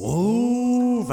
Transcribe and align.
Groove 0.00 1.12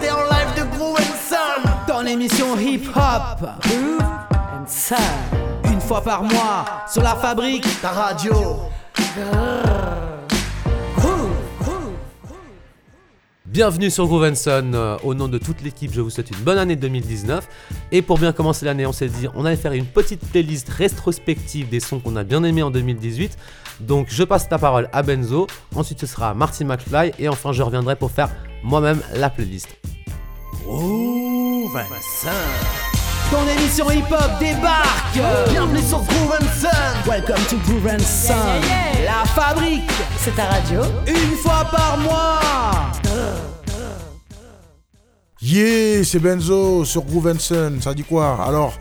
T'es 0.00 0.10
en 0.10 0.22
live 0.24 0.54
de 0.56 0.76
Groove 0.76 0.96
Sun 1.28 1.70
Ton 1.86 2.06
émission 2.06 2.56
hip-hop 2.58 3.46
Groove 3.60 4.00
and 4.00 4.66
Sun 4.66 4.96
Une 5.70 5.80
fois 5.80 6.00
par 6.00 6.22
mois 6.22 6.64
sur 6.90 7.02
la 7.02 7.14
fabrique. 7.14 7.66
Ta 7.82 7.90
radio 7.90 8.32
Bienvenue 13.52 13.90
sur 13.90 14.06
Groove 14.06 14.32
Son. 14.34 14.72
Euh, 14.72 14.96
au 15.04 15.12
nom 15.12 15.28
de 15.28 15.36
toute 15.36 15.60
l'équipe, 15.60 15.92
je 15.92 16.00
vous 16.00 16.08
souhaite 16.08 16.30
une 16.30 16.38
bonne 16.38 16.56
année 16.56 16.74
2019. 16.74 17.46
Et 17.92 18.00
pour 18.00 18.16
bien 18.16 18.32
commencer 18.32 18.64
l'année, 18.64 18.86
on 18.86 18.92
s'est 18.92 19.10
dit 19.10 19.26
on 19.34 19.44
allait 19.44 19.56
faire 19.56 19.74
une 19.74 19.84
petite 19.84 20.24
playlist 20.30 20.70
rétrospective 20.70 21.68
des 21.68 21.78
sons 21.78 22.00
qu'on 22.00 22.16
a 22.16 22.24
bien 22.24 22.42
aimés 22.44 22.62
en 22.62 22.70
2018. 22.70 23.36
Donc 23.80 24.06
je 24.08 24.24
passe 24.24 24.48
la 24.50 24.58
parole 24.58 24.88
à 24.94 25.02
Benzo, 25.02 25.48
ensuite 25.74 26.00
ce 26.00 26.06
sera 26.06 26.32
Marty 26.32 26.64
McFly 26.64 27.12
et 27.18 27.28
enfin 27.28 27.52
je 27.52 27.62
reviendrai 27.62 27.94
pour 27.94 28.10
faire 28.10 28.30
moi-même 28.62 29.02
la 29.12 29.28
playlist. 29.28 29.68
Ton 33.32 33.48
émission 33.48 33.90
hip-hop 33.90 34.30
débarque. 34.38 35.18
Bienvenue 35.48 35.80
sur 35.80 36.02
Groove 36.02 36.38
Sun. 36.60 36.70
Welcome 37.06 37.42
to 37.48 37.56
Groove 37.66 37.98
Sun. 37.98 38.36
La 39.06 39.24
fabrique. 39.24 39.90
C'est 40.18 40.36
ta 40.36 40.44
radio. 40.44 40.82
Une 41.06 41.36
fois 41.38 41.66
par 41.70 41.96
mois. 41.96 42.40
Yeah, 45.40 46.04
c'est 46.04 46.18
Benzo 46.18 46.84
sur 46.84 47.04
Groove 47.04 47.38
Sun. 47.38 47.80
Ça 47.80 47.94
dit 47.94 48.04
quoi? 48.04 48.38
Alors, 48.46 48.74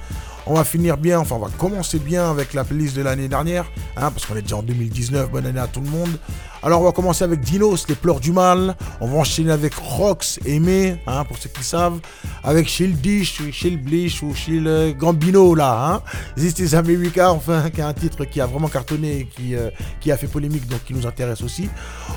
on 0.46 0.56
va 0.56 0.66
finir 0.66 0.98
bien, 0.98 1.20
enfin 1.20 1.36
on 1.36 1.46
va 1.46 1.50
commencer 1.58 2.00
bien 2.00 2.30
avec 2.30 2.54
la 2.54 2.66
playlist 2.66 2.98
de 2.98 3.04
l'année 3.04 3.30
dernière, 3.30 3.66
hein, 3.96 4.12
parce 4.12 4.26
qu'on 4.26 4.36
est 4.36 4.42
déjà 4.42 4.58
en 4.58 4.64
2019, 4.64 5.32
bonne 5.32 5.46
année 5.46 5.60
à 5.62 5.68
tout 5.68 5.80
le 5.80 5.90
monde. 5.90 6.18
Alors 6.64 6.82
on 6.82 6.84
va 6.84 6.92
commencer 6.92 7.24
avec 7.24 7.40
Dinos, 7.40 7.88
les 7.90 7.96
pleurs 7.96 8.20
du 8.20 8.32
mal. 8.32 8.76
On 9.00 9.08
va 9.08 9.18
enchaîner 9.18 9.52
avec 9.52 9.74
Rox, 9.74 10.40
Aimé, 10.46 10.96
hein, 11.08 11.24
pour 11.26 11.38
ceux 11.40 11.50
qui 11.50 11.64
savent. 11.64 12.00
Avec 12.44 12.68
Dish, 13.02 13.42
Shield 13.52 13.84
Blish 13.84 14.22
ou 14.22 14.36
Shield 14.36 14.68
euh, 14.68 14.94
Gambino 14.94 15.56
là. 15.56 15.96
Hein. 15.96 16.02
This 16.36 16.60
is 16.60 16.76
America, 16.76 17.32
enfin, 17.32 17.70
qui 17.74 17.82
est 17.82 17.84
un 17.84 17.94
titre 17.94 18.26
qui 18.26 18.40
a 18.42 18.46
vraiment 18.46 18.68
cartonné 18.68 19.22
et 19.22 19.26
qui, 19.26 19.56
euh, 19.56 19.72
qui 20.00 20.12
a 20.12 20.18
fait 20.18 20.28
polémique, 20.28 20.68
donc 20.68 20.84
qui 20.84 20.94
nous 20.94 21.08
intéresse 21.08 21.42
aussi. 21.42 21.68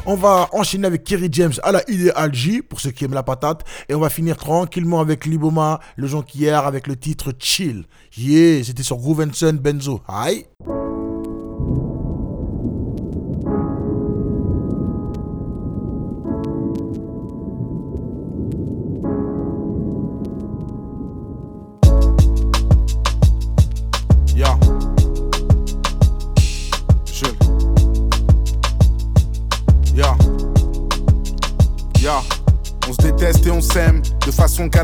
On 0.04 0.14
va 0.14 0.48
enchaîner 0.52 0.86
avec 0.86 1.04
Kerry 1.04 1.28
James 1.32 1.54
à 1.62 1.72
la 1.72 1.90
Ideal 1.90 2.34
J, 2.34 2.60
pour 2.60 2.80
ceux 2.80 2.90
qui 2.90 3.06
aiment 3.06 3.14
la 3.14 3.22
patate. 3.22 3.64
Et 3.88 3.94
on 3.94 4.00
va 4.00 4.10
finir 4.10 4.36
tranquillement 4.36 5.00
avec 5.00 5.24
Liboma, 5.24 5.80
le 5.96 6.08
hier 6.34 6.66
avec 6.66 6.86
le 6.86 6.96
titre 6.96 7.32
Chill. 7.38 7.84
Yeah, 8.16 8.62
c'était 8.62 8.82
sur 8.82 8.98
Groove 8.98 9.24
Benzo. 9.60 10.00
Aïe. 10.06 10.44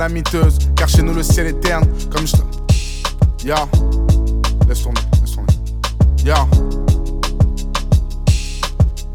Calamiteuse. 0.01 0.59
Car 0.77 0.89
chez 0.89 1.03
nous 1.03 1.13
le 1.13 1.23
ciel 1.23 1.47
est 1.49 1.61
terne 1.61 1.85
comme 2.11 2.27
je. 2.27 2.37
Ya, 3.45 3.67
laisse 4.69 4.83
tomber, 4.83 5.01
laisse 5.21 5.35
tomber. 5.35 5.53
Ya. 6.25 6.80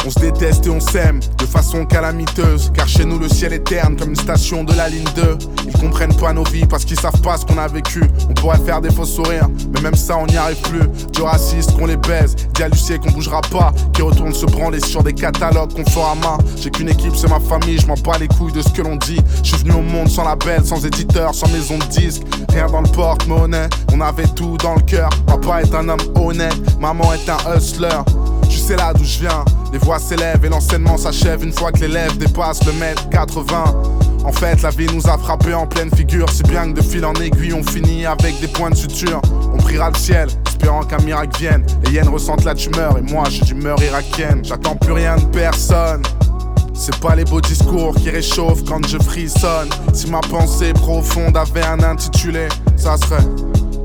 On 0.06 0.12
se 0.12 0.20
déteste 0.20 0.68
et 0.68 0.70
on 0.70 0.80
s'aime 0.80 1.20
de 1.40 1.46
façon 1.46 1.84
calamiteuse. 1.86 2.72
Car 2.76 2.88
chez 2.88 3.06
nous, 3.06 3.18
le 3.18 3.28
ciel 3.28 3.54
est 3.54 3.64
terne 3.64 3.96
comme 3.96 4.10
une 4.10 4.16
station 4.16 4.64
de 4.64 4.74
la 4.74 4.88
ligne 4.88 5.08
2. 5.16 5.38
Ils 5.66 5.80
comprennent 5.80 6.16
pas 6.16 6.32
nos 6.32 6.44
vies 6.44 6.68
parce 6.68 6.86
qu'ils 6.86 7.00
savent 7.00 7.22
pas 7.22 7.38
ce 7.38 7.46
qu'on 7.46 7.58
a 7.58 7.68
vécu. 7.68 8.04
On 8.30 8.34
pourrait 8.34 8.60
faire 8.60 8.82
des 8.82 8.92
faux 8.92 9.06
sourires, 9.06 9.48
mais 9.74 9.82
même 9.82 9.96
ça, 9.96 10.18
on 10.18 10.28
n'y 10.28 10.38
arrive 10.38 10.62
plus. 10.62 10.88
Du 11.12 11.24
raciste 11.24 11.76
qu'on 11.76 11.88
les 11.88 11.98
baise, 11.98 12.36
dit 12.36 13.00
qu'on 13.00 13.12
bougera 13.12 13.42
pas. 13.42 13.74
Qui 13.94 14.04
retourne 14.04 14.34
se 14.34 14.46
branler 14.46 14.80
sur 14.80 15.02
des 15.02 15.14
catalogues 15.14 15.74
qu'on 15.74 15.90
fera 15.90 16.12
à 16.12 16.16
main. 16.16 16.38
J'ai 16.56 16.70
qu'une 16.70 16.90
équipe, 16.90 17.16
c'est 17.16 17.30
ma 17.30 17.40
famille, 17.40 17.80
je 17.80 17.88
m'en 17.88 17.96
bats 17.96 18.20
les 18.20 18.28
couilles 18.28 18.54
de 18.54 18.62
ce 18.62 18.70
que 18.70 18.84
l'on 18.84 18.98
dit. 18.98 19.20
Je 19.44 19.56
suis 19.56 19.58
venu 19.58 19.72
au 19.72 19.82
monde 19.82 20.08
sans 20.08 20.24
label, 20.24 20.64
sans 20.64 20.86
éditeur, 20.86 21.34
sans 21.34 21.50
maison 21.50 21.80
de 21.80 21.86
disque. 21.86 22.22
Rien 22.50 22.68
dans 22.68 22.82
le 22.82 22.90
porte-monnaie, 22.90 23.70
on 23.92 24.02
avait 24.02 24.28
tout 24.28 24.58
dans 24.58 24.76
le 24.76 24.82
cœur. 24.82 25.10
Papa 25.26 25.62
est 25.64 25.74
un 25.74 25.90
homme 25.90 26.00
honnête, 26.16 26.56
maman 26.80 27.12
est 27.14 27.28
un 27.28 27.58
hustler. 27.58 27.90
Tu 28.50 28.58
sais 28.58 28.76
là 28.76 28.94
d'où 28.94 29.04
je 29.04 29.20
viens, 29.20 29.44
les 29.76 29.80
voix 29.80 30.00
s'élèvent 30.00 30.46
et 30.46 30.48
l'enseignement 30.48 30.96
s'achève 30.96 31.44
une 31.44 31.52
fois 31.52 31.70
que 31.70 31.82
l'élève 31.82 32.18
dépasse 32.18 32.66
le 32.66 32.72
mètre 32.80 33.10
80. 33.10 33.64
En 34.24 34.32
fait, 34.32 34.62
la 34.62 34.70
vie 34.70 34.88
nous 34.88 35.06
a 35.06 35.18
frappé 35.18 35.54
en 35.54 35.68
pleine 35.68 35.90
figure, 35.94 36.30
si 36.30 36.44
bien 36.44 36.72
que 36.72 36.80
de 36.80 36.82
fil 36.82 37.04
en 37.04 37.14
aiguille, 37.16 37.52
on 37.52 37.62
finit 37.62 38.06
avec 38.06 38.40
des 38.40 38.48
points 38.48 38.70
de 38.70 38.76
suture. 38.76 39.22
On 39.54 39.58
priera 39.58 39.90
le 39.90 39.98
ciel, 39.98 40.30
espérant 40.48 40.84
qu'un 40.84 41.00
miracle 41.00 41.38
vienne. 41.38 41.66
Et 41.86 41.92
Yen 41.92 42.08
ressente 42.08 42.46
la 42.46 42.56
tumeur, 42.56 42.98
et 42.98 43.02
moi 43.02 43.26
j'ai 43.30 43.44
d'humeur 43.44 43.78
irakienne. 43.84 44.46
J'attends 44.46 44.78
plus 44.78 44.94
rien 44.94 45.18
de 45.18 45.26
personne. 45.26 46.04
C'est 46.74 46.98
pas 47.02 47.14
les 47.14 47.26
beaux 47.26 47.42
discours 47.42 47.96
qui 47.96 48.10
réchauffent 48.10 48.64
quand 48.64 48.88
je 48.88 48.98
frissonne. 48.98 49.68
Si 49.92 50.10
ma 50.10 50.22
pensée 50.22 50.72
profonde 50.72 51.36
avait 51.36 51.66
un 51.66 51.84
intitulé, 51.84 52.48
ça 52.78 52.96
serait 52.96 53.28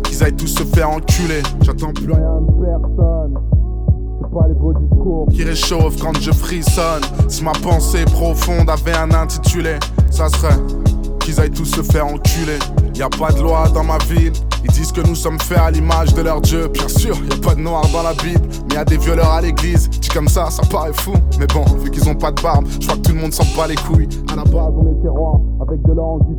qu'ils 0.05 0.22
aillent 0.22 0.37
tous 0.37 0.47
se 0.47 0.62
faire 0.62 0.89
enculer. 0.89 1.43
J'attends 1.62 1.93
plus 1.93 2.12
rien 2.12 2.41
de 2.43 2.65
personne 2.65 3.59
pas 4.32 4.46
les 4.48 4.54
beaux 4.54 4.72
discours 4.72 5.26
qui 5.32 5.44
réchauffent 5.44 6.00
quand 6.00 6.18
je 6.20 6.30
frissonne. 6.30 7.02
Si 7.28 7.42
ma 7.42 7.52
pensée 7.52 8.04
profonde 8.04 8.70
avait 8.70 8.96
un 8.96 9.10
intitulé, 9.12 9.76
ça 10.10 10.28
serait 10.28 10.56
qu'ils 11.20 11.41
aillent 11.41 11.50
tous 11.50 11.64
se 11.64 11.82
faire 11.82 12.06
enculer. 12.06 12.58
Y 12.94 13.02
a 13.02 13.08
pas 13.08 13.32
de 13.32 13.41
loi 13.41 13.68
dans 13.72 13.84
ma 13.84 13.98
ville, 13.98 14.32
ils 14.62 14.70
disent 14.70 14.92
que 14.92 15.00
nous 15.00 15.14
sommes 15.14 15.41
faits 15.41 15.58
à 15.58 15.70
l'image 15.70 16.12
de 16.14 16.22
leur 16.22 16.41
Dieu. 16.41 16.68
Bien 16.68 16.88
sûr, 16.88 17.16
y 17.24 17.32
a 17.32 17.36
pas 17.41 17.54
de 17.54 17.60
noir 17.60 17.82
dans 17.92 18.02
la 18.02 18.12
Bible, 18.12 18.46
mais 18.68 18.74
y 18.74 18.78
a 18.78 18.84
des 18.84 18.98
violeurs 18.98 19.30
à 19.32 19.41
l'église. 19.41 19.88
Dit 19.88 20.08
comme 20.08 20.28
ça, 20.28 20.50
ça 20.50 20.62
paraît 20.70 20.92
fou. 20.92 21.14
Mais 21.38 21.47
bon, 21.47 21.64
vu 21.82 21.91
qu'ils 21.91 22.08
ont 22.08 22.14
pas 22.14 22.30
de 22.30 22.41
barbe, 22.42 22.66
je 22.68 22.86
crois 22.86 22.98
que 22.98 23.02
tout 23.02 23.14
le 23.14 23.20
monde 23.20 23.32
s'en 23.32 23.44
bat 23.56 23.66
les 23.66 23.76
couilles. 23.76 24.08
À 24.30 24.36
la 24.36 24.44
base, 24.44 24.72
on 24.76 24.98
était 24.98 25.08
rois, 25.08 25.41
avec 25.70 25.82
de 25.86 25.92
l'or 25.92 26.08
en 26.08 26.19
guise. 26.19 26.36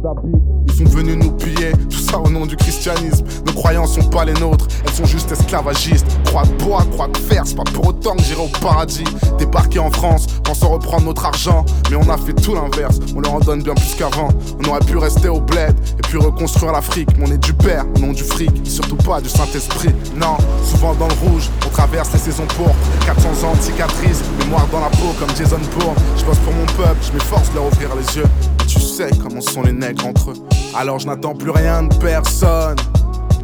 Ils 0.67 0.73
sont 0.73 0.97
venus 0.97 1.15
nous 1.15 1.31
piller, 1.31 1.71
tout 1.89 1.97
ça 1.97 2.19
au 2.19 2.29
nom 2.29 2.45
du 2.45 2.57
christianisme. 2.57 3.25
Nos 3.45 3.53
croyances 3.53 3.95
sont 3.95 4.09
pas 4.09 4.25
les 4.25 4.33
nôtres, 4.33 4.67
elles 4.85 4.93
sont 4.93 5.05
juste 5.05 5.31
esclavagistes. 5.31 6.05
Croix 6.25 6.43
de 6.43 6.63
bois, 6.63 6.83
croix 6.91 7.07
de 7.07 7.17
fer, 7.17 7.43
c'est 7.45 7.55
pas 7.55 7.63
pour 7.63 7.87
autant 7.87 8.15
que 8.15 8.23
j'irai 8.23 8.41
au 8.41 8.59
paradis. 8.59 9.05
Débarquer 9.39 9.79
en 9.79 9.89
France, 9.89 10.27
pensant 10.43 10.69
reprendre 10.69 11.05
notre 11.05 11.25
argent. 11.25 11.65
Mais 11.89 11.95
on 11.95 12.09
a 12.09 12.17
fait 12.17 12.33
tout 12.33 12.55
l'inverse, 12.55 12.99
on 13.15 13.21
leur 13.21 13.33
en 13.33 13.39
donne 13.39 13.63
bien 13.63 13.73
plus 13.73 13.95
qu'avant. 13.97 14.29
On 14.59 14.69
aurait 14.69 14.85
pu 14.85 14.97
rester 14.97 15.29
au 15.29 15.39
bled 15.39 15.73
et 15.97 16.01
puis 16.01 16.17
reconstruire 16.17 16.73
l'Afrique. 16.73 17.09
Mais 17.17 17.29
on 17.29 17.31
est 17.31 17.43
du 17.43 17.53
père, 17.53 17.85
non 18.01 18.11
du 18.11 18.23
fric, 18.23 18.51
surtout 18.65 18.97
pas 18.97 19.21
du 19.21 19.29
Saint-Esprit. 19.29 19.93
Non, 20.15 20.37
souvent 20.65 20.93
dans 20.95 21.07
le 21.07 21.29
rouge, 21.29 21.49
on 21.65 21.69
traverse 21.69 22.11
les 22.11 22.19
saisons 22.19 22.47
pourpres. 22.57 22.75
400 23.05 23.47
ans 23.47 23.55
de 23.55 23.61
cicatrices, 23.61 24.23
mémoire 24.39 24.67
dans 24.71 24.81
la 24.81 24.89
peau 24.89 25.13
comme 25.19 25.29
Jason 25.37 25.59
Bourne. 25.77 25.95
Je 26.17 26.25
bosse 26.25 26.39
pour 26.39 26.53
mon 26.53 26.65
peuple, 26.65 26.97
je 27.01 27.13
m'efforce 27.13 27.49
de 27.51 27.55
leur 27.55 27.67
ouvrir 27.67 27.89
les 27.95 28.17
yeux. 28.17 28.27
Sais 28.91 29.09
comment 29.21 29.41
sont 29.41 29.61
les 29.63 29.71
nègres 29.71 30.05
entre 30.05 30.31
eux. 30.31 30.33
Alors 30.75 30.99
je 30.99 31.07
n'attends 31.07 31.33
plus 31.33 31.51
rien 31.51 31.83
de 31.83 31.95
personne. 31.95 32.75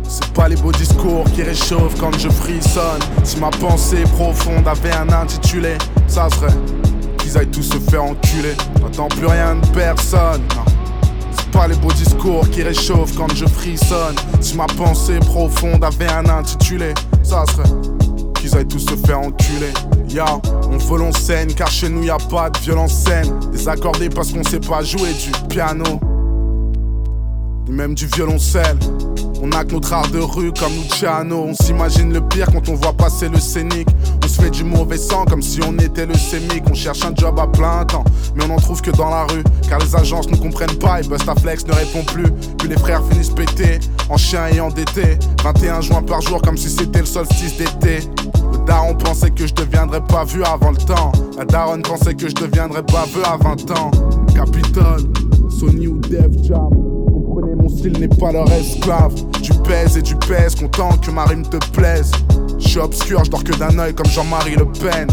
C'est 0.03 0.27
pas 0.33 0.49
les 0.49 0.55
beaux 0.55 0.71
discours 0.71 1.23
qui 1.33 1.43
réchauffent 1.43 1.97
quand 1.99 2.17
je 2.17 2.29
frissonne. 2.29 3.01
Si 3.23 3.39
ma 3.39 3.49
pensée 3.49 4.03
profonde 4.15 4.67
avait 4.67 4.93
un 4.93 5.09
intitulé, 5.09 5.77
ça 6.07 6.29
serait 6.29 6.53
qu'ils 7.19 7.37
aillent 7.37 7.47
tous 7.47 7.63
se 7.63 7.77
faire 7.89 8.03
enculer. 8.03 8.55
J'attends 8.81 9.07
plus 9.07 9.25
rien 9.25 9.55
de 9.55 9.67
personne. 9.67 10.41
C'est 11.37 11.51
pas 11.51 11.67
les 11.67 11.75
beaux 11.75 11.93
discours 11.93 12.49
qui 12.49 12.63
réchauffent 12.63 13.15
quand 13.15 13.33
je 13.33 13.45
frissonne. 13.45 14.15
Si 14.41 14.55
ma 14.55 14.67
pensée 14.67 15.19
profonde 15.19 15.83
avait 15.83 16.11
un 16.11 16.27
intitulé, 16.27 16.93
ça 17.23 17.45
serait 17.47 17.69
qu'ils 18.35 18.55
aillent 18.55 18.67
tous 18.67 18.85
se 18.85 18.95
faire 19.07 19.19
enculer. 19.19 19.71
On 20.19 20.77
vole 20.77 21.03
en 21.03 21.11
scène 21.11 21.53
car 21.53 21.69
chez 21.69 21.89
nous 21.89 22.03
y 22.03 22.09
a 22.09 22.17
pas 22.17 22.49
de 22.49 22.57
violence. 22.59 23.05
Désaccordé 23.51 24.09
parce 24.09 24.31
qu'on 24.31 24.43
sait 24.43 24.59
pas 24.59 24.81
jouer 24.81 25.13
du 25.13 25.31
piano, 25.47 25.99
ni 27.67 27.71
même 27.71 27.93
du 27.93 28.07
violoncelle. 28.07 28.77
On 29.41 29.51
a 29.51 29.63
que 29.63 29.73
notre 29.73 29.93
art 29.93 30.09
de 30.09 30.19
rue 30.19 30.51
comme 30.51 30.73
Luciano. 30.73 31.45
On 31.49 31.53
s'imagine 31.53 32.11
le 32.11 32.21
pire 32.21 32.47
quand 32.51 32.69
on 32.69 32.75
voit 32.75 32.93
passer 32.93 33.29
le 33.29 33.39
scénic. 33.39 33.87
On 34.23 34.27
se 34.27 34.41
fait 34.41 34.49
du 34.49 34.63
mauvais 34.63 34.97
sang 34.97 35.25
comme 35.25 35.41
si 35.41 35.59
on 35.63 35.77
était 35.77 36.05
le 36.05 36.15
sémic. 36.15 36.63
On 36.69 36.73
cherche 36.73 37.03
un 37.05 37.13
job 37.15 37.39
à 37.39 37.47
plein 37.47 37.85
temps, 37.85 38.03
mais 38.35 38.45
on 38.45 38.47
n'en 38.47 38.57
trouve 38.57 38.81
que 38.81 38.91
dans 38.91 39.09
la 39.09 39.25
rue. 39.25 39.43
Car 39.69 39.79
les 39.79 39.95
agences 39.95 40.29
ne 40.29 40.37
comprennent 40.37 40.79
pas 40.79 41.01
et 41.01 41.07
Bustaflex 41.07 41.67
ne 41.67 41.73
répond 41.73 42.03
plus. 42.03 42.31
Puis 42.57 42.67
les 42.67 42.77
frères 42.77 43.03
finissent 43.09 43.29
pétés, 43.29 43.79
en 44.09 44.17
chien 44.17 44.47
et 44.47 44.59
endettés. 44.59 45.19
21 45.43 45.81
juin 45.81 46.01
par 46.01 46.21
jour 46.21 46.41
comme 46.41 46.57
si 46.57 46.69
c'était 46.69 46.99
le 46.99 47.05
solstice 47.05 47.57
d'été. 47.57 47.99
Le 48.51 48.65
daron 48.65 48.95
pensait 48.95 49.31
que 49.31 49.45
je 49.45 49.53
deviendrais 49.53 50.03
pas 50.03 50.23
vu 50.23 50.43
avant 50.43 50.71
le 50.71 50.77
temps. 50.77 51.11
La 51.37 51.45
daronne 51.45 51.83
pensait 51.83 52.15
que 52.15 52.27
je 52.27 52.35
deviendrais 52.35 52.83
pas 52.83 53.05
vu 53.05 53.21
à 53.23 53.37
20 53.37 53.71
ans. 53.77 53.91
Capitole, 54.33 55.03
Sony 55.49 55.87
ou 55.87 55.99
Def 55.99 56.43
Jam 56.43 56.96
mon 57.67 57.99
n'est 57.99 58.07
pas 58.07 58.31
leur 58.31 58.51
esclave. 58.51 59.13
Tu 59.41 59.53
pèses 59.67 59.97
et 59.97 60.01
tu 60.01 60.15
pèses, 60.15 60.55
content 60.55 60.97
que 60.97 61.11
ma 61.11 61.25
rime 61.25 61.43
te 61.43 61.57
plaise. 61.71 62.11
Je 62.59 62.67
suis 62.67 62.79
obscur, 62.79 63.23
je 63.25 63.31
dors 63.31 63.43
que 63.43 63.53
d'un 63.53 63.77
oeil 63.79 63.93
comme 63.93 64.07
Jean-Marie 64.07 64.55
Le 64.55 64.65
Pen. 64.65 65.07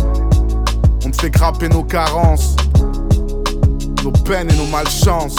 On 1.06 1.10
te 1.10 1.20
fait 1.20 1.30
grapper 1.30 1.68
nos 1.68 1.82
carences. 1.82 2.56
nos 4.02 4.10
peines 4.10 4.50
et 4.50 4.56
nos 4.56 4.66
malchances. 4.66 5.36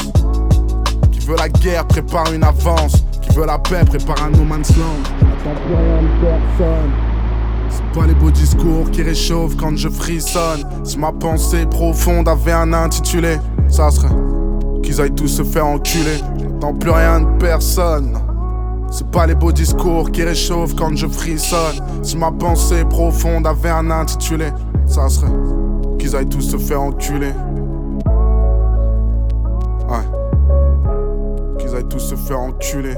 Qui 1.12 1.20
veut 1.20 1.38
la 1.38 1.50
guerre 1.50 1.86
prépare 1.88 2.32
une 2.34 2.44
avance. 2.44 3.04
Qui 3.22 3.36
veut 3.36 3.46
la 3.46 3.60
paix 3.60 3.84
prépare 3.86 4.24
un 4.24 4.32
no 4.32 4.44
man's 4.44 4.76
land. 4.78 4.84
Attends 5.22 5.60
plus 5.66 5.76
rien 5.76 6.02
personne. 6.22 6.92
C'est 7.70 8.00
pas 8.00 8.08
les 8.08 8.14
beaux 8.14 8.32
discours 8.32 8.90
qui 8.92 9.04
réchauffent 9.04 9.56
quand 9.58 9.76
je 9.76 9.90
frissonne. 9.90 10.64
Si 10.84 10.98
ma 10.98 11.12
pensée 11.12 11.66
profonde 11.66 12.28
avait 12.28 12.52
un 12.52 12.74
intitulé, 12.74 13.38
ça 13.68 13.92
serait 13.92 14.10
qu'ils 14.84 15.02
aillent 15.02 15.16
tous 15.16 15.28
se 15.28 15.44
faire 15.44 15.66
enculer. 15.66 16.22
J'attends 16.56 16.74
plus 16.74 16.92
rien 16.92 17.20
de 17.20 17.38
personne. 17.38 18.18
C'est 18.90 19.12
pas 19.12 19.28
les 19.28 19.36
beaux 19.36 19.52
discours 19.52 20.10
qui 20.10 20.24
réchauffent 20.24 20.74
quand 20.74 20.96
je 20.96 21.06
frissonne. 21.06 21.82
Si 22.02 22.16
ma 22.18 22.32
pensée 22.32 22.86
profonde 22.86 23.46
avait 23.46 23.72
un 23.72 23.92
intitulé, 23.92 24.54
ça 24.86 25.10
serait 25.10 25.28
qu'ils 26.00 26.16
aillent 26.16 26.30
tous 26.30 26.40
se 26.40 26.58
faire 26.58 26.82
enculer. 26.82 27.34
Ouais. 29.90 30.06
Qu'ils 31.58 31.76
aillent 31.76 31.90
tous 31.90 32.00
se 32.00 32.16
faire 32.16 32.40
enculer. 32.40 32.96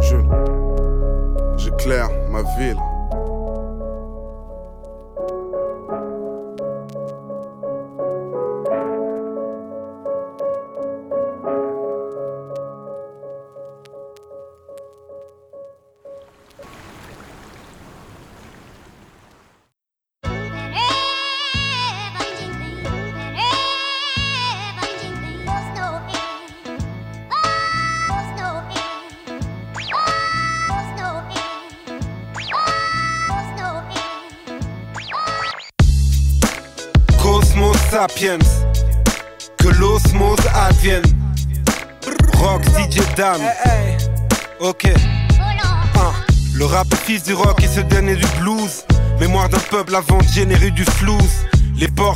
Je. 0.00 0.16
J'éclaire 1.56 2.10
ma 2.30 2.42
ville. 2.58 2.76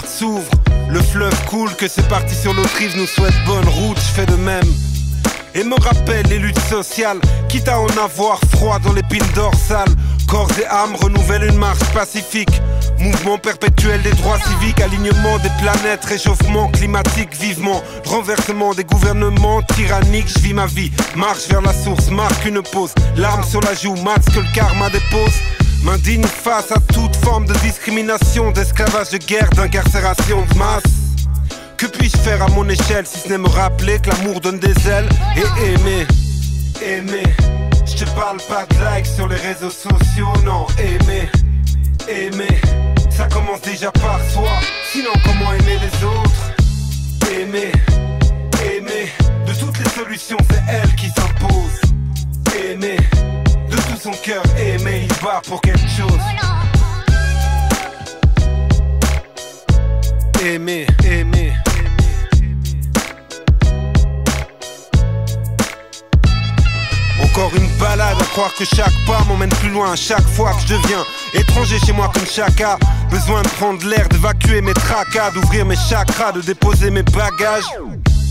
S'ouvrent, 0.06 0.50
le 0.90 1.00
fleuve 1.00 1.34
coule, 1.46 1.74
que 1.74 1.88
c'est 1.88 2.06
parti 2.08 2.34
sur 2.34 2.54
l'autre 2.54 2.74
rive 2.78 2.96
nous 2.96 3.06
souhaite 3.06 3.34
bonne 3.46 3.68
route, 3.68 3.96
je 3.96 4.14
fais 4.14 4.26
de 4.26 4.36
même. 4.36 4.64
Et 5.54 5.64
me 5.64 5.74
rappelle 5.80 6.26
les 6.26 6.38
luttes 6.38 6.60
sociales, 6.60 7.18
quitte 7.48 7.68
à 7.68 7.80
en 7.80 7.88
avoir 8.02 8.38
froid 8.50 8.78
dans 8.78 8.92
l'épine 8.92 9.24
dorsale. 9.34 9.88
Corps 10.28 10.50
et 10.60 10.66
âme 10.66 10.94
renouvellent 10.94 11.44
une 11.44 11.56
marche 11.56 11.82
pacifique. 11.94 12.60
Mouvement 12.98 13.38
perpétuel 13.38 14.02
des 14.02 14.12
droits 14.12 14.38
civiques, 14.38 14.80
alignement 14.80 15.38
des 15.38 15.50
planètes, 15.60 16.04
réchauffement 16.04 16.68
climatique 16.68 17.34
vivement, 17.34 17.82
renversement 18.04 18.74
des 18.74 18.84
gouvernements 18.84 19.62
tyranniques, 19.62 20.28
je 20.28 20.40
vis 20.40 20.52
ma 20.52 20.66
vie, 20.66 20.90
marche 21.16 21.48
vers 21.48 21.62
la 21.62 21.72
source, 21.72 22.10
marque 22.10 22.44
une 22.44 22.62
pause, 22.62 22.92
larme 23.16 23.44
sur 23.44 23.60
la 23.60 23.74
joue, 23.74 23.94
max 23.96 24.26
que 24.26 24.40
le 24.40 24.54
karma 24.54 24.90
dépose. 24.90 25.34
M'indigne 25.82 26.24
face 26.24 26.72
à 26.72 26.80
toute 26.92 27.16
forme 27.16 27.46
de 27.46 27.54
discrimination, 27.58 28.50
d'esclavage, 28.50 29.10
de 29.10 29.18
guerre, 29.18 29.48
d'incarcération 29.50 30.44
de 30.44 30.58
masse. 30.58 30.82
Que 31.76 31.86
puis-je 31.86 32.16
faire 32.18 32.42
à 32.42 32.48
mon 32.48 32.68
échelle 32.68 33.06
si 33.06 33.20
ce 33.20 33.28
n'est 33.28 33.38
me 33.38 33.48
rappeler 33.48 33.98
que 34.00 34.10
l'amour 34.10 34.40
donne 34.40 34.58
des 34.58 34.74
ailes 34.88 35.08
et 35.36 35.72
aimer, 35.72 36.06
aimer. 36.82 37.22
Je 37.86 38.04
te 38.04 38.10
parle 38.10 38.38
pas 38.48 38.66
de 38.66 38.96
likes 38.96 39.06
sur 39.06 39.28
les 39.28 39.36
réseaux 39.36 39.70
sociaux, 39.70 40.32
non, 40.44 40.66
aimer, 40.78 41.28
aimer. 42.08 42.60
Ça 43.10 43.26
commence 43.28 43.60
déjà 43.62 43.90
par 43.92 44.20
soi, 44.32 44.50
sinon 44.92 45.12
comment 45.24 45.52
aimer 45.52 45.78
les 45.80 46.04
autres? 46.04 47.32
Aimer, 47.32 47.72
aimer. 48.64 49.12
De 49.46 49.52
toutes 49.54 49.78
les 49.78 49.90
solutions, 49.90 50.36
c'est 50.50 50.62
elle 50.68 50.94
qui 50.96 51.08
s'impose. 51.08 51.80
Aimer, 52.56 52.98
son 53.98 54.12
cœur, 54.12 54.42
aimer, 54.56 55.06
il 55.08 55.24
va 55.24 55.40
pour 55.46 55.60
quelque 55.60 55.78
chose. 55.78 56.20
Aimer, 60.44 60.86
aimer. 61.04 61.52
Encore 67.22 67.50
une 67.56 67.68
balade 67.78 68.16
à 68.20 68.24
croire 68.24 68.54
que 68.54 68.64
chaque 68.64 68.92
pas 69.06 69.24
m'emmène 69.26 69.48
plus 69.50 69.70
loin. 69.70 69.96
Chaque 69.96 70.26
fois 70.28 70.52
que 70.54 70.60
je 70.62 70.74
deviens 70.74 71.04
étranger 71.34 71.78
chez 71.84 71.92
moi 71.92 72.10
comme 72.14 72.26
chacun. 72.26 72.78
Besoin 73.10 73.42
de 73.42 73.48
prendre 73.48 73.84
l'air, 73.86 74.08
d'évacuer 74.08 74.60
mes 74.60 74.74
tracas, 74.74 75.32
d'ouvrir 75.32 75.64
mes 75.64 75.76
chakras, 75.76 76.32
de 76.32 76.40
déposer 76.40 76.90
mes 76.90 77.02
bagages. 77.02 77.64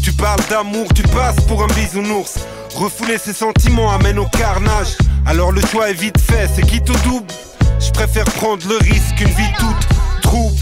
Tu 0.03 0.13
parles 0.13 0.41
d'amour, 0.49 0.87
tu 0.95 1.03
passes 1.03 1.41
pour 1.47 1.63
un 1.63 1.67
bisounours. 1.67 2.39
Refouler 2.75 3.17
ses 3.17 3.33
sentiments 3.33 3.91
amène 3.91 4.19
au 4.19 4.27
carnage. 4.27 4.95
Alors 5.27 5.51
le 5.51 5.61
choix 5.61 5.89
est 5.89 5.93
vite 5.93 6.19
fait, 6.19 6.49
c'est 6.55 6.65
quitte 6.65 6.89
au 6.89 6.97
double? 7.03 7.27
Je 7.79 7.91
préfère 7.91 8.25
prendre 8.25 8.65
le 8.67 8.77
risque 8.77 9.15
qu'une 9.17 9.27
vie 9.27 9.53
toute 9.59 10.21
trouble. 10.21 10.55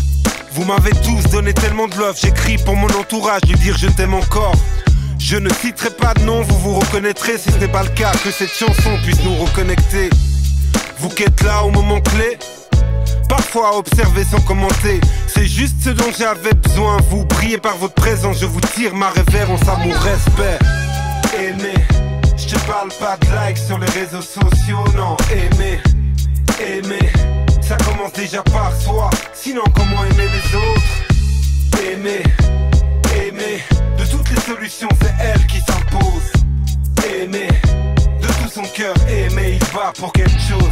Vous 0.54 0.66
m'avez 0.66 0.92
tous 0.92 1.30
donné 1.32 1.54
tellement 1.54 1.88
de 1.88 1.96
love, 1.96 2.18
j'écris 2.20 2.58
pour 2.58 2.76
mon 2.76 2.88
entourage, 2.88 3.42
lui 3.48 3.56
dire 3.60 3.78
je 3.78 3.88
t'aime 3.88 4.16
encore. 4.16 4.56
Je 5.20 5.38
ne 5.38 5.50
citerai 5.50 5.92
pas 5.92 6.14
de 6.16 6.22
nom, 6.24 6.42
vous 6.42 6.58
vous 6.60 6.80
reconnaîtrez 6.80 7.38
si 7.38 7.52
ce 7.52 7.58
n'est 7.58 7.68
pas 7.68 7.84
le 7.84 7.90
cas, 7.90 8.12
que 8.24 8.32
cette 8.32 8.54
chanson 8.54 8.98
puisse 9.04 9.24
nous 9.24 9.36
reconnecter. 9.36 10.10
Vous 11.00 11.10
qui 11.10 11.24
êtes 11.24 11.44
là 11.44 11.64
au 11.64 11.70
moment 11.70 12.02
clé, 12.02 12.38
parfois 13.30 13.78
observer 13.78 14.24
sans 14.24 14.42
commenter. 14.42 15.00
C'est 15.28 15.46
juste 15.46 15.76
ce 15.84 15.90
dont 15.90 16.12
j'avais 16.18 16.54
besoin. 16.54 16.98
Vous 17.10 17.26
brillez 17.26 17.58
par 17.58 17.78
votre 17.78 17.94
présence, 17.94 18.40
je 18.40 18.46
vous 18.46 18.62
tire 18.62 18.96
ma 18.96 19.10
révérence 19.10 19.62
à 19.68 19.78
mon 19.78 19.92
respect. 19.92 20.60
Aimer, 21.38 21.74
je 22.38 22.48
te 22.48 22.60
parle 22.68 22.90
pas 23.00 23.18
de 23.18 23.48
likes 23.48 23.58
sur 23.58 23.78
les 23.78 23.90
réseaux 23.92 24.22
sociaux, 24.22 24.84
non. 24.96 25.18
Aimer, 25.32 25.80
aimer, 26.60 27.12
ça 27.62 27.78
commence 27.78 28.14
déjà 28.14 28.42
par 28.44 28.72
soi. 28.80 29.10
Sinon, 29.34 29.64
comment 29.74 30.04
aimer 30.04 30.28
les 30.28 30.56
autres? 30.56 31.92
Aimer, 31.92 32.24
aimer, 33.16 33.64
de 33.98 34.06
toutes 34.06 34.30
les 34.30 34.42
solutions, 34.42 34.90
c'est 35.02 35.14
elle 35.19 35.45
qui 35.48 35.59
s'impose. 35.59 36.31
Aimer, 37.06 37.50
de 38.21 38.28
tout 38.28 38.50
son 38.54 38.64
cœur, 38.64 38.95
aimer, 39.07 39.59
il 39.62 39.68
va 39.76 39.92
pour 39.98 40.12
quelque 40.12 40.40
chose. 40.40 40.71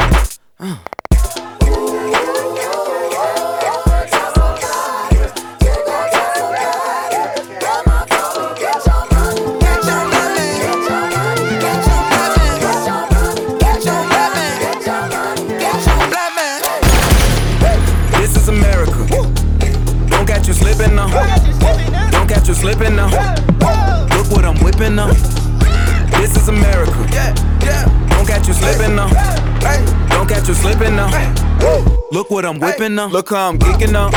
Whipping 32.91 32.95
now. 32.95 33.07
Look 33.07 33.29
how 33.29 33.49
I'm 33.49 33.57
geeking 33.57 33.91
now. 33.91 34.09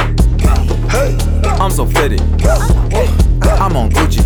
I'm 1.63 1.71
so 1.71 1.87
fitted. 1.87 2.21
I'm 3.61 3.77
on 3.77 3.91
Gucci. 3.91 4.23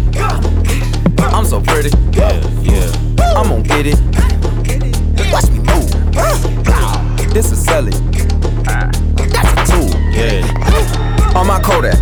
I'm 1.33 1.45
so 1.45 1.61
pretty. 1.61 1.91
Yeah, 2.13 2.33
yeah. 2.63 2.91
I'm 3.37 3.49
gonna 3.49 3.63
get 3.63 3.87
it. 3.87 3.99
Watch 5.33 5.51
me 5.51 5.59
move. 5.61 5.91
This 7.33 7.53
is 7.53 7.65
Sally. 7.65 7.93
That's 8.65 9.53
a 9.53 9.73
tool. 9.73 9.91
Yeah. 10.11 11.37
On 11.37 11.47
my 11.47 11.61
Kodak. 11.61 11.99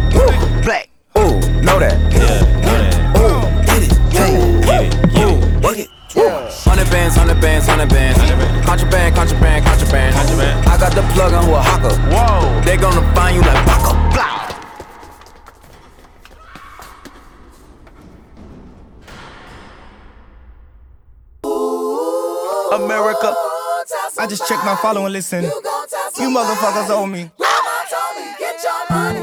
Black. 0.64 0.88
Ooh, 1.18 1.40
know 1.62 1.78
that. 1.78 1.98
Yeah. 2.12 3.18
Ooh, 3.18 3.40
get 3.66 3.82
it. 3.82 3.92
Hey. 4.12 4.60
Get 4.62 4.82
it. 4.84 5.12
Get 5.12 5.28
it. 5.28 5.64
Work 5.64 5.78
it. 5.78 5.88
Hundred 6.64 6.90
bands, 6.90 7.16
hundred 7.16 7.40
bands, 7.40 7.66
hundred 7.66 7.88
bands. 7.88 8.55
Contraband, 8.66 9.14
contraband, 9.14 9.64
contraband. 9.64 10.14
Contraband. 10.14 10.66
I 10.68 10.76
got 10.78 10.92
the 10.92 11.02
plug 11.14 11.32
on 11.32 11.44
who 11.44 11.54
a 11.54 11.62
hawker. 11.62 11.94
Whoa. 12.10 12.60
They 12.62 12.76
gonna 12.76 13.02
find 13.14 13.36
you 13.36 13.42
like 13.42 13.64
Baka. 13.66 13.94
Blah. 14.12 14.42
America. 22.76 23.34
I 24.18 24.26
just 24.28 24.48
checked 24.48 24.64
my 24.64 24.76
follow 24.76 25.04
and 25.04 25.12
listen. 25.12 25.44
You 25.44 26.28
motherfuckers 26.30 26.90
owe 26.90 27.06
me. 27.06 27.30
Get 28.38 28.62
your 28.62 28.86
money, 28.90 29.20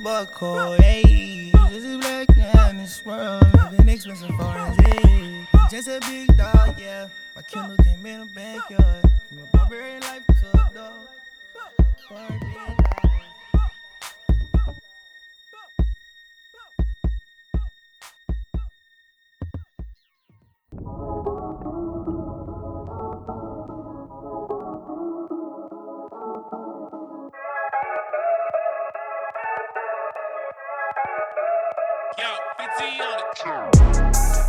You 0.00 0.06
a 0.06 0.24
buckhole, 0.26 0.80
hey. 0.80 1.02
You 1.06 1.52
just 1.52 1.86
a 1.86 1.98
black 1.98 2.36
man 2.36 2.70
in 2.70 2.76
this 2.78 3.04
world. 3.04 3.44
Living 3.70 3.88
expensive 3.88 4.30
foreign 4.30 4.72
hey. 4.84 5.46
Just 5.70 5.88
a 5.88 6.00
big 6.00 6.34
dog, 6.38 6.80
yeah. 6.80 7.08
My 7.36 7.42
Kindle 7.42 7.76
came 7.84 8.06
in 8.06 8.20
the 8.20 8.26
backyard. 8.34 9.10
From 9.28 9.38
a 9.38 9.46
barbarian 9.52 10.00
life 10.00 10.26
to 10.26 10.32
a 10.52 10.70
dog. 10.74 10.94
Barbarian 12.08 12.40
life. 12.78 12.80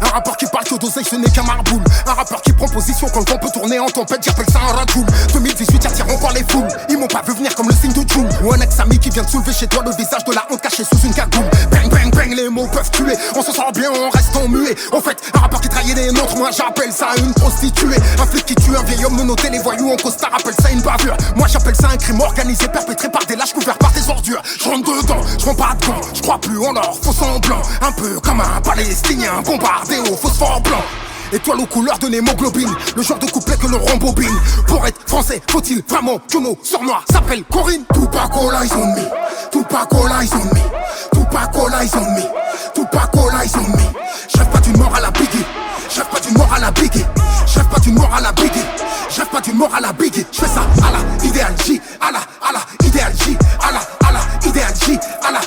Un 0.02 0.08
rappeur 0.08 0.38
qui 0.38 0.46
parle 0.46 0.64
que 0.64 0.76
d'oseille, 0.76 1.04
ce 1.04 1.16
n'est 1.16 1.30
qu'un 1.30 1.44
marboule. 1.44 1.84
Un 2.08 2.14
rappeur 2.14 2.42
qui 2.42 2.54
prend 2.54 2.68
position 2.68 3.08
quand 3.14 3.30
le 3.30 3.38
peut 3.38 3.52
tourner 3.54 3.80
en 3.80 3.88
tempête, 3.88 4.24
j'appelle 4.24 4.46
ça 4.52 4.60
un 4.60 4.74
radoul. 4.74 5.06
2018 5.34 5.86
attirant 5.86 6.18
par 6.18 6.34
les 6.34 6.44
foules. 6.44 6.68
Ils 6.90 6.98
m'ont 6.98 7.08
pas 7.08 7.22
vu 7.24 7.34
venir 7.34 7.54
comme 7.56 7.68
le 7.68 7.76
signe 7.76 7.94
de 7.94 8.08
June. 8.08 8.30
Ou 8.44 8.54
un 8.54 8.60
ex-ami 8.62 9.00
qui 9.00 9.10
vient 9.10 9.24
de 9.24 9.30
soulever 9.30 9.54
chez 9.54 9.68
toi 9.68 9.84
le 9.86 9.92
visage 9.92 10.24
de 10.24 10.34
la 10.34 10.46
honte 10.50 10.62
caché 10.62 10.84
sous 10.84 11.00
une 11.06 11.14
cagoule. 11.14 11.46
Bang, 11.72 11.90
bang, 11.90 12.12
bang, 12.14 12.34
les 12.34 12.50
mots 12.50 12.68
peuvent 12.68 12.90
tuer. 12.92 13.16
On 13.36 13.42
se 13.42 13.52
sent 13.52 13.72
bien, 13.76 13.90
on 13.92 14.10
reste 14.10 14.21
en 14.92 15.02
fait, 15.02 15.18
un 15.34 15.40
rappeur 15.40 15.62
qui 15.62 15.70
trahit 15.70 15.96
les 15.96 16.12
nôtres, 16.12 16.36
moi 16.38 16.50
j'appelle 16.52 16.92
ça 16.92 17.08
une 17.18 17.34
prostituée. 17.34 17.98
Un 18.20 18.26
flic 18.26 18.46
qui 18.46 18.56
tue 18.56 18.76
un 18.76 18.84
vieil 18.84 19.06
homme 19.06 19.16
menotté, 19.16 19.50
les 19.50 19.60
voyous 19.60 19.92
en 19.92 19.98
costard 19.98 20.34
appelle 20.34 20.56
ça 20.62 20.72
une 20.72 20.82
bavure. 20.82 21.16
Moi 21.36 21.48
j'appelle 21.48 21.76
ça 21.76 21.90
un 21.90 21.98
crime 21.98 22.22
organisé, 22.22 22.68
perpétré 22.68 23.10
par 23.10 23.26
des 23.26 23.36
lâches 23.36 23.54
couverts 23.54 23.78
par 23.78 23.92
des 23.92 24.10
ordures. 24.10 24.42
Je 24.60 24.66
rentre 24.66 25.02
dedans, 25.02 25.22
je 25.38 25.44
prends 25.44 25.56
pas 25.56 25.76
de 25.80 25.86
gants, 25.86 26.02
je 26.14 26.22
crois 26.22 26.40
plus 26.40 26.58
en 26.58 26.76
or, 26.76 26.98
faux 27.02 27.14
semblant. 27.14 27.62
Un 27.82 27.92
peu 27.92 28.20
comme 28.20 28.42
un 28.42 28.62
palestinien 28.62 29.42
bombardé 29.46 29.98
au 30.00 30.16
phosphore 30.16 30.62
blanc. 30.62 30.84
Étoile 31.34 31.62
aux 31.62 31.66
couleurs 31.66 31.98
de 31.98 32.08
l'hémoglobine, 32.08 32.70
le 32.96 33.02
genre 33.02 33.18
de 33.20 33.26
couplet 33.26 33.56
que 33.56 33.68
l'on 33.68 33.80
rembobine. 33.80 34.36
Pour 34.68 34.86
être 34.86 35.00
français, 35.08 35.42
faut-il 35.50 35.82
vraiment 35.88 36.20
que 36.30 36.38
nos 36.38 36.58
sœurs 36.62 36.84
noires 36.84 37.06
s'appellent 37.10 37.46
Corinne? 37.46 37.84
Tupac 37.94 38.32
all 38.36 38.54
eyes 38.62 38.72
on 38.76 38.88
me, 38.88 39.02
Tupac 39.52 39.88
all 39.94 40.12
eyes 40.12 40.30
on 40.34 40.44
me, 40.44 40.62
Tupac 41.14 41.56
all 41.56 41.74
eyes 41.74 41.92
on 41.96 42.12
me, 42.16 42.22
Tupac 42.74 43.16
all 43.16 43.42
eyes 43.42 43.52
on 43.56 43.78
me. 43.78 43.84
Je 44.28 44.44
pas 44.44 44.60
d'une 44.60 44.78
mort 44.78 44.94
à 44.94 45.00
la 45.00 45.12
Biggie, 45.12 45.46
je 45.90 46.02
pas 46.02 46.20
d'une 46.20 46.38
mort 46.38 46.54
à 46.54 46.60
la 46.60 46.72
Biggie, 46.72 47.06
je 47.48 47.60
pas 47.62 47.80
d'une 47.80 47.96
mort 47.96 48.14
à 48.14 48.22
la 48.22 48.32
Biggie, 48.34 48.66
je 49.10 49.22
pas 49.22 49.42
d'une 49.42 49.56
mort 49.56 49.74
à 49.74 49.80
la 49.80 49.94
Biggie. 49.94 50.26
Je 50.34 50.40
ça 50.40 50.68
à 50.86 50.92
la 50.92 51.26
idéal 51.26 51.56
J, 51.66 51.82
à 52.02 52.12
la, 52.12 52.20
à 52.20 52.52
la 52.52 52.88
idéal 52.88 53.14
J, 53.24 53.38
à 53.62 53.72
la, 53.72 54.08
à 54.08 54.12
la 54.12 54.50
idéal 54.50 54.74
J, 54.86 55.00
à 55.22 55.32
la 55.32 55.40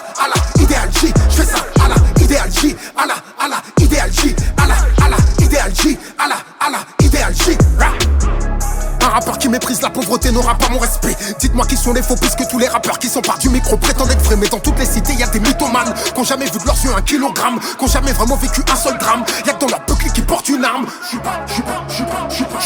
Un 9.14 9.18
rappeur 9.18 9.38
qui 9.38 9.49
méprise 9.49 9.80
la 9.80 9.90
pauvreté 9.90 10.33
n'aura 10.33 10.56
pas 10.56 10.68
mon 10.71 10.80
respect. 10.80 11.16
Dites-moi 11.38 11.66
qui 11.66 11.76
sont 11.76 11.92
les 11.92 12.02
faux, 12.02 12.16
puisque 12.16 12.49
tous 12.49 12.59
les 12.59 12.66
rappeurs 12.66 12.99
qui 12.99 13.09
sont 13.09 13.21
par 13.21 13.38
du 13.38 13.49
micro 13.49 13.76
prétendent 13.76 14.11
être 14.11 14.25
vrais. 14.25 14.35
Mais 14.35 14.49
dans 14.49 14.59
toutes 14.59 14.76
les 14.80 14.87
cités, 14.87 15.12
y 15.12 15.23
a 15.23 15.28
des 15.28 15.38
mythomanes 15.38 15.94
qui 16.12 16.21
ont 16.21 16.25
jamais 16.25 16.47
vu 16.47 16.59
de 16.59 16.66
leurs 16.66 16.85
yeux 16.85 16.90
un 16.97 17.00
kilogramme, 17.00 17.61
qui 17.78 17.85
ont 17.85 17.87
jamais 17.87 18.11
vraiment 18.11 18.35
vécu 18.35 18.61
un 18.68 18.75
seul 18.75 18.99
drame. 18.99 19.23
Y'a 19.47 19.52
que 19.52 19.61
dans 19.61 19.68
leur 19.68 19.85
peuple 19.85 20.11
qui 20.12 20.21
porte 20.21 20.49
une 20.49 20.64
arme. 20.64 20.87
J'suis 21.06 21.18
pas, 21.18 21.44
j'suis 21.47 21.62
pas, 21.62 21.76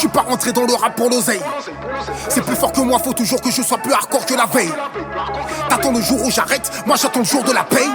pas, 0.09 0.23
pas 0.23 0.31
rentré 0.31 0.53
dans 0.53 0.65
le 0.65 0.73
rap 0.73 0.97
pour 0.97 1.11
l'oseille. 1.11 1.43
C'est 2.31 2.43
plus 2.43 2.57
fort 2.57 2.73
que 2.73 2.81
moi, 2.81 2.99
faut 2.99 3.13
toujours 3.13 3.43
que 3.43 3.51
je 3.51 3.61
sois 3.61 3.77
plus 3.77 3.93
hardcore 3.93 4.25
que 4.25 4.35
la 4.35 4.47
veille. 4.47 4.73
T'attends 5.69 5.93
le 5.93 6.01
jour 6.01 6.25
où 6.25 6.31
j'arrête, 6.31 6.71
moi 6.87 6.97
j'attends 6.97 7.21
le 7.21 7.27
jour 7.27 7.45
de 7.45 7.53
la 7.53 7.65
paye. 7.65 7.91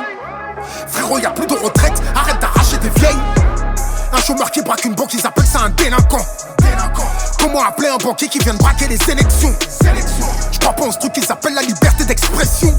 Frérot, 0.86 1.18
y 1.18 1.26
a 1.26 1.32
plus 1.32 1.48
de 1.48 1.56
retraite, 1.56 2.00
arrête 2.16 2.40
d'arracher 2.40 2.78
des 2.78 2.90
vieilles. 3.00 3.43
Un 4.14 4.22
chômeur 4.22 4.52
qui 4.52 4.62
braque 4.62 4.86
une 4.86 4.94
banque, 4.94 5.14
ils 5.16 5.26
appellent 5.26 5.46
ça 5.46 5.62
un 5.62 5.70
délinquant. 5.70 6.24
délinquant. 6.60 7.08
Comment 7.40 7.64
appeler 7.64 7.88
un 7.88 7.98
banquier 7.98 8.28
qui 8.28 8.38
vient 8.40 8.54
de 8.54 8.60
braquer 8.60 8.88
les 8.88 9.00
élections? 9.10 9.56
Je 10.52 10.60
crois 10.60 10.74
pas 10.74 10.84
en 10.84 10.92
ce 10.92 11.00
truc 11.00 11.14
qu'ils 11.14 11.32
appellent 11.32 11.56
la 11.56 11.64
liberté 11.64 12.06
d'expression. 12.06 12.74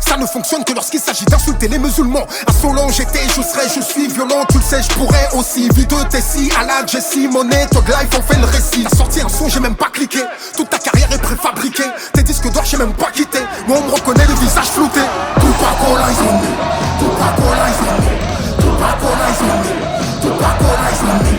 Ça 0.00 0.18
ne 0.18 0.26
fonctionne 0.26 0.62
que 0.62 0.74
lorsqu'il 0.74 1.00
s'agit 1.00 1.24
d'insulter 1.24 1.68
les 1.68 1.78
musulmans. 1.78 2.26
Insolent, 2.48 2.88
j'étais, 2.90 3.26
je 3.28 3.40
serais, 3.40 3.68
je 3.74 3.80
suis 3.80 4.08
violent, 4.08 4.44
tu 4.50 4.58
le 4.58 4.62
sais, 4.62 4.82
je 4.82 4.88
pourrais 4.94 5.28
aussi. 5.32 5.70
Vie 5.70 5.86
de 5.86 6.02
Tessie, 6.10 6.50
à 6.60 6.64
la 6.64 6.86
Jessie, 6.86 7.28
Monet, 7.28 7.66
Tog 7.68 7.88
Life, 7.88 8.10
on 8.18 8.22
fait 8.22 8.38
le 8.38 8.46
récit. 8.46 8.84
T'as 8.88 8.96
sorti 8.96 9.22
un 9.22 9.28
son, 9.28 9.48
j'ai 9.48 9.60
même 9.60 9.74
pas 9.74 9.88
cliqué. 9.90 10.20
Toute 10.54 10.68
ta 10.68 10.78
carrière 10.78 11.10
est 11.12 11.22
préfabriquée. 11.22 11.90
Tes 12.12 12.22
disques 12.22 12.50
d'or, 12.52 12.64
j'ai 12.64 12.76
même 12.76 12.92
pas 12.92 13.10
quitté. 13.10 13.38
Moi, 13.66 13.78
on 13.82 13.86
me 13.88 13.94
reconnaît 13.94 14.26
le 14.26 14.34
visage 14.34 14.68
flouté. 14.70 15.00
Tout 15.40 15.46
pas 15.46 15.76
ils 15.80 16.20
ont. 16.22 16.40
Tout 16.98 17.16
pas 17.16 17.34
ils. 17.68 18.62
Tout 18.62 18.76
pas 18.76 18.96
ils. 19.90 19.95
What 20.46 20.58
could 20.60 20.78
I 20.78 21.35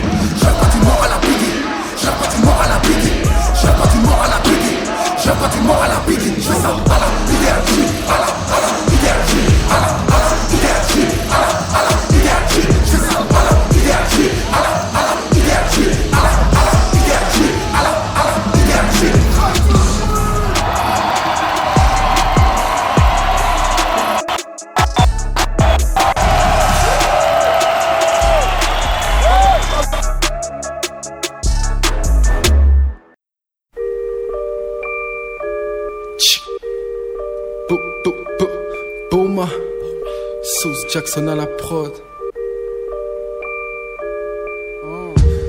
Jackson 41.17 41.27
à 41.27 41.35
la 41.35 41.45
prod. 41.45 41.91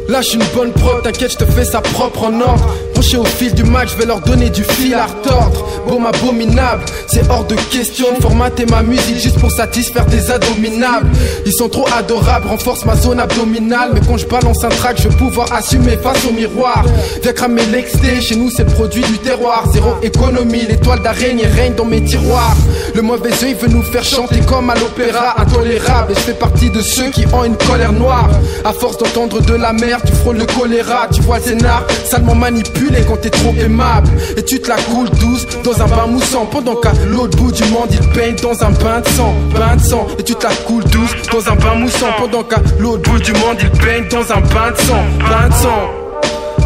Lâche 0.08 0.34
une 0.34 0.44
bonne 0.54 0.72
prod, 0.72 1.02
t'inquiète, 1.02 1.32
je 1.32 1.36
te 1.36 1.44
fais 1.44 1.64
sa 1.64 1.80
propre 1.80 2.24
en 2.24 2.40
ordre. 2.40 2.74
Au 2.98 3.24
fil 3.24 3.54
du 3.54 3.62
match, 3.62 3.92
je 3.92 3.96
vais 3.96 4.06
leur 4.06 4.20
donner 4.20 4.50
du 4.50 4.64
fil 4.64 4.92
à 4.92 5.06
retordre. 5.06 5.64
Bon, 5.86 6.04
abominable, 6.04 6.82
c'est 7.06 7.22
hors 7.30 7.44
de 7.44 7.54
question 7.54 8.06
de 8.14 8.20
formater 8.20 8.66
ma 8.66 8.82
musique 8.82 9.18
juste 9.18 9.38
pour 9.38 9.52
satisfaire 9.52 10.04
des 10.06 10.30
abominables. 10.30 11.08
Ils 11.46 11.52
sont 11.52 11.68
trop 11.68 11.86
adorables, 11.96 12.48
renforce 12.48 12.84
ma 12.84 12.96
zone 12.96 13.20
abdominale. 13.20 13.92
Mais 13.94 14.00
quand 14.06 14.16
je 14.18 14.26
balance 14.26 14.64
un 14.64 14.68
track, 14.68 15.00
je 15.00 15.08
vais 15.08 15.16
pouvoir 15.16 15.50
assumer 15.52 15.96
face 15.96 16.24
au 16.28 16.32
miroir. 16.32 16.84
Viens 17.22 17.32
cramer 17.32 17.64
l'exté, 17.66 18.20
chez 18.20 18.34
nous 18.34 18.50
c'est 18.50 18.64
le 18.64 18.70
produit 18.70 19.02
du 19.02 19.18
terroir. 19.18 19.64
Zéro 19.72 19.94
économie, 20.02 20.66
l'étoile 20.68 21.00
d'araignée 21.00 21.46
règne 21.46 21.74
dans 21.74 21.86
mes 21.86 22.02
tiroirs. 22.02 22.56
Le 22.94 23.02
mauvais 23.02 23.32
œil 23.44 23.54
veut 23.54 23.68
nous 23.68 23.82
faire 23.82 24.04
chanter 24.04 24.40
comme 24.40 24.70
à 24.70 24.74
l'opéra, 24.74 25.40
intolérable. 25.40 26.12
Et 26.12 26.14
je 26.14 26.20
fais 26.20 26.34
partie 26.34 26.68
de 26.70 26.82
ceux 26.82 27.10
qui 27.10 27.24
ont 27.32 27.44
une 27.44 27.56
colère 27.56 27.92
noire. 27.92 28.28
À 28.64 28.72
force 28.72 28.98
d'entendre 28.98 29.40
de 29.40 29.54
la 29.54 29.72
merde, 29.72 30.02
tu 30.04 30.12
frôles 30.12 30.38
le 30.38 30.46
choléra. 30.46 31.06
Tu 31.12 31.22
vois 31.22 31.40
scénar, 31.40 31.86
salement 32.04 32.34
manipulé 32.34 32.87
quand 33.06 33.16
t'es 33.20 33.30
trop 33.30 33.54
aimable. 33.60 34.10
Et 34.36 34.42
tu 34.42 34.60
te 34.60 34.68
la 34.68 34.76
coules 34.76 35.10
douce 35.10 35.46
dans 35.64 35.82
un 35.82 35.86
bain 35.86 36.06
moussant. 36.06 36.46
Pendant 36.46 36.76
qu'à 36.76 36.92
l'autre 37.06 37.36
bout 37.38 37.52
du 37.52 37.64
monde, 37.64 37.88
il 37.90 38.08
baigne 38.14 38.36
dans 38.42 38.62
un 38.62 38.70
bain 38.70 39.00
de 39.00 39.08
sang. 39.08 39.34
Bain 39.54 39.76
de 39.76 39.82
sang. 39.82 40.06
Et 40.18 40.22
tu 40.22 40.34
te 40.34 40.44
la 40.44 40.52
coules 40.66 40.84
douce 40.84 41.12
dans 41.32 41.52
un 41.52 41.56
bain 41.56 41.74
moussant. 41.74 42.06
Pendant 42.18 42.42
qu'à 42.42 42.60
l'autre 42.78 43.10
bout 43.10 43.18
du 43.18 43.32
monde, 43.32 43.56
il 43.60 43.70
baigne 43.80 44.08
dans 44.10 44.32
un 44.32 44.40
bain 44.40 44.70
de 44.70 44.78
sang. 44.78 45.04
Bain 45.28 45.48
de 45.48 45.54
sang. 45.54 46.08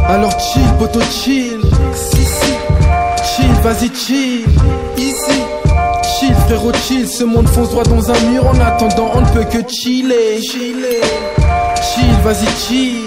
Alors 0.09 0.33
chill, 0.41 0.63
poto 0.79 1.01
chill. 1.01 1.61
Si, 1.95 2.25
si. 2.25 2.55
Chill, 3.25 3.53
vas-y 3.63 3.91
chill. 3.95 4.45
Easy. 4.97 5.43
Chill, 6.03 6.35
frérot, 6.47 6.73
chill. 6.87 7.09
Ce 7.09 7.25
monde 7.25 7.49
fonce 7.49 7.71
droit 7.71 7.85
dans 7.85 8.11
un 8.11 8.21
mur. 8.31 8.47
En 8.47 8.61
attendant, 8.61 9.13
on 9.15 9.21
ne 9.21 9.29
peut 9.29 9.45
que. 9.45 9.59
Chiller. 9.69 10.41
Chill, 10.43 10.75
vas-y 12.25 12.47
chill. 12.59 13.02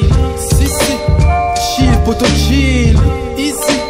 Poto. 2.05 2.25
Easy. 3.35 3.84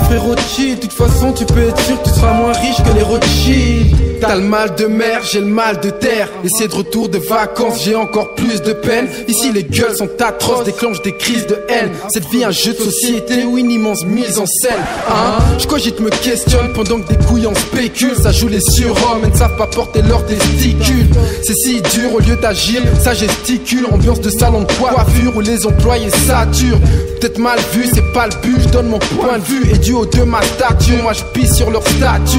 Chill, 0.00 0.18
frérot, 0.18 0.36
chill. 0.36 0.76
De 0.76 0.80
toute 0.80 0.92
façon, 0.92 1.32
tu 1.32 1.44
peux 1.44 1.68
être 1.68 1.80
sûr 1.80 2.00
que 2.02 2.08
tu 2.08 2.14
seras 2.14 2.32
moins 2.32 2.52
riche 2.52 2.76
que 2.82 2.94
les 2.94 3.02
Rothschild. 3.02 3.96
T'as 4.20 4.36
le 4.36 4.42
mal 4.42 4.74
de 4.74 4.84
mer, 4.84 5.22
j'ai 5.24 5.40
le 5.40 5.46
mal 5.46 5.80
de 5.80 5.88
terre. 5.88 6.28
Et 6.44 6.48
c'est 6.50 6.68
de 6.68 6.74
retour 6.74 7.08
de 7.08 7.16
vacances, 7.16 7.82
j'ai 7.82 7.96
encore 7.96 8.34
plus 8.34 8.60
de 8.60 8.74
peine. 8.74 9.08
Ici, 9.28 9.50
les 9.50 9.64
gueules 9.64 9.96
sont 9.96 10.10
atroces, 10.20 10.64
déclenchent 10.64 11.00
des 11.02 11.16
crises 11.16 11.46
de 11.46 11.58
haine. 11.68 11.90
Cette 12.10 12.28
vie, 12.28 12.44
un 12.44 12.50
jeu 12.50 12.74
de 12.74 12.78
société 12.78 13.44
ou 13.44 13.56
une 13.56 13.70
immense 13.70 14.04
mise 14.04 14.38
en 14.38 14.44
scène. 14.44 14.78
Hein? 15.08 15.38
Je 15.58 15.66
cogite, 15.66 16.00
me 16.00 16.10
questionne 16.10 16.72
pendant 16.74 17.00
que 17.00 17.08
des 17.14 17.24
couilles 17.24 17.46
en 17.46 17.54
spéculent. 17.54 18.16
Ça 18.22 18.30
joue 18.30 18.48
les 18.48 18.60
surhommes 18.60 19.24
et 19.24 19.28
ne 19.30 19.36
savent 19.36 19.56
pas 19.56 19.66
porter 19.66 20.02
leurs 20.02 20.26
testicules. 20.26 21.08
C'est 21.42 21.54
si 21.56 21.80
dur, 21.80 22.14
au 22.14 22.18
lieu 22.20 22.36
d'agir, 22.36 22.82
ça 23.02 23.14
gesticule. 23.14 23.86
Ambiance 23.90 24.20
de 24.20 24.28
salon 24.30 24.62
de 24.62 24.72
coiffure 24.74 25.34
où 25.34 25.40
les 25.40 25.66
employés 25.66 26.10
saturent. 26.10 26.78
Peut-être 27.20 27.38
mal 27.38 27.58
vu, 27.72 27.86
c'est 27.92 28.12
pas 28.12 28.26
le 28.26 28.34
but, 28.42 28.60
je 28.60 28.68
donne 28.68 28.88
mon 28.88 28.98
point 28.98 29.38
de 29.38 29.44
vue. 29.44 29.70
Et 29.72 29.78
du 29.78 29.89
de 29.90 30.22
ma 30.22 30.40
stature, 30.42 31.02
moi 31.02 31.12
je 31.12 31.24
pisse 31.32 31.56
sur 31.56 31.70
leur 31.70 31.82
statut. 31.82 32.38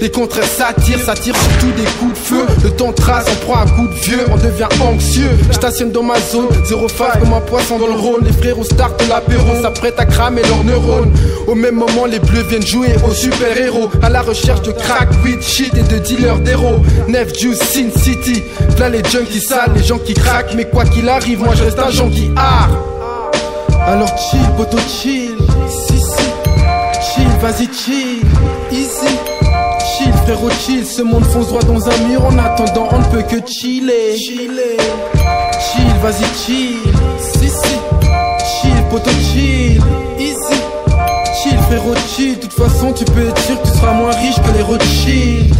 Les 0.00 0.10
contraires 0.10 0.44
s'attirent, 0.44 1.00
s'attirent 1.04 1.36
surtout 1.36 1.72
des 1.76 1.88
coups 1.98 2.12
de 2.12 2.18
feu. 2.18 2.46
Le 2.62 2.70
temps 2.70 2.92
trace, 2.92 3.26
on 3.28 3.46
prend 3.46 3.60
un 3.60 3.66
coup 3.66 3.88
de 3.88 3.94
vieux, 3.94 4.24
on 4.32 4.36
devient 4.36 4.68
anxieux. 4.80 5.30
Je 5.48 5.54
stationne 5.54 5.90
dans 5.90 6.04
ma 6.04 6.20
zone, 6.20 6.46
05 6.64 7.20
comme 7.20 7.32
un 7.34 7.40
poisson 7.40 7.78
dans 7.78 7.88
le 7.88 7.94
Rhône. 7.94 8.24
Les 8.24 8.32
frères 8.32 8.58
au 8.58 8.62
start 8.62 9.02
de 9.02 9.08
l'apéro 9.08 9.60
s'apprêtent 9.60 9.98
à 9.98 10.06
cramer 10.06 10.42
leurs 10.42 10.62
neurones. 10.62 11.12
Au 11.48 11.56
même 11.56 11.74
moment, 11.74 12.06
les 12.06 12.20
bleus 12.20 12.44
viennent 12.48 12.66
jouer 12.66 12.94
aux 13.08 13.14
super-héros. 13.14 13.90
À 14.00 14.08
la 14.08 14.22
recherche 14.22 14.62
de 14.62 14.70
crack, 14.70 15.08
weed, 15.24 15.42
shit 15.42 15.74
et 15.76 15.82
de 15.82 15.98
dealers 15.98 16.38
d'héros. 16.38 16.76
Nef, 17.08 17.36
Juice, 17.36 17.58
Sin 17.58 17.90
City. 17.96 18.44
Là 18.78 18.88
les 18.88 19.02
junkies 19.02 19.40
sales, 19.40 19.72
les 19.74 19.82
gens 19.82 19.98
qui 19.98 20.14
craquent. 20.14 20.54
Mais 20.54 20.66
quoi 20.66 20.84
qu'il 20.84 21.08
arrive, 21.08 21.40
moi 21.40 21.54
je 21.56 21.64
reste 21.64 21.80
un 21.80 21.90
junkie 21.90 22.30
art. 22.36 22.70
Alors 23.86 24.16
chill, 24.16 24.48
poto 24.56 24.78
chill. 24.78 25.31
Vas-y 27.42 27.66
chill. 27.74 28.22
Easy. 28.70 29.18
Chill, 29.98 30.12
frérot 30.24 30.50
chill. 30.64 30.86
Ce 30.86 31.02
monde 31.02 31.24
fonce 31.24 31.48
droit 31.48 31.62
dans 31.62 31.88
un 31.88 31.98
mur. 32.06 32.24
En 32.24 32.38
attendant, 32.38 32.88
on 32.92 33.00
ne 33.00 33.04
peut 33.06 33.22
que 33.22 33.44
chiller. 33.44 34.16
Chiller. 34.16 34.76
Chill, 35.58 35.92
vas-y 36.00 36.24
chill. 36.38 36.78
Si, 37.18 37.48
si. 37.48 37.76
Chill, 38.46 38.82
poto 38.90 39.10
chill. 39.10 39.82
Easy. 40.20 40.60
Chill, 41.42 41.58
frérot 41.66 41.96
chill. 42.14 42.36
De 42.36 42.42
toute 42.42 42.52
façon, 42.52 42.92
tu 42.92 43.04
peux 43.06 43.26
être 43.26 43.42
sûr 43.42 43.60
que 43.60 43.66
tu 43.66 43.76
seras 43.76 43.92
moins 43.92 44.12
riche 44.12 44.36
que 44.36 44.56
les 44.56 44.62
Rothschild. 44.62 45.56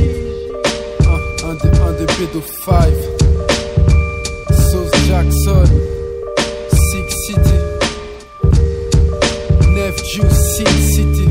Un, 1.04 1.48
un 1.48 1.88
un 1.88 1.92
des 1.98 2.06
pédophiles. 2.06 3.08
Sauce 4.70 4.92
Jackson. 5.08 5.64
Six 6.70 7.26
City. 7.26 7.58
Nef 9.74 9.96
Juice 10.04 10.56
Sin 10.56 10.92
City 10.94 11.21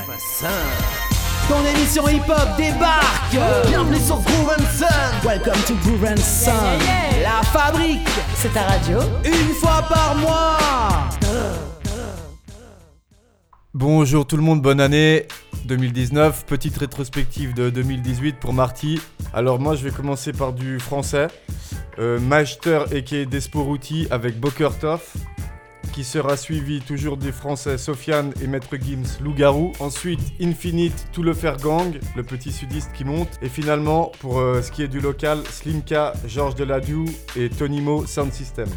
Groove 0.00 0.16
25 0.16 0.48
Ton 1.48 1.64
émission 1.66 2.08
hip-hop 2.08 2.56
débarque. 2.56 3.36
Bienvenue 3.66 3.98
sur 3.98 4.16
Groove 4.16 4.56
Sun. 4.76 4.88
Welcome 5.24 5.62
to 5.66 5.74
Groove 5.84 6.16
Sun. 6.16 6.54
La 7.22 7.42
fabrique. 7.42 8.08
C'est 8.36 8.52
ta 8.52 8.62
radio. 8.62 8.98
Une 9.24 9.54
fois 9.54 9.82
par 9.88 10.14
mois. 10.16 10.58
Bonjour 13.74 14.26
tout 14.26 14.36
le 14.36 14.42
monde, 14.42 14.62
bonne 14.62 14.80
année. 14.80 15.26
2019, 15.66 16.46
petite 16.46 16.78
rétrospective 16.78 17.54
de 17.54 17.70
2018 17.70 18.36
pour 18.40 18.52
Marty. 18.52 19.00
Alors 19.34 19.60
moi 19.60 19.76
je 19.76 19.84
vais 19.84 19.90
commencer 19.90 20.32
par 20.32 20.52
du 20.52 20.78
français. 20.78 21.28
Euh, 21.98 22.18
Master 22.18 22.86
et 22.92 23.26
Desporuti 23.26 24.06
avec 24.10 24.40
Bokertov, 24.40 25.02
qui 26.00 26.04
sera 26.04 26.38
suivi 26.38 26.80
toujours 26.80 27.18
des 27.18 27.30
français 27.30 27.76
Sofiane 27.76 28.32
et 28.42 28.46
Maître 28.46 28.74
Gims 28.80 29.18
Loup-Garou. 29.20 29.72
Ensuite 29.80 30.32
Infinite, 30.40 31.08
tout 31.12 31.22
le 31.22 31.34
faire 31.34 31.58
gang, 31.58 31.98
le 32.16 32.22
petit 32.22 32.52
sudiste 32.52 32.90
qui 32.94 33.04
monte. 33.04 33.28
Et 33.42 33.50
finalement 33.50 34.10
pour 34.20 34.40
euh, 34.40 34.62
ce 34.62 34.72
qui 34.72 34.82
est 34.82 34.88
du 34.88 35.00
local, 35.00 35.42
Slimka, 35.50 36.14
Georges 36.26 36.54
Deladiou 36.54 37.04
et 37.36 37.50
Tonimo 37.50 38.06
Sound 38.06 38.32
System. 38.32 38.68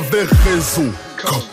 T'avais 0.00 0.24
raison, 0.48 0.90
cop. 1.22 1.44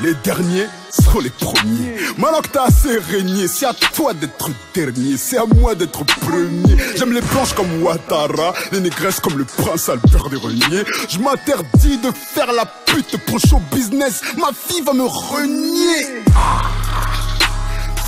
Les 0.00 0.14
derniers 0.24 0.68
seront 0.88 1.20
les 1.20 1.28
premiers. 1.28 1.96
Maintenant 2.16 2.40
que 2.40 2.48
t'as 2.48 2.64
assez 2.64 2.98
régné, 3.10 3.46
c'est 3.46 3.66
à 3.66 3.74
toi 3.74 4.14
d'être 4.14 4.48
dernier, 4.72 5.18
c'est 5.18 5.36
à 5.36 5.44
moi 5.44 5.74
d'être 5.74 6.02
premier. 6.02 6.78
J'aime 6.96 7.12
les 7.12 7.20
blanches 7.20 7.52
comme 7.52 7.82
Ouattara, 7.82 8.54
les 8.72 8.80
négresses 8.80 9.20
comme 9.20 9.36
le 9.36 9.44
prince 9.44 9.90
Albert 9.90 10.30
des 10.30 10.36
Reniers. 10.36 10.84
Je 11.10 11.18
m'interdis 11.18 11.98
de 11.98 12.10
faire 12.10 12.52
la 12.54 12.64
pute 12.64 13.18
pour 13.26 13.38
show 13.38 13.60
business, 13.70 14.22
ma 14.38 14.48
fille 14.54 14.80
va 14.80 14.94
me 14.94 15.04
renier. 15.04 16.22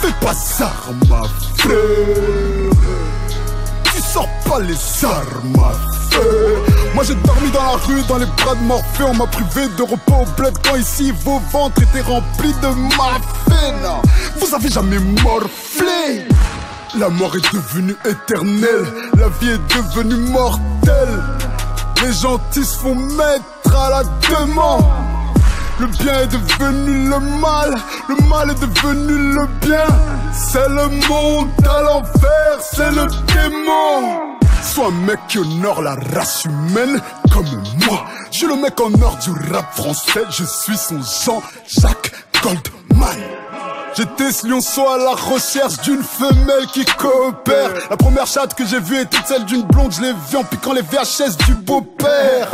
Fais 0.01 0.15
pas 0.23 0.35
ça, 0.35 0.73
ma 1.07 1.23
frère. 1.59 1.77
Tu 3.85 4.01
sors 4.01 4.29
pas 4.49 4.61
les 4.61 5.05
armes, 5.05 5.53
ma 5.55 5.71
frère. 5.71 6.06
Moi 6.94 7.05
j'ai 7.05 7.14
dormi 7.14 7.50
dans 7.50 7.62
la 7.62 7.76
rue, 7.76 8.02
dans 8.09 8.16
les 8.18 8.26
bras 8.26 8.55
de 8.55 8.62
Morphée. 8.62 9.05
On 9.05 9.14
m'a 9.14 9.26
privé 9.26 9.68
de 9.76 9.83
repos 9.83 10.22
au 10.22 10.40
bled 10.40 10.55
quand 10.64 10.76
ici 10.76 11.12
vos 11.24 11.40
ventres 11.52 11.83
étaient 11.83 12.00
remplis 12.00 12.55
de 12.62 12.68
morphine. 12.68 13.88
Vous 14.38 14.55
avez 14.55 14.68
jamais 14.68 14.98
morflé. 14.98 16.26
La 16.98 17.11
mort 17.11 17.37
est 17.37 17.52
devenue 17.52 17.96
éternelle, 18.07 18.87
la 19.18 19.29
vie 19.40 19.50
est 19.50 19.76
devenue 19.76 20.31
mortelle. 20.31 21.22
Les 22.02 22.12
gentils 22.12 22.64
se 22.64 22.79
font 22.79 22.94
mettre 22.94 23.76
à 23.76 23.90
la 23.90 24.02
demande. 24.31 24.85
Le 25.79 25.88
bien 25.88 26.20
est 26.20 26.29
devenu 26.29 27.11
le 27.11 27.20
mal, 27.40 27.74
le 28.09 28.16
mal 28.29 28.50
est 28.50 28.61
devenu 28.61 29.35
le 29.35 29.46
bien. 29.61 29.87
C'est 30.33 30.68
le 30.68 30.88
monde 31.09 31.48
à 31.68 31.83
l'envers, 31.83 32.59
c'est 32.62 32.90
le 32.92 33.07
démon. 33.35 34.37
Sois 34.62 34.88
un 34.88 35.07
mec 35.07 35.19
qui 35.29 35.38
honore 35.38 35.83
la 35.83 35.97
race 36.14 36.45
humaine 36.45 37.01
comme 37.33 37.47
moi. 37.87 38.05
Je 38.31 38.38
suis 38.38 38.47
le 38.47 38.57
mec 38.57 38.81
en 38.81 38.92
or 39.01 39.16
du 39.23 39.31
rap 39.53 39.75
français, 39.75 40.25
je 40.31 40.45
suis 40.45 40.77
son 40.77 41.01
Jean-Jacques 41.01 42.12
Goldman. 42.42 43.21
J'étais 43.97 44.31
ce 44.31 44.47
lionceau 44.47 44.87
à 44.87 44.99
la 44.99 45.12
recherche 45.12 45.81
d'une 45.81 46.03
femelle 46.03 46.66
qui 46.71 46.85
coopère. 46.85 47.71
La 47.88 47.97
première 47.97 48.27
chatte 48.27 48.55
que 48.55 48.66
j'ai 48.66 48.79
vue 48.79 49.01
était 49.01 49.16
celle 49.25 49.47
d'une 49.47 49.62
blonde, 49.62 49.90
je 49.95 50.03
l'ai 50.03 50.12
vue 50.31 50.37
en 50.37 50.45
piquant 50.45 50.75
les 50.75 50.83
VHS 50.83 51.38
du 51.47 51.55
beau-père. 51.55 52.51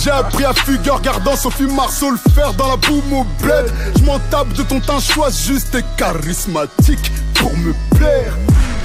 J'ai 0.00 0.10
appris 0.10 0.44
à 0.44 0.54
fuguer 0.54 0.90
en 0.90 0.96
regardant 0.96 1.34
Sophie 1.34 1.64
Marceau 1.64 2.10
le 2.12 2.18
faire 2.32 2.54
dans 2.54 2.68
la 2.68 2.76
boum 2.76 3.12
au 3.12 3.24
bled. 3.42 3.66
Je 3.98 4.04
m'en 4.04 4.20
tape 4.30 4.52
de 4.52 4.62
ton 4.62 4.78
teint 4.78 5.00
choix 5.00 5.30
juste 5.30 5.74
et 5.74 5.82
charismatique 5.96 7.10
pour 7.34 7.52
me 7.56 7.74
plaire. 7.96 8.36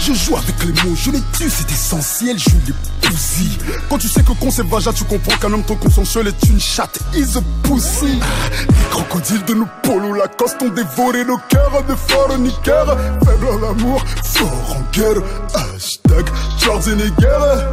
Je 0.03 0.13
joue 0.13 0.35
avec 0.35 0.55
les 0.63 0.73
mots, 0.81 0.95
je 0.95 1.11
les 1.11 1.21
tue, 1.37 1.47
c'est 1.47 1.71
essentiel, 1.71 2.35
je 2.39 2.49
les 2.49 2.73
bousille. 3.07 3.57
Quand 3.87 3.99
tu 3.99 4.07
sais 4.07 4.23
que 4.23 4.31
con 4.31 4.49
c'est 4.49 4.65
vagin, 4.65 4.91
tu 4.91 5.03
comprends 5.03 5.37
qu'un 5.37 5.53
homme 5.53 5.63
trop 5.63 5.75
consensuel 5.75 6.27
est 6.27 6.43
une 6.49 6.59
chatte, 6.59 6.97
is 7.13 7.37
a 7.37 7.41
pussy. 7.61 8.19
Les 8.67 8.89
crocodiles 8.89 9.45
de 9.45 9.53
nos 9.53 9.67
polos 9.83 10.17
Lacoste 10.17 10.59
ont 10.63 10.69
dévoré 10.69 11.23
nos 11.23 11.37
cœurs 11.49 11.83
de 11.87 11.93
forniqueurs. 11.93 12.97
Faible 13.23 13.47
en 13.47 13.69
amour, 13.69 14.03
fort 14.23 14.75
en 14.75 14.81
guerre. 14.91 15.21
Hashtag 15.53 16.25
Schwarzenegger. 16.57 17.67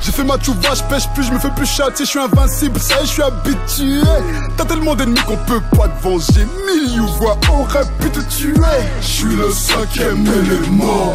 J'ai 0.00 0.12
fait 0.12 0.24
ma 0.24 0.38
chouva, 0.40 0.74
je 0.74 0.82
pêche 0.84 1.08
plus, 1.14 1.24
je 1.24 1.32
me 1.32 1.38
fais 1.38 1.50
plus 1.50 1.66
châtier, 1.66 2.04
je 2.04 2.10
suis 2.10 2.20
invincible, 2.20 2.78
ça 2.78 2.94
je 3.00 3.06
suis 3.06 3.22
habitué. 3.22 4.00
T'as 4.56 4.64
tellement 4.64 4.94
d'ennemis 4.94 5.20
qu'on 5.26 5.36
peut 5.36 5.60
pas 5.76 5.88
te 5.88 6.02
venger. 6.02 6.46
Mille 6.66 7.00
voix 7.18 7.36
auraient 7.50 7.84
pu 8.00 8.10
te 8.10 8.20
tuer. 8.20 8.54
Je 9.00 9.06
suis 9.06 9.34
le 9.34 9.50
cinquième 9.50 10.24
élément, 10.26 11.14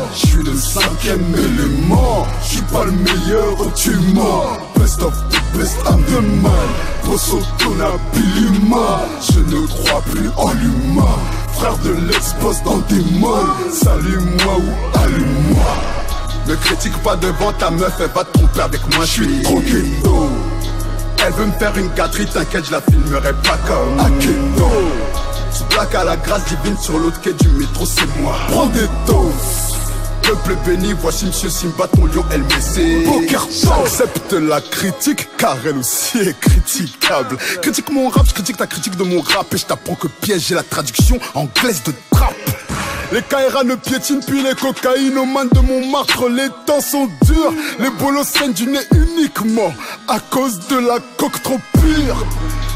cinquième 0.55 1.33
élément. 1.35 2.25
Je 2.43 2.47
suis 2.49 2.61
pas 2.63 2.85
le 2.85 2.91
meilleur, 2.91 3.73
tu 3.75 3.91
mens. 4.13 4.57
Best 4.75 5.01
of 5.01 5.13
the 5.29 5.57
best, 5.57 5.77
I'm 5.85 6.03
the 6.05 6.21
man. 6.41 6.53
Posso 7.03 7.39
je 9.21 9.39
ne 9.39 9.67
crois 9.67 10.01
plus 10.11 10.29
en 10.37 10.51
l'humain. 10.53 11.17
Frère 11.53 11.77
de 11.79 11.91
l'ex-boss 12.07 12.63
dans 12.63 12.77
des 12.89 13.03
molles, 13.19 13.49
salut-moi 13.71 14.57
ou 14.57 14.97
allume-moi. 14.97 15.75
Ne 16.47 16.55
critique 16.55 16.97
pas 17.03 17.15
devant 17.15 17.51
ta 17.53 17.69
meuf, 17.69 17.93
elle 17.99 18.09
va 18.15 18.23
te 18.23 18.37
tromper 18.37 18.61
avec 18.61 18.81
moi, 18.95 19.05
je 19.05 19.11
suis 19.11 19.43
trop 19.43 19.59
ghetto. 19.59 20.29
Elle 21.25 21.33
veut 21.33 21.45
me 21.45 21.51
faire 21.51 21.77
une 21.77 21.89
gâterie, 21.93 22.25
t'inquiète, 22.25 22.65
je 22.65 22.71
la 22.71 22.81
filmerai 22.81 23.33
pas 23.43 23.57
comme 23.67 23.99
Akedo. 23.99 24.71
Ce 25.51 25.63
plaque 25.65 25.93
à 25.93 26.03
la 26.03 26.17
grâce 26.17 26.45
divine 26.45 26.77
sur 26.79 26.97
l'autre 26.97 27.21
quai 27.21 27.33
du 27.33 27.49
métro, 27.49 27.85
c'est 27.85 28.21
moi. 28.21 28.35
Prends 28.49 28.67
des 28.67 28.87
doses. 29.05 29.70
Peuple 30.23 30.55
béni, 30.65 30.93
voici 30.93 31.25
Monsieur 31.25 31.49
Simba, 31.49 31.87
ton 31.87 32.05
lion 32.05 32.23
LMC. 32.31 33.05
Poker 33.05 33.47
J'accepte 33.51 34.33
la 34.33 34.61
critique, 34.61 35.27
car 35.37 35.57
elle 35.65 35.77
aussi 35.77 36.19
est 36.19 36.39
critiquable. 36.39 37.37
Critique 37.61 37.91
mon 37.91 38.09
rap, 38.09 38.25
je 38.27 38.33
critique 38.33 38.57
ta 38.57 38.67
critique 38.67 38.95
de 38.95 39.03
mon 39.03 39.21
rap, 39.21 39.53
et 39.53 39.57
je 39.57 39.65
t'apprends 39.65 39.95
que 39.95 40.07
piège, 40.07 40.47
j'ai 40.47 40.55
la 40.55 40.63
traduction 40.63 41.19
anglaise 41.33 41.83
de 41.83 41.93
trap. 42.11 42.33
Les 43.11 43.21
Kaira 43.23 43.65
ne 43.65 43.75
piétinent 43.75 44.21
puis 44.25 44.41
les 44.41 44.55
cocaïnomanes 44.55 45.49
de 45.49 45.59
Montmartre, 45.59 46.29
les 46.29 46.47
temps 46.65 46.79
sont 46.79 47.09
durs. 47.23 47.53
Les 47.79 47.89
bolos 47.89 48.23
saignent 48.23 48.53
du 48.53 48.67
nez 48.67 48.79
uniquement 48.93 49.73
à 50.07 50.19
cause 50.19 50.65
de 50.69 50.77
la 50.77 50.97
coque 51.17 51.43
trop 51.43 51.59
pure. 51.73 52.25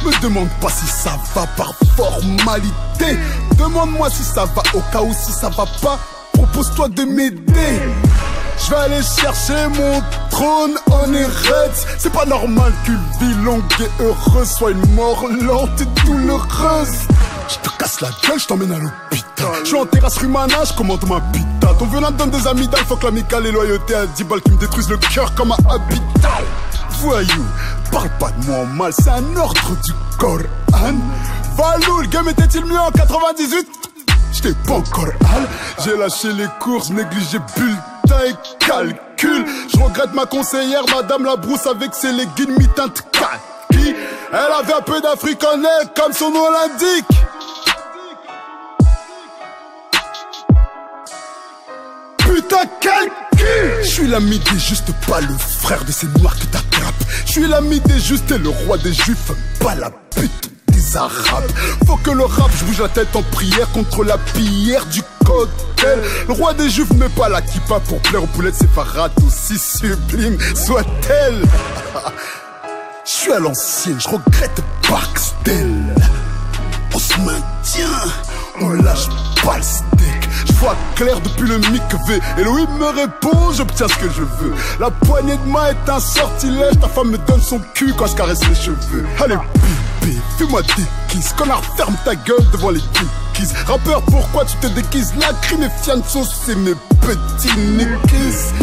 Me 0.03 0.21
demande 0.21 0.49
pas 0.59 0.69
si 0.69 0.85
ça 0.87 1.17
va 1.33 1.47
par 1.55 1.73
formalité. 1.95 3.17
Demande-moi 3.57 4.09
si 4.09 4.23
ça 4.23 4.43
va 4.43 4.61
au 4.73 4.81
cas 4.91 5.01
où 5.01 5.13
si 5.13 5.31
ça 5.31 5.47
va 5.47 5.65
pas. 5.81 5.99
Propose-toi 6.35 6.89
de 6.89 7.03
m'aider. 7.03 7.81
Je 8.63 8.69
vais 8.69 8.77
aller 8.77 9.01
chercher 9.03 9.67
mon 9.77 10.01
trône 10.29 10.75
en 10.89 11.13
Eretz 11.13 11.85
C'est 11.97 12.11
pas 12.11 12.25
normal 12.25 12.71
qu'une 12.85 12.99
vie 13.19 13.35
longue 13.43 13.63
et 13.79 14.03
heureuse 14.03 14.49
soit 14.49 14.71
une 14.71 14.93
mort 14.93 15.25
lente 15.41 15.81
et 15.81 16.05
douloureuse. 16.05 17.07
Je 17.49 17.55
te 17.57 17.77
casse 17.77 18.01
la 18.01 18.09
gueule, 18.23 18.39
je 18.39 18.45
t'emmène 18.47 18.71
à 18.71 18.79
l'hôpital. 18.79 19.47
Je 19.61 19.67
suis 19.67 19.77
en 19.77 19.85
terrasse 19.85 20.17
Rumana, 20.17 20.63
je 20.63 20.73
commande 20.73 21.07
ma 21.07 21.19
pita. 21.31 21.73
Ton 21.77 21.85
venin 21.85 22.11
donne 22.11 22.31
des 22.31 22.47
amygdales, 22.47 22.85
faut 22.85 22.95
que 22.95 23.05
l'amicale 23.05 23.45
et 23.45 23.51
loyauté 23.51 23.93
à 23.93 24.05
10 24.05 24.23
balles 24.23 24.41
qui 24.41 24.51
me 24.51 24.57
détruisent 24.57 24.89
le 24.89 24.97
cœur 24.97 25.33
comme 25.35 25.51
un 25.51 25.69
habitat. 25.69 26.41
Voyou, 27.01 27.45
parle 27.91 28.09
pas 28.19 28.31
de 28.31 28.45
moi 28.45 28.59
en 28.59 28.65
mal, 28.65 28.93
c'est 28.93 29.09
un 29.09 29.35
ordre 29.35 29.75
du 29.83 29.91
Coran. 30.17 30.95
Valou, 31.57 32.01
le 32.01 32.07
game 32.07 32.27
était-il 32.29 32.65
mieux 32.65 32.79
en 32.79 32.91
98 32.91 33.67
J'étais 34.35 34.53
pas 34.67 34.73
encore 34.73 35.05
hal, 35.05 35.47
j'ai 35.83 35.95
lâché 35.95 36.33
les 36.33 36.47
courses, 36.59 36.89
négligé 36.89 37.39
bulletin 37.55 38.19
et 38.27 38.33
calcul. 38.59 39.45
Je 39.73 39.81
regrette 39.81 40.13
ma 40.13 40.25
conseillère, 40.25 40.83
madame 40.93 41.23
la 41.23 41.37
brousse 41.37 41.65
avec 41.65 41.93
ses 41.93 42.11
leggings 42.11 42.57
mi-teinte 42.57 43.01
kaki. 43.13 43.95
Elle 44.31 44.37
avait 44.37 44.73
un 44.73 44.81
peu 44.81 44.99
d'africanais 44.99 45.67
comme 45.95 46.11
son 46.11 46.31
nom 46.31 46.47
l'indique. 46.51 47.05
Putain, 52.17 52.65
quel 52.81 53.11
Je 53.83 53.87
suis 53.87 54.07
l'ami 54.07 54.39
des 54.39 54.59
justes, 54.59 54.91
pas 55.07 55.21
le 55.21 55.37
frère 55.37 55.85
de 55.85 55.91
ces 55.93 56.07
noirs 56.19 56.35
que 56.35 56.45
t'attrapes. 56.45 56.93
Je 57.25 57.31
suis 57.31 57.47
l'ami 57.47 57.79
des 57.79 57.99
justes 57.99 58.31
et 58.31 58.37
le 58.37 58.49
roi 58.49 58.77
des 58.79 58.91
juifs, 58.91 59.31
pas 59.61 59.75
la 59.75 59.91
pute 60.13 60.54
Faut 61.87 61.97
que 61.97 62.11
le 62.11 62.23
rap, 62.23 62.49
je 62.57 62.63
bouge 62.65 62.79
la 62.79 62.87
tête 62.87 63.15
en 63.15 63.23
prière 63.23 63.69
contre 63.71 64.03
la 64.03 64.17
pierre 64.17 64.85
du 64.85 65.01
cocktail. 65.25 65.99
Le 66.27 66.33
roi 66.33 66.53
des 66.53 66.69
juifs 66.69 66.93
met 66.93 67.09
pas 67.09 67.27
la 67.27 67.41
kippa 67.41 67.79
pour 67.81 67.99
plaire 68.01 68.23
aux 68.23 68.27
poulettes 68.27 68.55
séparate, 68.55 69.11
aussi 69.25 69.57
sublime 69.57 70.37
soit-elle. 70.55 71.41
Je 73.05 73.11
suis 73.11 73.31
à 73.31 73.39
l'ancienne, 73.39 73.99
je 73.99 74.09
regrette 74.09 74.63
Barksdale. 74.89 75.95
On 76.93 76.97
se 76.97 77.19
maintient, 77.19 78.11
on 78.61 78.69
lâche 78.69 79.09
pas 79.43 79.57
le. 79.57 80.14
Je 80.47 80.53
vois 80.53 80.75
clair 80.95 81.19
depuis 81.21 81.47
le 81.47 81.57
mic 81.57 81.83
V. 82.07 82.19
Elohim 82.37 82.67
me 82.77 82.85
répond, 82.87 83.51
j'obtiens 83.53 83.87
ce 83.87 83.95
que 83.95 84.09
je 84.09 84.21
veux. 84.21 84.53
La 84.79 84.91
poignée 84.91 85.37
de 85.37 85.49
main 85.49 85.67
est 85.67 85.89
un 85.89 85.99
sortilège. 85.99 86.79
Ta 86.79 86.87
femme 86.87 87.11
me 87.11 87.17
donne 87.17 87.41
son 87.41 87.59
cul 87.73 87.93
quand 87.97 88.07
je 88.07 88.15
caresse 88.15 88.47
les 88.47 88.55
cheveux. 88.55 89.05
Allez, 89.23 89.37
bébé, 90.01 90.17
fais-moi 90.37 90.61
des 90.61 90.85
kisses. 91.09 91.33
Connard, 91.33 91.61
ferme 91.77 91.95
ta 92.03 92.15
gueule 92.15 92.45
devant 92.51 92.71
les 92.71 92.81
kiss. 93.33 93.53
Rappeur, 93.65 94.01
pourquoi 94.03 94.45
tu 94.45 94.57
te 94.57 94.67
déguises? 94.67 95.13
La 95.19 95.33
crime 95.41 95.63
et 95.63 95.69
fianso, 95.83 96.23
c'est 96.23 96.55
mes 96.55 96.75
petits 97.01 97.57
nickies. 97.57 98.53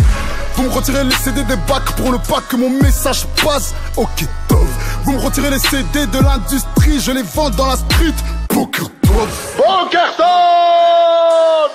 Vous 0.56 0.62
me 0.64 0.70
retirez 0.70 1.04
les 1.04 1.14
CD 1.16 1.42
des 1.44 1.56
bacs 1.56 1.92
pour 1.96 2.10
ne 2.12 2.18
pas 2.18 2.40
que 2.48 2.56
mon 2.56 2.70
message 2.70 3.26
passe. 3.44 3.74
Ok, 3.96 4.24
top. 4.48 4.58
Vous 5.04 5.12
me 5.12 5.20
retirez 5.20 5.50
les 5.50 5.58
CD 5.58 6.06
de 6.06 6.18
l'industrie, 6.18 7.00
je 7.00 7.12
les 7.12 7.22
vends 7.22 7.50
dans 7.50 7.66
la 7.66 7.76
street. 7.76 8.14
Poker 8.48 8.86
top. 9.02 9.28
Bokerto 9.56 10.22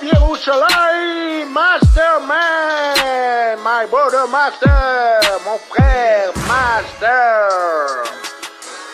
Yerushalayim 0.02 1.50
Masterman 1.52 3.58
My 3.64 3.86
brother 3.90 4.26
Master 4.28 5.20
Mon 5.44 5.58
frère 5.68 6.30
Master 6.46 7.48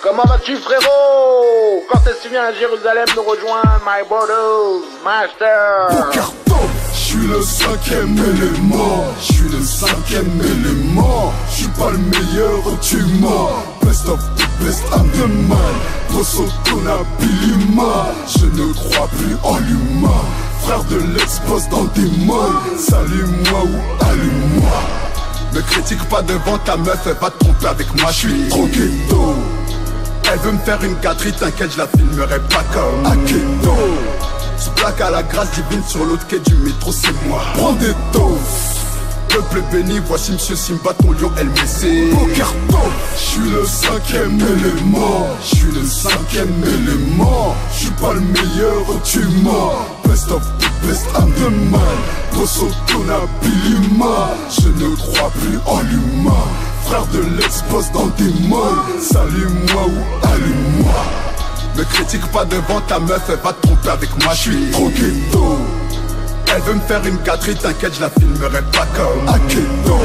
Comment 0.03 0.25
vas-tu 0.25 0.57
frérot? 0.57 1.85
Quand 1.90 2.01
est-ce 2.07 2.16
que 2.18 2.23
tu 2.25 2.29
viens 2.29 2.44
à 2.44 2.53
Jérusalem 2.53 3.07
nous 3.16 3.23
rejoindre 3.23 3.81
My 3.87 4.03
brothers 4.07 4.83
Master? 5.03 5.88
Je 6.12 6.20
suis 7.14 7.27
le 7.29 7.42
cinquième 7.42 8.16
élément, 8.18 9.05
je 9.20 9.33
suis 9.33 9.48
le 9.48 9.62
cinquième 9.62 10.40
élément, 10.40 11.33
je 11.48 11.55
suis 11.55 11.68
pas 11.68 11.90
le 11.90 11.98
meilleur, 11.98 12.81
tu 12.81 12.98
mens. 13.20 13.50
Best 13.83 14.09
of 14.09 14.18
the 14.37 14.64
best, 14.64 14.83
I'm 14.92 15.09
the 15.11 15.29
man. 15.48 15.59
Je 18.27 18.46
ne 18.46 18.72
crois 18.72 19.09
plus 19.09 19.37
en 19.42 19.59
l'humain. 19.59 20.24
Frère 20.62 20.85
de 20.85 20.96
l'ex-boss 21.14 21.68
dans 21.70 21.85
des 21.85 22.09
molles, 22.24 22.53
salut-moi 22.79 23.62
ou 23.64 24.05
allume-moi. 24.05 24.81
Ne 25.53 25.61
critique 25.61 26.03
pas 26.09 26.22
devant 26.22 26.59
ta 26.59 26.77
meuf, 26.77 27.00
elle 27.07 27.16
va 27.20 27.31
te 27.31 27.38
tromper 27.38 27.66
avec 27.66 27.94
moi, 28.00 28.11
je 28.11 28.18
suis 28.29 28.48
trop 28.48 28.66
ghetto. 28.66 29.35
Elle 30.33 30.38
veut 30.40 30.53
me 30.53 30.59
faire 30.59 30.83
une 30.83 30.98
gâterie, 31.00 31.33
t'inquiète, 31.33 31.72
je 31.72 31.79
la 31.79 31.87
filmerai 31.87 32.40
pas 32.48 32.64
comme 32.72 33.07
Akedo. 33.07 33.77
Plaque 34.77 35.00
à 35.00 35.11
la 35.11 35.22
grâce 35.22 35.50
divine 35.53 35.83
sur 35.87 36.05
l'autre 36.05 36.27
quai 36.27 36.38
du 36.38 36.55
métro, 36.55 36.92
c'est 36.92 37.12
moi. 37.27 37.42
Prends 37.55 37.72
des 37.72 37.94
doses. 38.12 38.74
Peuple 39.29 39.62
béni, 39.72 40.00
voici 40.07 40.33
Monsieur 40.33 40.55
Simba, 40.55 40.92
ton 40.94 41.11
lion 41.12 41.31
LMC. 41.37 42.11
Pokerto, 42.12 42.79
je 43.16 43.20
suis 43.20 43.50
le 43.50 43.66
cinquième 43.66 44.38
élément. 44.40 45.27
Je 45.42 45.57
suis 45.57 45.72
le 45.72 45.85
cinquième 45.85 46.62
élément. 46.62 47.55
Je 47.72 47.79
suis 47.81 47.90
pas 47.92 48.12
le 48.12 48.20
meilleur, 48.20 48.85
tu 49.03 49.20
mens. 49.42 49.72
Best 50.05 50.31
of 50.31 50.42
the 50.59 50.87
best, 50.87 51.07
I'm 51.16 51.33
the 51.33 51.50
man. 51.70 51.81
Grosso 52.33 52.68
Bilima. 53.42 54.31
Je 54.50 54.68
ne 54.68 54.94
crois 54.94 55.31
plus 55.31 55.59
en 55.66 55.81
l'humain. 55.81 56.44
Frère 56.85 57.07
de 57.07 57.20
l'ex-boss 57.37 57.90
dans 57.92 58.07
des 58.18 58.33
molles. 58.48 59.00
Salut-moi 59.00 59.83
ou 59.87 60.27
allume-moi. 60.27 61.34
Ne 61.76 61.82
critique 61.82 62.26
pas 62.30 62.44
devant 62.44 62.80
ta 62.82 63.00
meuf, 63.00 63.22
elle 63.28 63.40
va 63.42 63.52
te 63.52 63.66
tromper 63.66 63.88
avec 63.88 64.10
moi, 64.22 64.32
je 64.32 64.40
suis 64.40 64.70
trop 64.70 64.88
ghetto. 64.90 65.58
Elle 66.54 66.62
veut 66.62 66.74
me 66.74 66.80
faire 66.80 67.04
une 67.04 67.16
gâterie, 67.24 67.56
t'inquiète, 67.56 67.94
je 67.96 68.00
la 68.00 68.10
filmerai 68.10 68.62
pas 68.72 68.87
comme 68.94 69.28
Akedo. 69.28 69.98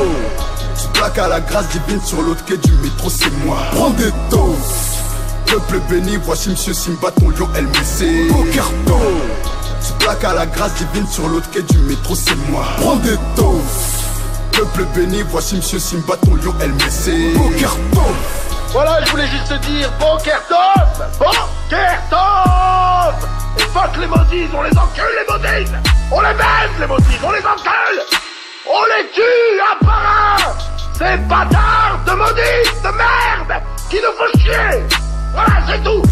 Se 0.76 0.88
plaque 0.88 1.18
à 1.20 1.28
la 1.28 1.42
grâce 1.42 1.68
divine 1.70 2.02
sur 2.04 2.22
l'autre 2.24 2.44
quai 2.46 2.58
du 2.58 2.72
métro, 2.82 3.10
c'est 3.10 3.32
moi. 3.46 3.58
Prends 3.74 3.92
des 3.92 4.12
doses. 4.32 4.98
Peuple 5.46 5.80
béni, 5.90 6.18
voici 6.24 6.50
Monsieur 6.50 6.74
Simba, 6.74 7.12
ton 7.12 7.30
lion 7.30 7.48
LMC. 7.54 8.30
Pokerto. 8.30 9.00
Se 9.82 9.94
plaque 10.04 10.24
à 10.24 10.34
la 10.34 10.46
grâce 10.48 10.74
divine 10.74 11.08
sur 11.08 11.28
l'autre 11.28 11.50
quai 11.52 11.62
du 11.62 11.78
métro, 11.80 12.16
c'est 12.16 12.36
moi. 12.50 12.66
Prends 12.78 12.96
des 12.96 13.18
doses. 13.36 14.00
Peuple 14.54 14.86
béni, 14.96 15.24
voici 15.30 15.56
Monsieur 15.56 15.80
Simba, 15.80 16.16
ton 16.18 16.36
lion 16.36 16.54
LMC. 16.60 17.36
Pokerto. 17.36 18.02
Voilà, 18.72 19.04
je 19.04 19.10
voulais 19.10 19.28
juste 19.28 19.48
te 19.48 19.56
dire, 19.66 19.92
bon 20.00 20.18
Kertov 20.18 21.18
Bon 21.18 21.32
Kertov 21.70 23.28
Et 23.58 23.64
fuck 23.64 23.98
les 24.00 24.06
maudits, 24.06 24.48
on 24.54 24.62
les 24.62 24.78
encule 24.78 25.04
les 25.18 25.34
maudits 25.34 25.72
On 26.12 26.22
les 26.22 26.34
baise 26.34 26.80
les 26.80 26.86
maudits, 26.86 27.20
on 27.24 27.32
les 27.32 27.40
encule. 27.40 28.00
On 28.68 28.86
les 28.86 29.10
tue 29.12 29.60
un 29.60 29.86
par 29.86 30.02
un. 30.38 30.94
Ces 30.94 31.18
bâtards 31.18 32.00
de 32.06 32.12
maudits, 32.12 32.82
de 32.84 32.90
merde 32.90 33.64
Qui 33.90 33.96
nous 33.98 34.14
font 34.18 34.40
chier. 34.40 34.84
Voilà, 35.34 35.62
c'est 35.68 35.84
tout. 35.84 36.04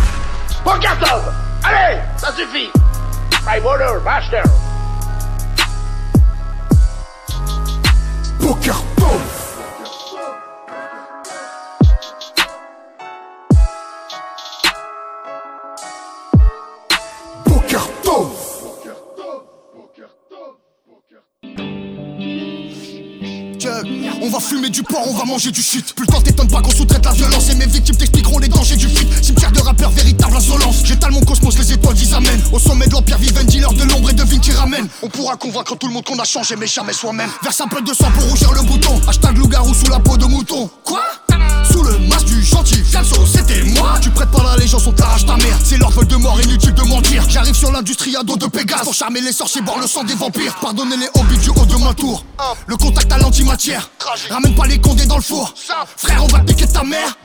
Bon 0.65 0.79
Kertov 0.79 1.31
Allez, 1.63 1.99
ça 2.17 2.33
suffit. 2.33 2.71
My 3.45 3.59
water, 3.59 4.01
master. 4.03 4.43
Pokerto. 8.39 9.36
On 24.21 24.29
va 24.29 24.39
fumer 24.39 24.69
du 24.69 24.83
porc, 24.83 25.05
on 25.07 25.13
va 25.13 25.25
manger 25.25 25.51
du 25.51 25.61
shit. 25.61 25.93
Plus 25.93 26.05
le 26.05 26.11
temps 26.11 26.21
t'étonne 26.21 26.47
pas 26.47 26.61
qu'on 26.61 26.71
sous-traite 26.71 27.05
la 27.05 27.11
violence. 27.11 27.49
Et 27.49 27.55
mes 27.55 27.65
victimes 27.65 27.95
t'expliqueront 27.95 28.39
les 28.39 28.47
dangers 28.47 28.75
du 28.75 28.87
feat. 28.87 29.07
Cimetière 29.23 29.51
de 29.51 29.59
rappeurs, 29.59 29.91
véritable 29.91 30.35
insolence. 30.35 30.81
J'étale 30.83 31.11
mon 31.11 31.21
cosmos, 31.21 31.57
les 31.57 31.73
étoiles 31.73 31.95
qu'ils 31.95 32.13
amènent. 32.13 32.41
Au 32.51 32.59
sommet 32.59 32.87
de 32.87 32.93
l'empire, 32.93 33.17
vive 33.17 33.37
un 33.37 33.43
dealer 33.43 33.73
de 33.73 33.83
l'ombre 33.83 34.09
et 34.09 34.13
de 34.13 34.23
vignes 34.23 34.41
qui 34.41 34.51
ramène. 34.51 34.87
On 35.01 35.09
pourra 35.09 35.35
convaincre 35.35 35.75
tout 35.77 35.87
le 35.87 35.93
monde 35.93 36.05
qu'on 36.05 36.19
a 36.19 36.25
changé, 36.25 36.55
mais 36.55 36.67
jamais 36.67 36.93
soi-même. 36.93 37.29
Verse 37.43 37.61
un 37.61 37.67
peu 37.67 37.81
de 37.81 37.93
sang 37.93 38.11
pour 38.11 38.23
rougir 38.29 38.51
le 38.53 38.61
bouton. 38.61 38.99
Hashtag 39.07 39.37
loup-garou 39.37 39.73
sous 39.73 39.91
la 39.91 39.99
peau 39.99 40.17
de 40.17 40.25
mouton. 40.25 40.69
Quoi? 40.83 41.01
Sous 41.71 41.83
le 41.83 41.97
masque 42.07 42.25
du 42.25 42.43
gentil 42.43 42.83
Fianso, 42.83 43.25
c'était 43.25 43.63
moi. 43.63 43.97
Tu 44.01 44.09
prêtes 44.09 44.31
pas 44.31 44.43
l'allégeance, 44.43 44.87
on 44.87 44.91
t'arrache 44.91 45.25
ta 45.25 45.35
mère. 45.37 45.57
C'est 45.63 45.77
leur 45.77 45.91
de 45.91 46.15
mort, 46.15 46.39
inutile 46.41 46.73
de 46.73 46.83
mentir. 46.83 47.23
J'arrive 47.29 47.55
sur 47.55 47.71
l'industrie 47.71 48.15
à 48.15 48.23
dos 48.23 48.37
de 48.37 48.47
Pégase. 48.47 48.83
Pour 48.83 48.93
charmer 48.93 49.21
les 49.21 49.31
sorciers, 49.31 49.61
boire 49.61 49.79
le 49.79 49.87
sang 49.87 50.03
des 50.03 50.15
vampires. 50.15 50.55
Pardonnez 50.61 50.97
les 50.97 51.09
hobbies 51.19 51.37
du 51.37 51.49
haut 51.49 51.65
de 51.65 51.75
ma 51.83 51.93
tour. 51.93 52.23
Le 52.67 52.75
contact 52.75 53.11
à 53.11 53.17
l'antimatière. 53.17 53.89
Ramène 54.29 54.55
pas 54.55 54.67
les 54.67 54.79
condés 54.79 55.05
dans 55.05 55.17
le 55.17 55.23
four. 55.23 55.53
Frère, 55.97 56.23
on 56.23 56.27
va 56.27 56.39
piquer 56.39 56.67
ta 56.67 56.83
mère. 56.83 57.17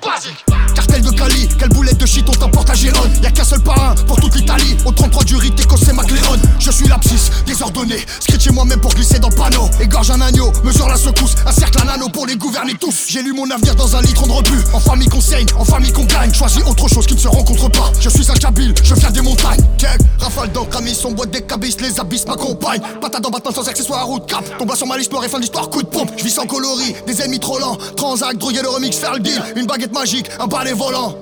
De 0.92 1.10
Cali, 1.10 1.48
quelle 1.58 1.70
boulette 1.70 1.96
de 1.98 2.04
shit 2.04 2.28
on 2.28 2.32
t'emporte 2.32 2.68
à 2.68 2.74
Gérone. 2.74 3.10
Y'a 3.22 3.30
qu'un 3.30 3.44
seul 3.44 3.60
parrain 3.60 3.94
pour 4.06 4.20
toute 4.20 4.36
l'Italie. 4.36 4.76
Au 4.84 4.92
33 4.92 5.24
du 5.24 5.36
rite, 5.36 5.54
c'est 5.82 5.92
McLeod. 5.92 6.38
Je 6.60 6.70
suis 6.70 6.86
l'abscisse, 6.86 7.30
désordonné. 7.46 7.96
Scritché 8.20 8.50
moi-même 8.50 8.78
pour 8.78 8.94
glisser 8.94 9.18
dans 9.18 9.30
le 9.30 9.34
panneau. 9.34 9.68
Égorge 9.80 10.10
un 10.10 10.20
agneau, 10.20 10.52
mesure 10.62 10.88
la 10.88 10.96
secousse. 10.96 11.34
Un 11.46 11.50
cercle, 11.50 11.78
un 11.82 11.88
anneau 11.88 12.08
pour 12.10 12.26
les 12.26 12.36
gouverner 12.36 12.74
tous. 12.74 13.06
J'ai 13.08 13.22
lu 13.22 13.32
mon 13.32 13.50
avenir 13.50 13.74
dans 13.74 13.96
un 13.96 14.02
litre 14.02 14.26
de 14.26 14.32
rebut. 14.32 14.62
En 14.74 14.80
famille 14.80 15.08
qu'on 15.08 15.20
saigne, 15.20 15.46
en 15.58 15.64
famille 15.64 15.92
qu'on 15.92 16.04
gagne. 16.04 16.32
Choisis 16.34 16.62
autre 16.66 16.86
chose 16.88 17.06
qui 17.06 17.14
ne 17.14 17.20
se 17.20 17.28
rencontre 17.28 17.70
pas. 17.70 17.90
Je 17.98 18.10
suis 18.10 18.30
un 18.30 18.34
Kabyle, 18.34 18.74
je 18.84 18.94
viens 18.94 19.10
des 19.10 19.22
montagnes. 19.22 19.64
Check, 19.78 19.98
rafale 20.20 20.52
d'encre, 20.52 20.76
amis, 20.76 20.94
son 20.94 21.12
boîte 21.12 21.30
des 21.30 21.42
cabisses, 21.42 21.80
les 21.80 21.98
abysses 21.98 22.26
m'accompagnent. 22.26 22.82
Patate 23.00 23.22
dans 23.22 23.30
Batman 23.30 23.54
sans 23.54 23.66
accessoire, 23.66 24.06
route 24.06 24.26
cap. 24.26 24.44
Tombe 24.58 24.76
sur 24.76 24.86
ma 24.86 24.98
l'histoire 24.98 25.24
et 25.24 25.28
fin 25.28 25.38
de 25.38 25.42
l'histoire, 25.42 25.70
coup 25.70 25.82
de 25.82 25.88
pompe. 25.88 26.12
Je 26.18 26.22
vis 26.24 26.30
sans 26.30 26.46
coloris, 26.46 26.94
des 27.06 27.22
ennemis 27.22 27.40
trop 27.40 27.58
lents. 27.58 27.78
Transac, 27.96 28.36
droguer 28.36 28.62
le 28.62 28.68
remix, 28.68 28.96
faire 28.96 29.14
le 29.14 29.20
deal. 29.20 29.42
Une 29.56 29.66
baguette 29.66 29.92
magique, 29.92 30.26
un 30.38 30.46
balai 30.46 30.74
volant. 30.82 31.16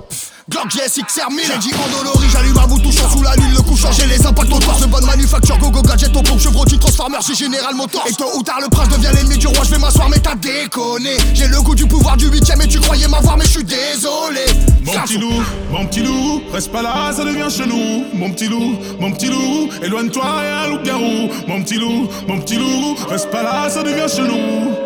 Glock 0.49 0.69
GSX 0.69 1.17
R1000 1.17 1.45
J'ai 1.45 1.57
dit 1.59 1.71
endolori, 1.73 2.27
j'allume 2.29 2.57
un 2.57 2.67
bout 2.67 2.79
touchant 2.79 3.09
sous 3.09 3.21
la 3.21 3.35
lune, 3.35 3.53
le 3.55 3.61
coup 3.61 3.77
J'ai 3.91 4.05
les 4.07 4.25
impacts 4.25 4.49
toit 4.49 4.75
de 4.81 4.85
bonne 4.87 5.05
manufacture, 5.05 5.57
go 5.59 5.69
go 5.69 5.81
gadget 5.81 6.15
au 6.15 6.21
pompe, 6.21 6.39
chevrolet, 6.39 6.77
transformer, 6.77 7.17
c'est 7.21 7.35
Général 7.35 7.75
Motors 7.75 8.05
Et 8.09 8.13
tôt 8.13 8.25
ou 8.35 8.43
tard 8.43 8.59
le 8.59 8.67
prince 8.67 8.89
devient 8.89 9.11
l'ennemi 9.13 9.37
du 9.37 9.47
roi, 9.47 9.63
je 9.63 9.69
vais 9.69 9.77
m'asseoir 9.77 10.09
mais 10.09 10.19
t'as 10.19 10.35
déconné. 10.35 11.17
J'ai 11.33 11.47
le 11.47 11.61
goût 11.61 11.75
du 11.75 11.85
pouvoir 11.85 12.17
du 12.17 12.27
huitième 12.27 12.61
et 12.61 12.67
tu 12.67 12.79
croyais 12.79 13.07
m'avoir 13.07 13.37
mais 13.37 13.45
je 13.45 13.51
suis 13.51 13.63
désolé. 13.63 14.45
Mon 14.83 14.93
petit 15.03 15.17
loup, 15.17 15.43
mon 15.71 15.85
petit 15.85 16.01
loup, 16.01 16.41
reste 16.51 16.71
pas 16.71 16.81
là, 16.81 17.13
ça 17.15 17.23
devient 17.23 17.47
chelou. 17.49 18.05
Mon 18.13 18.31
petit 18.31 18.47
loup, 18.47 18.75
mon 18.99 19.11
petit 19.11 19.27
loup, 19.27 19.69
éloigne-toi 19.81 20.25
et 20.43 20.49
un 20.49 20.67
loup-garou 20.69 21.29
Mon 21.47 21.63
petit 21.63 21.77
loup, 21.77 22.09
mon 22.27 22.41
petit 22.41 22.57
loup, 22.57 22.97
reste 23.09 23.29
pas 23.29 23.43
là, 23.43 23.69
ça 23.69 23.83
devient 23.83 24.11
chelou 24.13 24.80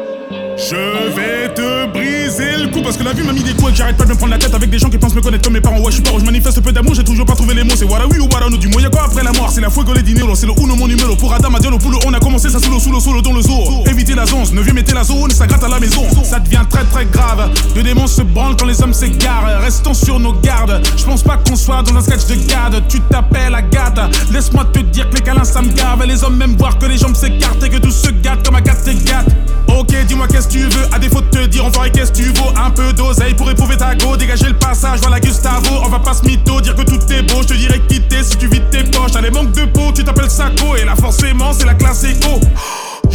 je 0.58 0.76
vais 1.16 1.54
te 1.54 1.86
briser 1.92 2.58
le 2.64 2.70
cou 2.70 2.82
parce 2.82 2.98
que 2.98 3.04
la 3.04 3.14
vie 3.14 3.24
m'a 3.24 3.34
mis 3.34 3.44
des 3.44 3.54
coups 3.54 3.70
et 3.70 3.72
que 3.72 3.78
j'arrête 3.78 3.98
pas 3.98 4.06
de 4.06 4.10
me 4.10 4.16
prendre 4.16 4.32
la 4.32 4.38
tête 4.38 4.54
avec 4.54 4.70
des 4.70 4.80
gens 4.80 4.90
qui 4.90 4.98
pensent 4.98 5.16
me 5.16 5.22
connaître 5.22 5.44
comme 5.44 5.54
mes 5.54 5.62
parents. 5.62 5.80
Ouais, 5.80 5.92
je 5.92 5.96
suis 5.96 6.04
pas 6.04 6.12
je 6.18 6.26
manifeste 6.26 6.62
peu 6.62 6.72
d'amour, 6.72 6.94
j'ai 6.96 7.04
toujours 7.04 7.26
pas 7.26 7.36
trouvé 7.36 7.54
les 7.54 7.64
mots. 7.64 7.76
C'est 7.76 7.86
voilà 7.86 8.06
oui 8.08 8.20
ou 8.20 8.28
voilà 8.30 8.50
nous 8.50 8.58
du. 8.58 8.70
Y'a 8.70 8.90
quoi 8.90 9.04
après 9.06 9.24
la 9.24 9.32
mort? 9.32 9.52
C'est 9.52 9.62
la 9.62 9.70
fuego 9.70 9.94
les 9.94 10.02
dinero, 10.02 10.36
c'est 10.36 10.46
le 10.46 10.54
uno 10.58 10.76
mon 10.76 10.88
numéro. 10.88 11.16
Pour 11.16 11.34
Adam 11.34 11.50
Diallo 11.60 11.78
pour 11.78 11.92
on 12.06 12.14
a 12.14 12.20
commencé 12.20 12.50
ça 12.50 12.60
sous 12.60 12.72
le 12.72 12.80
sous 12.80 12.92
le 12.92 13.00
solo 13.00 13.22
dans 13.22 13.34
le 13.34 13.42
zoo. 13.42 13.84
Éviter 13.90 14.16
la 14.16 14.26
zone, 14.26 14.44
ne 14.54 14.62
viens 14.62 14.74
mettez 14.74 14.94
la 14.94 15.04
zone, 15.04 15.32
ça 15.32 15.48
gratte 15.48 15.64
à 15.64 15.68
la 15.68 15.80
maison. 15.80 16.04
Ça 16.24 16.40
devient 16.40 16.64
très 16.70 16.84
très 16.86 17.06
grave. 17.06 17.52
Le 17.76 17.84
démon 17.84 18.08
se 18.08 18.22
branle 18.22 18.56
quand 18.58 18.66
les 18.66 18.82
hommes 18.82 18.94
s'égarent. 18.94 19.62
Restons 19.62 19.94
sur 19.94 20.20
nos 20.20 20.34
gardes. 20.34 20.82
Je 20.98 21.04
pense 21.04 21.24
pas 21.24 21.38
qu'on 21.38 21.56
soit 21.56 21.82
dans 21.84 21.96
un 21.96 22.02
sketch 22.02 22.26
de 22.28 22.36
garde. 22.48 22.84
Tu 22.88 23.00
t'appelles 23.02 23.56
Agathe. 23.56 24.00
Laisse-moi 24.32 24.66
te 24.66 24.80
dire 24.80 25.10
que 25.10 25.16
les 25.16 25.22
câlins 25.22 25.44
ça 25.44 25.62
me 25.62 25.72
gave. 25.72 26.04
Les 26.06 26.24
hommes 26.24 26.38
même 26.38 26.56
voir 26.58 26.78
que 26.78 26.86
les 26.86 26.98
jambes 26.98 27.16
s'écartent 27.16 27.64
et 27.64 27.70
que 27.70 27.78
tout 27.78 27.92
se 27.92 28.10
gâte 28.10 28.46
comme 28.46 28.56
Agathe 28.56 28.88
et 28.88 28.96
gâte. 28.96 29.28
Ok, 29.68 29.94
dis-moi 30.08 30.28
qu'est-ce 30.28 30.45
tu 30.48 30.60
veux. 30.60 30.86
À 30.94 31.00
défaut 31.00 31.22
de 31.22 31.28
te 31.28 31.46
dire, 31.46 31.66
enfoiré, 31.66 31.92
qu'est-ce 31.92 32.12
que 32.12 32.18
tu 32.18 32.30
vaux 32.34 32.52
Un 32.56 32.70
peu 32.72 32.94
d'oseille 32.94 33.34
pour 33.34 33.50
éprouver 33.50 33.78
ta 33.78 33.96
go. 33.96 34.16
Dégager 34.18 34.48
le 34.48 34.58
passage, 34.58 35.00
voilà 35.02 35.20
Gustavo. 35.20 35.82
On 35.84 35.90
va 35.90 36.00
pas 36.00 36.14
se 36.14 36.26
mytho, 36.26 36.62
dire 36.62 36.76
que 36.76 36.84
tout 36.84 37.00
est 37.12 37.22
beau. 37.24 37.42
Je 37.42 37.48
te 37.48 37.54
dirais 37.54 37.82
quitter 37.88 38.24
si 38.24 38.38
tu 38.38 38.48
vides 38.48 38.70
tes 38.70 38.84
poches. 38.84 39.12
T'as 39.12 39.22
les 39.22 39.32
manques 39.32 39.52
de 39.52 39.66
peau, 39.66 39.92
tu 39.94 40.04
t'appelles 40.04 40.30
Sako. 40.30 40.76
Et 40.76 40.86
là, 40.86 40.96
forcément, 40.96 41.54
c'est 41.54 41.66
la 41.66 41.76
classe 41.76 42.04
éco. 42.04 42.40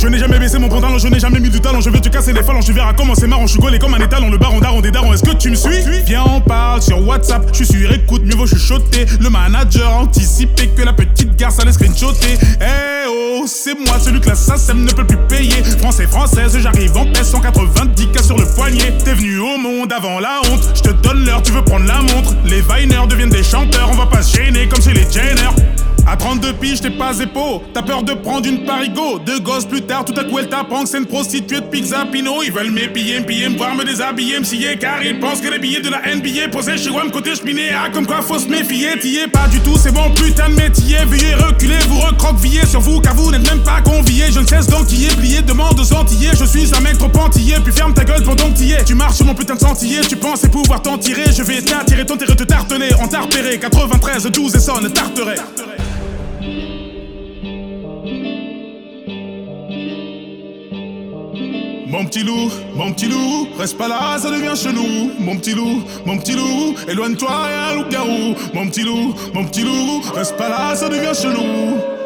Je 0.01 0.09
n'ai 0.09 0.19
jamais 0.19 0.39
baissé 0.39 0.59
mon 0.59 0.71
pantalon, 0.71 0.97
je 0.97 1.09
n'ai 1.09 1.21
jamais 1.21 1.41
mis 1.41 1.51
du 1.51 1.61
talent. 1.61 1.83
Je 1.83 1.91
vais 1.91 2.01
te 2.01 2.09
casser 2.09 2.33
les 2.33 2.43
phalanges, 2.43 2.65
tu 2.65 2.73
verras 2.73 2.95
comment 2.95 3.15
c'est 3.15 3.27
marrant. 3.27 3.47
Je 3.47 3.53
suis 3.53 3.61
gaulé 3.61 3.79
comme 3.79 3.93
un 3.93 3.99
étalon, 3.99 4.31
le 4.31 4.39
baron 4.39 4.59
daron 4.59 4.81
des 4.81 4.91
darons. 4.91 5.13
Est-ce 5.13 5.23
que 5.23 5.37
tu 5.37 5.51
me 5.51 5.55
suis? 5.55 5.83
Viens, 6.07 6.25
on 6.25 6.41
parle 6.41 6.81
sur 6.81 7.07
WhatsApp. 7.07 7.47
Je 7.53 7.65
suis 7.65 7.67
sur 7.67 7.93
écoute, 7.93 8.23
mieux 8.25 8.35
vaut 8.35 8.47
chuchoter. 8.47 9.05
Le 9.21 9.29
manager 9.29 9.95
anticipé 9.95 10.69
que 10.69 10.83
la 10.83 10.95
petite 10.95 11.37
garce 11.37 11.59
allait 11.59 11.73
screenshotter. 11.73 12.39
Eh 12.63 13.09
oh, 13.11 13.45
c'est 13.47 13.79
moi, 13.79 13.99
celui 14.03 14.23
que 14.23 14.31
la 14.31 14.37
SACEM 14.37 14.85
ne 14.85 14.91
peut 14.91 15.07
plus 15.07 15.19
payer. 15.29 15.63
Français, 15.79 16.07
française, 16.07 16.57
j'arrive 16.59 16.97
en 16.97 17.05
paix, 17.05 17.23
190 17.23 18.07
cas 18.09 18.23
sur 18.23 18.39
le 18.39 18.47
poignet. 18.47 18.97
T'es 19.05 19.13
venu 19.13 19.39
au 19.41 19.59
monde 19.59 19.93
avant 19.93 20.19
la 20.19 20.41
honte. 20.51 20.67
Je 20.77 20.81
te 20.81 20.93
donne 20.93 21.27
l'heure, 21.27 21.43
tu 21.43 21.53
veux 21.53 21.63
prendre 21.63 21.85
la 21.85 22.01
montre. 22.01 22.35
Les 22.47 22.63
Viners 22.63 23.07
deviennent 23.07 23.29
des 23.29 23.43
chanteurs, 23.43 23.91
on 23.93 23.97
va 23.97 24.07
pas 24.07 24.23
se 24.23 24.35
gêner 24.35 24.67
comme 24.67 24.81
chez 24.81 24.95
les 24.95 25.07
Jenner. 25.11 25.51
À 26.07 26.17
32 26.17 26.55
piges, 26.55 26.81
t'es 26.81 26.91
pas 26.91 27.19
épaule. 27.19 27.61
T'as 27.73 27.83
peur 27.83 28.03
de 28.03 28.15
prendre 28.15 28.47
une 28.49 28.65
parigo. 28.65 29.19
Deux 29.25 29.41
gosses 29.41 29.65
plus 29.65 29.83
tard, 29.83 30.05
tout 30.05 30.15
à 30.19 30.25
coup 30.25 30.39
elle 30.39 30.49
t'apprend 30.49 30.83
que 30.83 30.89
c'est 30.89 30.99
une 30.99 31.07
prostituée 31.07 31.61
de 31.61 31.67
pizza 31.67 32.05
Pino. 32.11 32.43
Ils 32.43 32.53
veulent 32.53 32.71
m'épiller, 32.71 33.21
me 33.21 33.51
me 33.51 33.57
voir 33.57 33.75
me 33.75 33.85
déshabiller, 33.85 34.41
me. 34.41 34.75
Car 34.77 35.03
ils 35.03 35.19
pensent 35.19 35.41
que 35.41 35.49
les 35.49 35.59
billets 35.59 35.81
de 35.81 35.91
la 35.91 36.01
NBA 36.15 36.49
posés 36.51 36.79
chez 36.79 36.91
WAM 36.91 37.11
côté 37.11 37.35
cheminé. 37.35 37.71
Ah, 37.73 37.89
comme 37.93 38.07
quoi 38.07 38.23
faut 38.23 38.39
se 38.39 38.49
méfier. 38.49 38.99
T'y 38.99 39.19
es 39.19 39.29
pas 39.29 39.49
du 39.49 39.61
tout, 39.61 39.77
c'est 39.77 39.93
bon 39.93 40.11
putain 40.15 40.49
de 40.49 40.55
métier. 40.55 40.99
Veuillez 41.07 41.35
reculer, 41.35 41.79
vous 41.89 42.01
recroquevillez 42.01 42.67
sur 42.67 42.81
vous 42.81 43.01
car 43.01 43.15
vous 43.15 43.31
n'êtes 43.31 43.49
même 43.49 43.63
pas 43.63 43.81
conviés. 43.81 44.31
Je 44.31 44.41
ne 44.41 44.47
cesse 44.47 44.67
d'enquiller, 44.67 45.09
plier, 45.17 45.43
demande 45.43 45.79
aux 45.79 45.93
antillais. 45.93 46.33
Je 46.39 46.45
suis 46.45 46.75
un 46.75 46.81
mec 46.81 46.99
trop 46.99 47.09
puis 47.65 47.73
ferme 47.73 47.95
ta 47.95 48.05
gueule 48.05 48.23
pendant 48.23 48.51
que 48.51 48.63
es. 48.63 48.85
Tu 48.85 48.95
marches 48.95 49.17
sur 49.17 49.27
mon 49.27 49.35
putain 49.35 49.55
de 49.55 49.61
sentier, 49.61 50.01
tu 50.09 50.17
pensais 50.17 50.49
pouvoir 50.49 50.83
t'en 50.83 50.99
tirer. 50.99 51.33
Je 51.33 51.43
vais 51.43 51.63
t'attirer, 51.63 52.05
ton 52.05 52.17
terre 52.17 52.35
te 52.37 52.45
tartener. 52.45 52.91
On 53.01 53.07
t'a 53.07 53.21
repéré, 53.21 53.59
93, 53.59 54.27
12 54.27 54.55
et 54.55 54.61
sonne, 54.61 54.91
tarterait. 54.93 55.37
Mon 61.87 62.07
petit 62.07 62.23
loup, 62.23 62.51
mon 62.77 62.93
petit 62.93 63.09
loup, 63.09 63.49
reste 63.59 63.77
pas 63.77 63.89
là, 63.89 64.17
ça 64.19 64.31
devient 64.31 64.55
chelou. 64.57 65.11
Mon 65.19 65.37
petit 65.37 65.55
loup, 65.55 65.83
mon 66.07 66.17
petit 66.17 66.33
loup, 66.33 66.75
éloigne-toi 66.89 67.29
et 67.29 67.73
un 67.73 67.77
loup-garou. 67.77 68.35
Mon 68.55 68.69
petit 68.69 68.83
loup, 68.83 69.15
mon 69.35 69.45
petit 69.45 69.63
loup, 69.63 70.01
reste 70.15 70.37
pas 70.37 70.49
là, 70.49 70.75
ça 70.75 70.89
devient 70.89 71.13
chelou. 71.15 72.00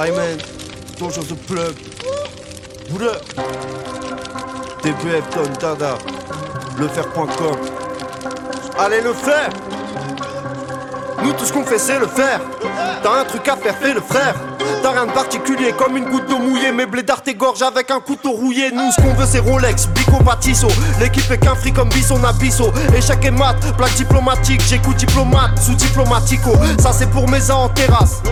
Hey 0.00 0.12
man, 0.12 0.38
toujours 0.96 1.24
the 1.24 1.34
plug. 1.34 1.74
Boule. 2.88 3.10
TPF 4.80 5.28
Ton 5.30 5.52
Dada. 5.58 5.98
Lefer.com. 6.78 7.58
Allez 8.78 9.00
le 9.00 9.12
faire 9.12 9.50
Nous 11.20 11.32
tout 11.32 11.44
ce 11.44 11.52
le 11.98 12.06
faire. 12.06 12.40
T'as 13.02 13.22
un 13.22 13.24
truc 13.24 13.48
à 13.48 13.56
faire, 13.56 13.76
fais 13.76 13.92
le 13.92 14.00
frère. 14.00 14.47
Rien 14.90 15.04
de 15.04 15.12
particulier 15.12 15.74
comme 15.76 15.98
une 15.98 16.06
goutte 16.06 16.26
d'eau 16.28 16.38
mouillée. 16.38 16.72
Mes 16.72 16.86
blédards 16.86 17.22
t'égorgent 17.22 17.62
avec 17.62 17.90
un 17.90 18.00
couteau 18.00 18.32
rouillé. 18.32 18.70
Nous, 18.72 18.90
ce 18.90 19.00
qu'on 19.00 19.12
veut, 19.12 19.26
c'est 19.30 19.38
Rolex, 19.38 19.86
Bico, 19.88 20.22
Batisso. 20.24 20.66
L'équipe 20.98 21.30
est 21.30 21.38
qu'un 21.38 21.54
fric 21.54 21.74
comme 21.74 21.90
Bisson 21.90 22.22
Abisso. 22.24 22.72
Échec 22.96 23.22
et 23.24 23.30
mat, 23.30 23.56
plaque 23.76 23.94
diplomatique. 23.94 24.62
J'écoute 24.66 24.96
diplomate, 24.96 25.58
sous 25.60 25.74
diplomatico. 25.74 26.52
Ça, 26.80 26.92
c'est 26.92 27.10
pour 27.10 27.28
mes 27.28 27.50
ans 27.50 27.64
en 27.64 27.68
terrasse. 27.68 28.22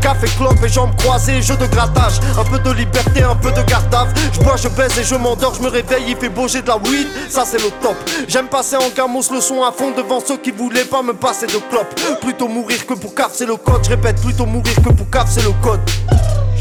Café, 0.00 0.26
clope 0.38 0.56
et 0.64 0.68
jambes 0.68 0.96
croisées, 0.96 1.42
jeu 1.42 1.56
de 1.56 1.66
grattage. 1.66 2.14
Un 2.38 2.44
peu 2.44 2.58
de 2.58 2.70
liberté, 2.70 3.22
un 3.22 3.36
peu 3.36 3.52
de 3.52 3.62
gardave. 3.62 4.08
Je 4.32 4.40
bois, 4.40 4.56
je 4.56 4.68
baise 4.68 4.98
et 4.98 5.04
je 5.04 5.16
m'endors. 5.16 5.54
Je 5.54 5.62
me 5.62 5.68
réveille, 5.68 6.04
il 6.08 6.16
fait 6.16 6.30
beau, 6.30 6.48
j'ai 6.48 6.62
de 6.62 6.68
la 6.68 6.78
weed. 6.78 7.08
Ça, 7.28 7.44
c'est 7.44 7.62
le 7.62 7.70
top. 7.82 7.96
J'aime 8.26 8.48
passer 8.48 8.76
en 8.76 8.88
gamos 8.96 9.24
le 9.32 9.40
son 9.40 9.62
à 9.62 9.70
fond 9.70 9.92
devant 9.94 10.20
ceux 10.20 10.38
qui 10.38 10.50
voulaient 10.50 10.84
pas 10.84 11.02
me 11.02 11.12
passer 11.12 11.46
de 11.46 11.58
clope. 11.70 11.94
Plutôt 12.22 12.48
mourir 12.48 12.86
que 12.86 12.94
pour 12.94 13.14
caf, 13.14 13.32
c'est 13.34 13.46
le 13.46 13.56
code. 13.56 13.84
Je 13.84 13.90
répète, 13.90 14.20
plutôt 14.22 14.46
mourir 14.46 14.74
que 14.76 14.92
pour 14.92 15.10
caf, 15.10 15.28
c'est 15.30 15.44
le 15.44 15.52
code. 15.62 15.80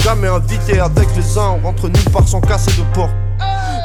Jamais 0.03 0.27
invité 0.27 0.79
avec 0.79 1.07
les 1.15 1.37
uns, 1.37 1.57
on 1.57 1.65
rentre 1.65 1.87
nulle 1.87 2.09
part 2.11 2.27
sans 2.27 2.41
casser 2.41 2.71
de 2.71 2.83
porte. 2.93 3.11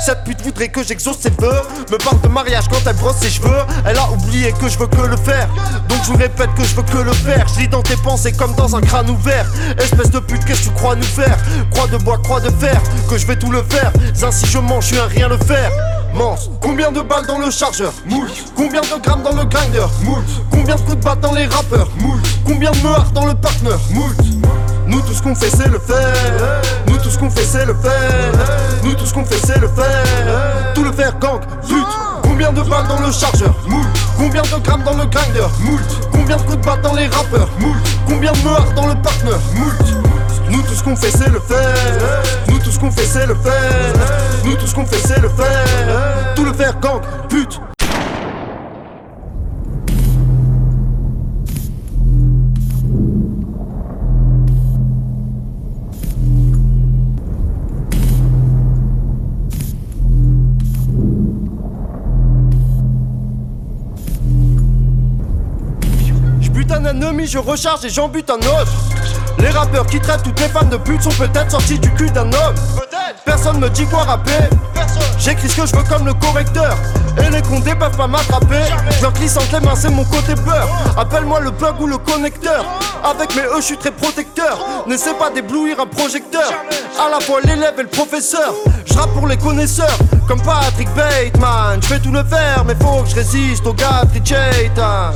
Cette 0.01 0.25
pute 0.25 0.40
voudrait 0.40 0.68
que 0.68 0.83
j'exauce 0.83 1.18
ses 1.18 1.31
vœux 1.31 1.61
Me 1.92 1.99
parle 1.99 2.20
de 2.23 2.29
mariage 2.29 2.64
quand 2.70 2.79
elle 2.87 2.96
brosse 2.96 3.18
ses 3.18 3.29
cheveux. 3.29 3.61
Elle 3.85 3.99
a 3.99 4.11
oublié 4.11 4.51
que 4.53 4.66
je 4.66 4.79
veux 4.79 4.87
que 4.87 5.03
le 5.03 5.16
faire 5.16 5.46
Donc 5.88 5.99
je 6.05 6.12
vous 6.12 6.16
répète 6.16 6.49
que 6.55 6.64
je 6.64 6.75
veux 6.75 6.83
que 6.83 6.99
le 6.99 7.12
faire. 7.12 7.46
Je 7.55 7.61
lis 7.61 7.68
dans 7.68 7.83
tes 7.83 7.96
pensées 7.96 8.33
comme 8.33 8.55
dans 8.55 8.75
un 8.75 8.81
crâne 8.81 9.11
ouvert 9.11 9.46
Espèce 9.79 10.11
de 10.11 10.18
pute 10.18 10.42
qu'est-ce 10.46 10.62
que 10.62 10.68
tu 10.68 10.75
crois 10.75 10.96
nous 10.96 11.03
faire? 11.03 11.37
Croix 11.70 11.87
de 11.87 11.99
bois, 11.99 12.16
croix 12.16 12.40
de 12.40 12.49
fer 12.49 12.81
Que 13.11 13.18
je 13.18 13.27
vais 13.27 13.37
tout 13.37 13.51
le 13.51 13.62
faire. 13.62 13.92
Ainsi 14.23 14.46
je 14.46 14.59
mange, 14.59 14.85
je 14.85 14.94
suis 14.94 14.99
un 14.99 15.07
rien 15.07 15.29
le 15.29 15.37
faire. 15.37 15.70
Mance, 16.14 16.51
combien 16.62 16.90
de 16.90 17.03
balles 17.03 17.27
dans 17.27 17.38
le 17.38 17.51
chargeur? 17.51 17.92
Moult. 18.07 18.31
Combien 18.57 18.81
de 18.81 19.03
grammes 19.03 19.23
dans 19.23 19.37
le 19.37 19.44
grinder? 19.44 19.87
Moult. 20.03 20.25
Combien 20.51 20.77
de 20.77 20.81
coups 20.81 20.96
de 20.96 21.05
batte 21.05 21.20
dans 21.20 21.35
les 21.35 21.46
rappeurs? 21.46 21.90
Moult. 21.99 22.20
Combien 22.46 22.70
de 22.70 22.79
meurs 22.79 23.11
dans 23.12 23.27
le 23.27 23.35
partner? 23.35 23.77
Moult 23.92 24.16
nous 24.90 25.00
tout 25.00 25.14
ce 25.14 25.22
qu'on 25.22 25.35
fait 25.35 25.50
c'est 25.50 25.68
le 25.68 25.79
faire. 25.79 26.61
Nous 26.87 26.96
tout 26.96 27.11
ce 27.11 27.18
qu'on 27.18 27.26
le 27.26 27.31
faire. 27.31 28.33
Nous 28.83 28.94
tout 28.94 29.07
ce 29.07 29.14
qu'on 29.14 29.20
le 29.22 29.68
faire. 29.68 30.74
Tout 30.74 30.85
le 30.85 30.92
faire 30.92 31.18
gang, 31.18 31.40
zut. 31.64 31.76
Combien 32.22 32.53
de 32.53 32.61
balles 32.62 32.88
dans 32.88 33.00
le 33.00 33.12
chargeur? 33.12 33.55
Moult. 33.68 33.87
Combien 34.18 34.42
de 34.42 34.62
grammes 34.62 34.83
dans 34.83 34.96
le 34.96 35.07
grinder? 35.07 35.46
Moult. 35.61 36.11
Combien 36.11 36.37
de 36.37 36.42
coups 36.42 36.57
de 36.57 36.64
batte 36.64 36.83
dans 36.83 36.94
les 36.94 37.07
rappeurs? 37.07 37.48
Moult. 37.61 37.76
Combien 38.07 38.33
de 38.33 38.42
meurs 38.42 38.72
dans 38.74 38.87
le 38.87 38.94
partner 39.00 39.37
Moult. 39.55 40.03
Nous 40.50 40.62
tout 40.62 40.74
ce 40.74 40.83
qu'on 40.83 40.96
fait 40.96 41.11
c'est 41.11 41.31
le 41.31 41.40
faire. 41.40 42.22
Nous 42.48 42.59
tout 42.59 42.70
ce 42.70 42.79
qu'on 42.79 42.90
fait 42.90 43.26
le 43.26 43.35
faire. 43.35 43.94
Nous 44.44 44.57
tout 44.57 44.66
ce 44.66 44.74
qu'on 44.74 44.87
fait 44.87 45.20
le 45.20 45.29
faire. 45.29 46.35
Tout 46.35 46.44
le 46.44 46.53
faire 46.53 46.79
gang, 46.81 47.00
pute 47.29 47.61
ennemi, 67.02 67.26
je 67.26 67.38
recharge 67.38 67.84
et 67.84 67.88
j'en 67.88 68.08
bute 68.08 68.30
un 68.30 68.36
autre. 68.36 68.72
Les 69.38 69.48
rappeurs 69.48 69.86
qui 69.86 70.00
traitent 70.00 70.22
toutes 70.22 70.40
les 70.40 70.48
femmes 70.48 70.68
de 70.68 70.76
pute 70.76 71.02
sont 71.02 71.10
peut-être 71.10 71.50
sortis 71.50 71.78
du 71.78 71.90
cul 71.94 72.10
d'un 72.10 72.32
homme. 72.32 72.54
Personne 73.24 73.58
me 73.58 73.68
dit 73.70 73.86
quoi 73.86 74.04
rapper. 74.04 74.48
J'écris 75.18 75.48
ce 75.48 75.60
que 75.60 75.66
je 75.66 75.76
veux 75.76 75.82
comme 75.84 76.06
le 76.06 76.14
correcteur. 76.14 76.76
Et 77.18 77.30
les 77.30 77.42
condés 77.42 77.74
peuvent 77.74 77.96
pas 77.96 78.06
m'attraper. 78.06 78.64
Je 78.90 79.02
leur 79.02 79.12
glisse 79.12 79.36
entre 79.36 79.58
les 79.58 79.66
mains, 79.66 79.76
c'est 79.76 79.90
mon 79.90 80.04
côté 80.04 80.34
peur. 80.34 80.68
Appelle-moi 80.96 81.40
le 81.40 81.52
plug 81.52 81.80
ou 81.80 81.86
le 81.86 81.98
connecteur. 81.98 82.64
Avec 83.04 83.34
mes 83.34 83.42
E, 83.42 83.56
je 83.56 83.62
suis 83.62 83.78
très 83.78 83.90
protecteur. 83.90 84.58
N'essaie 84.86 85.14
pas 85.14 85.30
d'éblouir 85.30 85.80
un 85.80 85.86
projecteur. 85.86 86.50
À 86.98 87.10
la 87.10 87.20
fois 87.20 87.40
l'élève 87.42 87.74
et 87.78 87.82
le 87.82 87.88
professeur. 87.88 88.52
Je 88.84 88.94
rappe 88.94 89.12
pour 89.12 89.26
les 89.26 89.36
connaisseurs. 89.36 89.98
Comme 90.28 90.42
Patrick 90.42 90.88
Bateman. 90.94 91.82
Je 91.82 91.88
vais 91.88 92.00
tout 92.00 92.12
le 92.12 92.24
faire, 92.24 92.64
mais 92.66 92.74
faut 92.80 93.02
que 93.02 93.10
je 93.10 93.14
résiste 93.16 93.66
au 93.66 93.72
gars 93.72 94.02
Chaitan. 94.24 95.12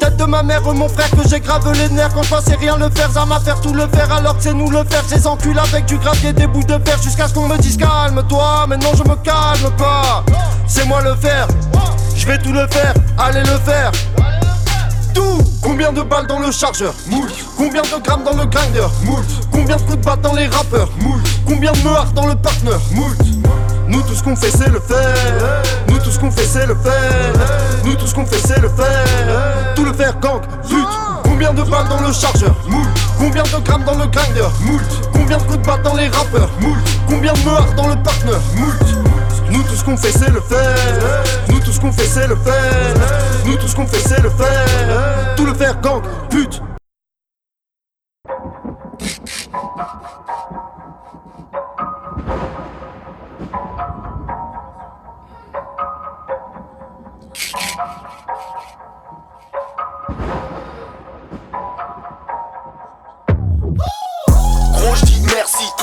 Tête 0.00 0.16
de 0.16 0.24
ma 0.24 0.42
mère, 0.42 0.62
mon 0.62 0.88
frère, 0.88 1.10
que 1.10 1.28
j'ai 1.28 1.40
grave 1.40 1.70
les 1.72 1.88
nerfs. 1.90 2.12
Quand 2.14 2.22
je 2.22 2.34
c'est 2.44 2.56
rien 2.56 2.76
le 2.76 2.88
faire, 2.90 3.10
ça 3.10 3.24
m'a 3.24 3.38
faire 3.40 3.60
tout 3.60 3.74
le 3.74 3.86
faire. 3.88 4.10
Alors 4.12 4.36
que 4.36 4.42
c'est 4.42 4.54
nous 4.54 4.70
le 4.70 4.84
faire, 4.84 5.04
ces 5.06 5.26
enculs 5.26 5.58
avec 5.58 5.86
du 5.86 5.98
gravier, 5.98 6.32
des 6.32 6.46
bouts 6.46 6.64
de 6.64 6.78
fer. 6.84 7.00
Jusqu'à 7.02 7.28
ce 7.28 7.34
qu'on 7.34 7.48
me 7.48 7.58
dise 7.58 7.76
calme-toi, 7.76 8.66
mais 8.68 8.76
non, 8.78 8.92
je 8.94 9.02
me 9.02 9.16
calme 9.16 9.70
pas. 9.76 10.24
C'est 10.66 10.86
moi 10.86 11.02
le 11.02 11.14
faire, 11.16 11.46
je 12.16 12.26
vais 12.26 12.38
tout 12.38 12.52
le 12.52 12.66
faire, 12.68 12.94
allez 13.18 13.40
le 13.40 13.58
faire. 13.58 13.92
Tout. 15.14 15.38
Combien 15.60 15.92
de 15.92 16.02
balles 16.02 16.26
dans 16.26 16.38
le 16.38 16.50
chargeur? 16.50 16.94
Moult. 17.06 17.30
Combien 17.56 17.82
de 17.82 18.02
grammes 18.02 18.24
dans 18.24 18.32
le 18.32 18.46
grinder? 18.46 18.86
Moult. 19.04 19.24
Combien 19.52 19.76
de 19.76 19.82
coups 19.82 19.98
de 19.98 20.04
batte 20.04 20.20
dans 20.22 20.34
les 20.34 20.46
rappeurs? 20.46 20.88
Moult. 20.98 21.22
Combien 21.46 21.72
de 21.72 21.78
meurs 21.82 22.12
dans 22.14 22.26
le 22.26 22.34
partner 22.34 22.76
Moult 22.92 23.16
Nous 23.92 24.00
tout 24.02 24.14
ce 24.14 24.22
qu'on 24.22 24.30
le 24.30 24.36
faire. 24.36 25.62
Nous 25.88 25.98
tout 25.98 26.10
ce 26.10 26.18
qu'on 26.18 26.26
le 26.26 26.32
faire. 26.32 27.32
Nous 27.84 27.94
tout 27.94 28.06
ce 28.06 28.14
qu'on 28.14 28.22
le 28.22 28.26
faire. 28.26 29.74
Tout 29.74 29.84
le 29.84 29.92
faire 29.92 30.18
gang 30.18 30.40
Zut. 30.64 30.78
Combien 31.22 31.52
de 31.52 31.62
balles 31.62 31.88
dans 31.88 32.00
le 32.00 32.12
chargeur? 32.12 32.54
Moult 32.68 32.88
Combien 33.18 33.42
de 33.42 33.64
grammes 33.64 33.84
dans 33.84 33.98
le 33.98 34.06
grinder? 34.06 34.48
Moult 34.62 34.82
Combien 35.12 35.36
de 35.36 35.42
coups 35.42 35.58
de 35.58 35.66
batte 35.66 35.82
dans 35.82 35.94
les 35.94 36.08
rappeurs? 36.08 36.50
Moult 36.60 36.78
Combien 37.06 37.32
de 37.34 37.44
meurs 37.44 37.72
dans 37.76 37.88
le 37.88 38.02
partner 38.02 38.38
Moult 38.56 39.02
nous 39.50 39.62
tout 39.64 39.74
ce 39.74 39.84
qu'on 39.84 39.98
fait 39.98 40.30
le 40.30 40.40
faire. 40.40 41.24
Nous 41.50 41.60
tout 41.60 41.72
ce 41.72 41.80
qu'on 41.80 41.92
fait 41.92 42.26
le 42.26 42.36
faire. 42.36 42.94
Nous 43.44 43.56
tout 43.56 43.68
ce 43.68 43.76
qu'on 43.76 43.86
fait 43.86 44.22
le 44.22 44.30
faire. 44.30 45.34
Tout 45.36 45.44
le 45.44 45.52
faire 45.52 45.78
gang, 45.82 46.00
pute 46.30 46.62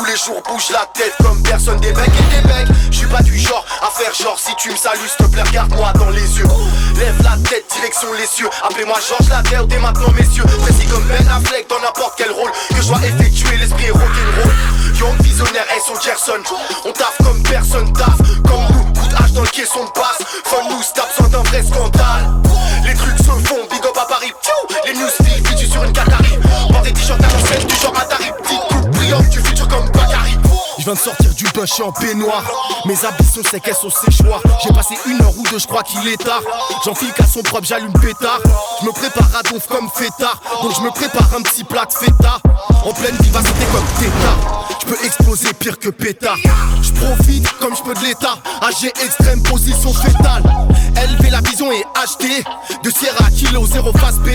les 0.10 0.18
jours 0.18 0.42
bouge 0.48 0.70
la 0.72 0.86
tête 0.94 1.14
comme 1.22 1.42
personne 1.44 1.80
des 1.82 1.92
becs 1.92 2.08
et 2.08 2.36
des 2.36 2.48
becs 2.48 2.68
Je 2.90 2.98
suis 2.98 3.08
pas 3.08 3.22
du 3.22 3.38
genre 3.38 3.64
à 3.82 3.92
faire 3.92 4.14
genre 4.14 4.40
si 4.40 4.56
tu 4.56 4.72
me 4.72 4.76
salues 4.76 5.08
s'il 5.08 5.26
te 5.26 5.32
plaît 5.32 5.44
regarde-moi 5.44 5.92
dans 5.94 6.10
les 6.10 6.38
yeux. 6.38 6.48
Lève 6.98 7.16
la 7.24 7.38
tête 7.48 7.66
direction 7.72 8.08
les 8.14 8.26
cieux. 8.26 8.50
Appelez-moi 8.64 8.98
Georges 9.08 9.30
la 9.30 9.44
terre 9.44 9.68
dès 9.68 9.78
maintenant 9.78 10.12
messieurs. 10.18 10.46
Précis 10.62 10.88
comme 10.88 11.04
Ben 11.04 11.28
Affleck 11.28 11.70
dans 11.70 11.80
n'importe 11.80 12.16
quel 12.18 12.32
rôle. 12.32 12.52
Que 12.70 12.82
je 12.82 12.88
dois 12.88 13.00
effectuer 13.06 13.58
l'esprit 13.58 13.86
est 13.86 13.92
rock'n'roll. 13.92 14.54
Young 14.96 15.22
visionnaire 15.22 15.66
et 15.76 15.80
son 15.86 16.00
Gerson. 16.00 16.42
On 16.86 16.92
taffe 16.92 17.18
comme 17.24 17.44
personne 17.44 17.94
taffe. 17.94 18.18
Comme 18.48 18.66
nous, 18.74 19.00
coup 19.00 19.08
de 19.08 19.16
hache 19.16 19.32
dans 19.34 19.42
le 19.42 19.48
caisson 19.48 19.84
de 19.86 19.92
basse 19.94 20.26
Fun 20.46 20.58
tape 20.96 21.10
sans 21.18 21.28
d'un 21.28 21.44
vrai 21.44 21.64
scandale. 21.64 22.34
Les 22.84 22.96
trucs 22.96 23.18
se 23.18 23.48
font, 23.48 23.62
big 23.70 23.86
up 23.86 23.98
à 24.02 24.06
Paris. 24.06 24.32
Les 24.86 24.94
news 24.94 25.10
viens 30.90 30.96
de 30.96 31.00
sortir 31.00 31.34
du 31.36 31.44
bain, 31.44 31.66
je 31.66 31.84
en 31.84 31.92
peignoir. 31.92 32.44
Mes 32.86 33.06
habits 33.06 33.26
sont 33.26 33.44
secs, 33.44 33.62
elles 33.66 33.76
sont 33.76 33.90
séchoirs. 33.90 34.42
J'ai 34.64 34.74
passé 34.74 34.96
une 35.06 35.22
heure 35.22 35.38
ou 35.38 35.44
deux, 35.44 35.60
je 35.60 35.68
crois 35.68 35.84
qu'il 35.84 36.08
est 36.08 36.18
tard. 36.18 36.42
J'enfile 36.84 37.12
qu'à 37.14 37.26
son 37.26 37.42
propre, 37.44 37.66
j'allume 37.66 37.94
pétard. 37.94 38.40
Je 38.82 38.86
me 38.88 38.92
prépare 38.92 39.30
à 39.38 39.44
donf 39.44 39.68
comme 39.68 39.90
fêtard. 39.94 40.42
Donc 40.64 40.74
je 40.76 40.82
me 40.82 40.90
prépare 40.90 41.28
un 41.38 41.42
petit 41.42 41.64
plat 41.64 41.86
de 41.86 41.94
feta. 41.94 42.40
En 42.86 42.94
pleine 42.94 43.16
vivacité 43.22 43.66
comme 43.72 43.86
tétard. 44.00 44.68
Je 44.82 44.86
peux 44.88 45.06
exploser 45.06 45.54
pire 45.54 45.78
que 45.78 45.90
pétard. 45.90 46.38
Je 46.82 46.92
profite 46.94 47.52
comme 47.60 47.76
je 47.76 47.84
peux 47.84 47.94
de 47.94 48.06
l'état. 48.06 48.38
AG 48.62 48.92
extrême, 49.04 49.44
position 49.44 49.94
fétale. 49.94 50.44
Élever 51.04 51.30
la 51.30 51.42
vision 51.42 51.72
et 51.72 51.84
acheter. 52.02 52.44
De 52.84 52.90
Sierra 52.90 53.30
Kilo, 53.30 53.66
zéro 53.68 53.92
face 53.94 54.18
B. 54.20 54.30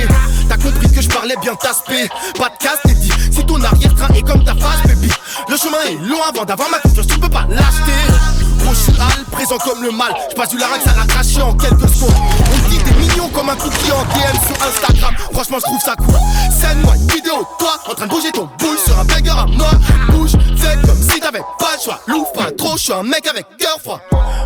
T'as 0.48 0.57
compris 0.57 0.92
que 0.92 1.00
je 1.00 1.09
parlais 1.09 1.36
bien 1.42 1.55
taspé. 1.57 2.09
Pas 2.38 2.50
de 2.50 2.62
casse, 2.62 2.78
t'es 2.84 2.94
dit. 2.94 3.12
Si 3.32 3.44
ton 3.44 3.61
arrière-train 3.62 4.14
est 4.14 4.22
comme 4.22 4.44
ta 4.44 4.55
face, 4.55 4.82
baby. 4.86 5.11
Le 5.48 5.57
chemin 5.57 5.80
est 5.88 6.09
long 6.09 6.22
avant 6.22 6.43
d'avoir 6.45 6.70
ma 6.70 6.78
confiance, 6.78 7.07
tu 7.07 7.18
peux 7.18 7.28
pas 7.28 7.47
l'acheter. 7.49 8.53
Je 8.71 8.75
suis 8.75 9.25
présent 9.31 9.59
comme 9.59 9.83
le 9.83 9.91
mal. 9.91 10.12
Je 10.31 10.35
passe 10.35 10.49
du 10.49 10.59
larynx 10.59 10.87
à 10.87 10.97
la 10.99 11.07
cracher 11.07 11.43
en 11.43 11.55
quelques 11.55 11.89
secondes. 11.89 12.15
On 12.41 12.69
dit 12.71 12.83
des 12.83 12.93
millions 12.93 13.29
comme 13.29 13.49
un 13.49 13.57
cookie 13.57 13.93
en 13.93 14.03
DM 14.05 14.37
sur 14.47 14.67
Instagram. 14.67 15.15
Franchement, 15.33 15.59
je 15.59 15.65
trouve 15.65 15.81
ça 15.81 15.95
cool. 15.97 16.15
Scène-moi 16.51 16.95
une 16.97 17.09
vidéo, 17.09 17.47
toi, 17.59 17.77
en 17.91 17.95
train 17.95 18.07
de 18.07 18.11
bouger 18.11 18.33
ton 18.33 18.49
boule 18.59 18.79
sur 18.79 18.99
un 18.99 19.05
burger 19.05 19.31
à 19.31 19.47
moi. 19.47 19.71
Bouge, 20.11 20.33
fais 20.57 20.77
comme 20.87 20.97
si 20.97 21.21
t'avais 21.21 21.41
pas 21.59 21.75
le 21.77 21.83
choix. 21.83 22.01
L'ouvre 22.07 22.33
pas 22.33 22.51
trop, 22.57 22.77
je 22.77 22.93
un 22.93 23.03
mec 23.03 23.27
avec 23.27 23.47
cœur 23.59 23.79
froid. 23.83 24.01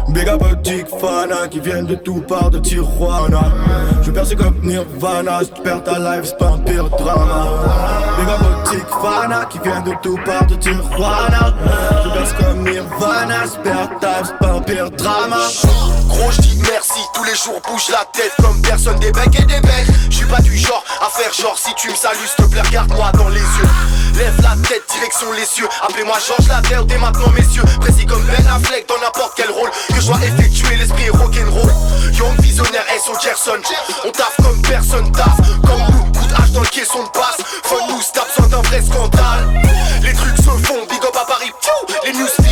Aux 0.09 0.55
tic 0.57 0.87
fana 1.01 1.49
qui 1.49 1.61
viennent 1.61 1.87
de 1.87 1.95
tout 1.95 2.23
part 2.27 2.51
de 2.51 2.59
Tijuana. 2.59 3.53
Je 4.03 4.11
perce 4.11 4.35
comme 4.35 4.59
Nirvana, 4.62 5.41
si 5.45 5.62
perds 5.62 5.85
ta 5.85 5.99
life, 5.99 6.25
c'est 6.25 6.39
pas 6.39 6.49
un 6.49 6.59
pire 6.59 6.89
drama. 6.91 7.47
Aux 8.19 8.71
tic 8.71 8.85
fana 9.03 9.45
qui 9.47 9.59
viennent 9.59 9.85
de 9.85 9.95
tout 10.03 10.19
part 10.25 10.47
de 10.47 10.55
Tijuana. 10.57 11.55
Je 12.05 12.09
perce 12.11 12.33
comme 12.35 12.64
Nirvana, 12.64 13.47
si 13.47 13.59
ta 14.01 14.07
drama. 14.96 15.38
Gros, 16.09 16.30
je 16.30 16.40
dis 16.40 16.59
merci, 16.70 17.00
tous 17.14 17.24
les 17.24 17.34
jours 17.34 17.61
bouge 17.66 17.88
la 17.90 18.04
tête 18.12 18.32
comme 18.40 18.61
personne 18.62 18.98
des 19.00 19.12
becs 19.12 19.34
et 19.38 19.44
des 19.44 19.61
becs. 19.61 19.86
Je 20.11 20.16
suis 20.16 20.26
pas 20.26 20.40
du 20.40 20.56
genre 20.56 20.82
à 21.00 21.09
faire 21.11 21.32
genre 21.32 21.59
si 21.59 21.74
tu 21.74 21.90
me 21.90 21.94
salues, 21.94 22.18
s'il 22.26 22.44
te 22.44 22.50
plaît, 22.50 22.62
regarde-moi 22.62 23.11
dans 23.12 23.28
les 23.28 23.40
yeux. 23.40 23.68
Lève 24.16 24.34
la 24.42 24.56
tête, 24.68 24.82
direction 24.90 25.32
les 25.32 25.44
cieux. 25.44 25.68
Appelez-moi 25.82 26.16
Georges 26.26 26.48
la 26.48 26.61
terre 26.62 26.84
dès 26.84 26.98
maintenant, 26.98 27.30
messieurs. 27.30 27.62
Précis 27.80 28.06
comme 28.06 28.22
Ben 28.24 28.46
Affleck 28.46 28.88
dans 28.88 28.98
n'importe 28.98 29.34
quel 29.36 29.50
rôle 29.50 29.70
que 29.88 30.00
je 30.00 30.06
dois 30.06 30.18
effectuer, 30.22 30.76
l'esprit 30.76 31.11
rock'n'roll. 31.11 31.72
Young 32.12 32.40
visionnaire, 32.40 32.84
S.O. 32.96 33.12
Gerson. 33.22 33.61
On 34.04 34.11
taffe 34.11 34.36
comme 34.42 34.61
personne 34.62 35.11
taffe. 35.12 35.38
Comme 35.62 35.82
nous, 35.92 36.18
coup 36.18 36.26
de 36.26 36.34
hache 36.34 36.50
dans 36.52 36.61
le 36.61 36.66
caisson 36.66 37.02
de 37.02 37.09
passe. 37.11 37.38
Fun 37.64 37.76
nous, 37.88 38.02
tape 38.12 38.26
besoin 38.36 38.48
d'un 38.48 38.68
vrai 38.68 38.82
scandale. 38.82 39.62
Les 40.02 40.12
trucs 40.14 40.36
se 40.36 40.66
font, 40.66 40.86
big 40.88 41.04
up 41.04 41.16
à 41.20 41.26
Paris. 41.26 41.52
Pfiou 41.61 41.96
Les 42.04 42.12
news 42.12 42.47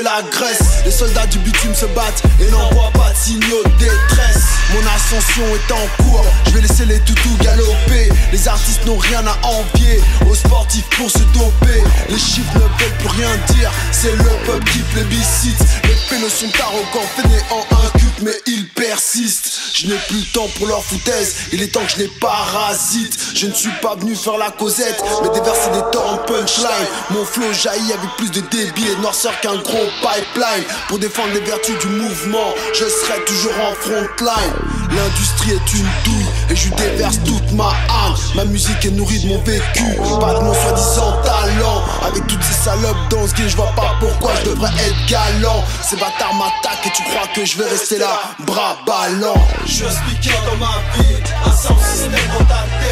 la 0.00 0.22
Grèce. 0.30 0.82
Les 0.84 0.90
soldats 0.90 1.26
du 1.26 1.38
bitume 1.38 1.74
se 1.74 1.86
battent 1.86 2.22
et 2.40 2.50
n'envoient 2.50 2.92
pas 2.92 3.10
de 3.10 3.16
signaux 3.16 3.62
de 3.64 3.70
détresse. 3.78 4.44
Mon 4.72 4.80
ascension 4.86 5.44
est 5.54 5.72
en 5.72 6.02
cours, 6.02 6.24
je 6.46 6.50
vais 6.52 6.60
laisser 6.62 6.86
les 6.86 6.98
toutous 7.00 7.36
galoper. 7.42 8.08
Les 8.32 8.48
artistes 8.48 8.86
n'ont 8.86 8.96
rien 8.96 9.22
à 9.26 9.46
envier 9.46 10.00
aux 10.28 10.34
sportifs 10.34 10.88
pour 10.96 11.10
se 11.10 11.18
doper. 11.34 11.82
Les 12.08 12.18
chiffres 12.18 12.54
ne 12.54 12.60
veulent 12.60 12.98
plus 12.98 13.08
rien 13.08 13.36
dire, 13.54 13.70
c'est 13.90 14.16
le 14.16 14.30
peuple 14.46 14.70
qui 14.72 14.78
plébiscite. 14.94 15.60
Les 15.84 15.96
pélos 16.08 16.30
sont 16.30 16.52
arrogants, 16.60 17.06
fainéants, 17.16 17.66
incultes 17.84 18.22
mais 18.22 18.36
ils 18.46 18.66
persistent 18.82 19.60
Je 19.74 19.86
n'ai 19.86 19.96
plus 20.08 20.18
le 20.18 20.26
temps 20.32 20.48
pour 20.56 20.66
leur 20.66 20.82
foutaise, 20.82 21.34
il 21.52 21.62
est 21.62 21.68
temps 21.68 21.84
que 21.84 21.92
je 21.92 21.98
les 21.98 22.08
parasite. 22.20 23.16
Je 23.34 23.46
ne 23.46 23.52
suis 23.52 23.72
pas 23.80 23.94
venu 23.96 24.14
faire 24.14 24.36
la 24.36 24.50
causette, 24.50 25.02
mais 25.22 25.28
déverser 25.30 25.70
des 25.70 25.90
torrents 25.92 26.18
punchline. 26.26 26.88
Mon 27.10 27.24
flow 27.24 27.52
jaillit 27.52 27.92
avec 27.92 28.10
plus 28.16 28.30
de 28.30 28.40
débit 28.40 28.88
et 28.88 28.96
de 28.96 29.00
noirceur 29.00 29.38
qu'un 29.40 29.56
gros 29.56 29.88
pipeline. 30.02 30.64
Pour 30.88 30.98
défendre 30.98 31.32
les 31.32 31.40
vertus 31.40 31.78
du 31.78 31.88
mouvement, 31.88 32.54
je 32.74 32.84
serai 32.84 33.24
toujours 33.24 33.54
en 33.60 33.74
frontline. 33.74 34.54
L'industrie 34.90 35.52
est 35.52 35.74
une 35.74 35.88
douille 36.04 36.21
et 36.52 36.56
je 36.56 36.68
déverse 36.74 37.18
toute 37.24 37.52
ma 37.52 37.70
haine 37.88 38.14
Ma 38.34 38.44
musique 38.44 38.84
est 38.84 38.90
nourrie 38.90 39.18
de 39.20 39.28
mon 39.28 39.38
vécu, 39.42 39.84
pas 40.20 40.34
de 40.34 40.44
mon 40.44 40.54
soi-disant 40.54 41.12
talent. 41.22 41.82
Avec 42.06 42.26
toutes 42.26 42.42
ces 42.42 42.64
salopes 42.64 43.08
dans 43.10 43.26
ce 43.26 43.34
game, 43.34 43.48
je 43.48 43.56
vois 43.56 43.72
pas 43.74 43.96
pourquoi 44.00 44.32
je 44.40 44.50
devrais 44.50 44.70
être 44.70 45.06
galant. 45.08 45.64
Ces 45.82 45.96
bâtards 45.96 46.34
m'attaquent 46.34 46.86
et 46.86 46.90
tu 46.94 47.02
crois 47.04 47.26
que 47.34 47.44
je 47.44 47.58
vais 47.58 47.68
rester 47.68 47.98
là, 47.98 48.20
bras 48.40 48.76
ballants. 48.86 49.42
Je 49.64 49.72
suis 49.72 49.84
speaker 49.84 50.42
dans 50.46 50.56
ma 50.56 50.72
vie, 50.96 51.16
un 51.44 52.44
ta 52.44 52.64
tête. 52.80 52.91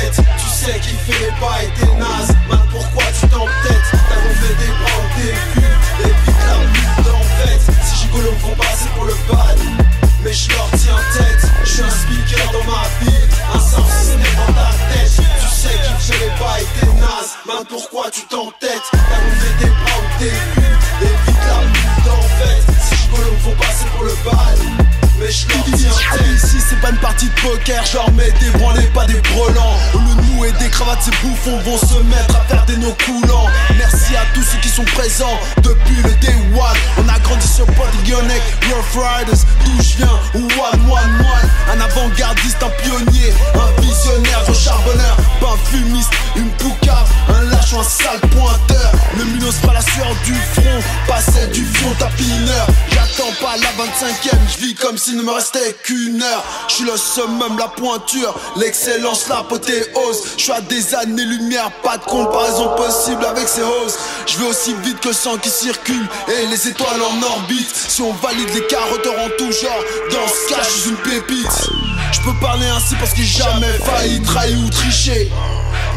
Bouffons 31.41 31.59
vont 31.59 31.79
se 31.79 32.03
mettre 32.05 32.37
à 32.37 32.41
faire 32.45 32.65
des 32.67 32.77
nœuds 32.77 32.95
coulants. 33.05 33.47
Merci 33.77 34.17
à 34.17 34.25
tous 34.35 34.43
ceux 34.43 34.59
qui 34.59 34.69
sont 34.69 34.85
présents 34.85 35.39
depuis 35.63 35.97
le 35.97 36.11
day 36.21 36.35
one. 36.55 36.77
On 36.99 37.09
a 37.09 37.19
grandi 37.21 37.47
sur 37.47 37.67
Polygonec, 37.67 38.43
Rough 38.69 39.03
Riders, 39.03 39.45
d'où 39.65 39.83
je 39.83 39.97
viens, 39.99 40.19
One 40.35 40.81
One 40.91 41.21
One. 41.21 41.51
Un 41.73 41.81
avant-gardiste, 41.81 42.63
un 42.63 42.71
pionnier, 42.83 43.33
un 43.55 43.81
visionnaire, 43.81 44.43
un 44.49 44.55
charbonneur, 44.55 45.17
pas 45.41 45.55
un 45.55 45.71
fumiste, 45.71 46.11
une 46.37 46.51
poucave, 46.53 47.09
un 47.29 47.43
lâche 47.43 47.75
un 47.75 47.83
sale 47.83 48.21
pointeur. 48.31 48.93
Le 49.17 49.25
minos 49.25 49.57
pas 49.63 49.73
la 49.73 49.83
sueur 49.83 50.15
du 50.25 50.35
front, 50.35 50.81
pas 51.07 51.21
celle 51.21 51.51
du 51.51 51.65
fion 51.65 51.93
tapineur 51.99 52.67
J'attends 52.91 53.33
pas 53.41 53.57
la 53.57 53.69
25ème, 53.85 54.39
je 54.53 54.65
vis 54.65 54.75
comme 54.75 54.97
s'il 54.97 55.17
ne 55.17 55.23
me 55.23 55.33
restait 55.33 55.77
qu'une 55.83 56.10
heure 56.23 56.45
Je 56.69 56.75
suis 56.75 56.85
le 56.85 56.97
summum, 56.97 57.59
la 57.59 57.69
pointure, 57.69 58.35
l'excellence, 58.57 59.29
l'apothéose. 59.29 60.23
Je 60.37 60.43
suis 60.43 60.53
à 60.53 60.61
des 60.61 60.95
années-lumière, 60.95 61.71
pas 61.83 61.99
de 61.99 62.05
comparaison 62.05 62.69
possible 62.77 63.25
avec 63.25 63.49
ces 63.49 63.63
hausses 63.63 63.99
Je 64.27 64.39
vais 64.39 64.47
aussi 64.47 64.75
vite 64.83 65.01
que 65.01 65.09
le 65.09 65.15
sang 65.15 65.37
qui 65.39 65.51
circule 65.51 66.09
et 66.29 66.47
les 66.47 66.69
étoiles 66.69 67.03
en 67.03 67.23
orbite. 67.23 67.75
Si 67.75 68.03
on 68.03 68.13
valide 68.15 68.53
les 68.55 68.67
carotteurs 68.67 69.19
en 69.19 69.29
tout 69.39 69.53
genre, 69.53 69.85
dans 70.11 70.29
ce 70.29 70.55
cas 70.55 70.63
je 70.63 70.81
suis 70.81 70.91
une 70.91 70.97
pépite. 70.97 71.71
Je 72.13 72.21
peux 72.21 72.35
parler 72.41 72.67
ainsi 72.67 72.95
parce 72.97 73.13
que 73.13 73.23
jamais 73.23 73.73
failli 73.85 74.21
trahir 74.23 74.59
ou 74.59 74.69
tricher. 74.71 75.31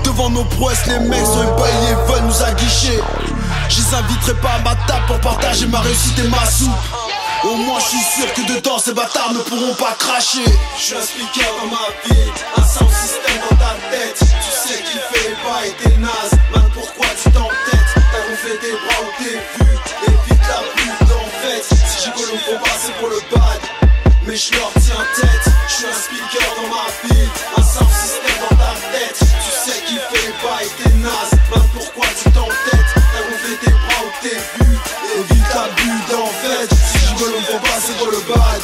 Devant 0.03 0.30
nos 0.30 0.43
prouesses, 0.45 0.86
les 0.86 0.99
mecs 0.99 1.26
sont 1.26 1.43
ébahis 1.43 1.91
et 1.91 2.11
veulent 2.11 2.26
nous 2.26 2.43
aguicher. 2.43 2.99
Je 3.69 3.78
les 3.78 3.95
inviterai 3.95 4.34
pas 4.36 4.51
à 4.51 4.59
ma 4.59 4.76
table 4.88 5.05
pour 5.07 5.19
partager 5.21 5.65
ma 5.67 5.80
réussite 5.80 6.19
et 6.19 6.28
ma 6.28 6.45
soupe. 6.45 6.69
Au 7.43 7.55
moins, 7.57 7.79
je 7.79 7.85
suis 7.97 8.21
sûr 8.21 8.33
que 8.33 8.41
dedans, 8.53 8.79
ces 8.79 8.93
bâtards 8.93 9.33
ne 9.33 9.39
pourront 9.39 9.75
pas 9.75 9.95
cracher. 9.99 10.45
Je 10.77 10.81
suis 10.81 10.95
un 10.95 11.01
speaker 11.01 11.53
dans 11.59 11.67
ma 11.67 11.87
vie, 12.05 12.31
un 12.55 12.63
sound 12.63 12.89
system 12.89 13.35
dans 13.49 13.57
ta 13.57 13.75
tête. 13.91 14.17
Tu 14.17 14.51
sais 14.69 14.81
qu'il 14.81 14.99
fait 15.11 15.29
les 15.29 15.35
pas 15.43 15.65
et 15.65 15.73
t'es 15.73 15.97
naze. 15.97 16.31
Man, 16.55 16.69
pourquoi 16.73 17.05
tu 17.21 17.29
t'entêtes? 17.31 17.93
T'as 17.95 18.29
gonflé 18.29 18.57
tes 18.59 18.71
bras 18.71 19.01
ou 19.03 19.23
tes 19.23 19.35
vues. 19.35 19.77
Évite 20.07 20.47
la 20.47 20.61
pute 20.73 21.11
en 21.11 21.29
fait. 21.41 21.63
Si 21.75 22.03
gigolo 22.05 22.33
me 22.33 22.39
font 22.39 22.63
passer 22.63 22.93
pour 22.99 23.09
le 23.09 23.19
bad. 23.35 23.59
Mais 24.25 24.37
je 24.37 24.53
leur 24.53 24.71
tiens 24.79 25.05
tête. 25.19 25.53
Je 25.67 25.73
suis 25.73 25.85
un 25.85 25.93
speaker 25.93 26.49
dans 26.55 26.69
ma 26.69 26.87
vie, 27.03 27.27
un 27.57 27.61
sound 27.61 27.91
system 27.91 28.35
dans 28.39 28.55
ta 28.55 28.73
tête. 28.93 29.19
Tu 29.19 29.51
sais 29.51 29.81
qu'il 29.85 29.99
fait 29.99 30.27
les 30.27 30.33
pas 30.39 30.63
et 30.63 30.71
t'es 30.81 30.95
naze. 30.95 31.31
Man, 31.51 31.67
pourquoi 31.73 32.05
tu 32.23 32.31
t'entêtes? 32.31 32.72
Passer 37.74 37.93
pour 37.93 38.07
le 38.07 38.19
bad. 38.28 38.61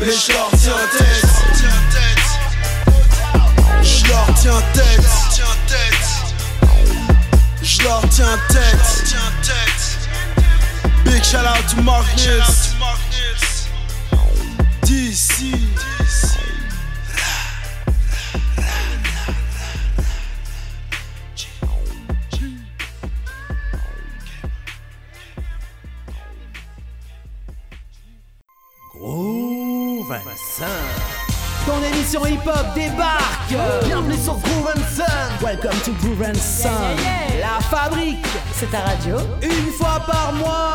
Mais 0.00 0.06
je 0.06 0.32
leur 0.32 0.50
tiens 0.58 0.72
tête. 0.98 1.26
Je 3.82 4.08
leur 4.08 4.26
tiens 4.34 4.62
tête. 4.72 5.00
Je 7.62 7.82
leur 7.84 8.02
tiens 8.08 8.38
tête. 8.48 8.68
Big 11.04 11.24
shout 11.24 11.38
out 11.38 11.66
to 11.68 11.82
Mark 11.82 12.06
Nils. 12.16 12.74
DC. 14.82 15.99
Sun. 30.50 30.66
Ton 31.64 31.80
émission 31.94 32.26
hip-hop 32.26 32.74
débarque 32.74 33.54
Bienvenue 33.84 34.16
sur 34.16 34.34
Groove 34.34 34.72
and 34.74 34.80
Sun 34.92 35.46
Welcome 35.46 35.78
to 35.84 35.92
Groove 36.02 36.22
and 36.22 36.34
Sun 36.34 36.72
La 37.38 37.60
fabrique 37.60 38.26
C'est 38.52 38.68
ta 38.68 38.80
radio 38.80 39.16
Une 39.42 39.70
fois 39.72 40.02
par 40.04 40.32
mois 40.32 40.74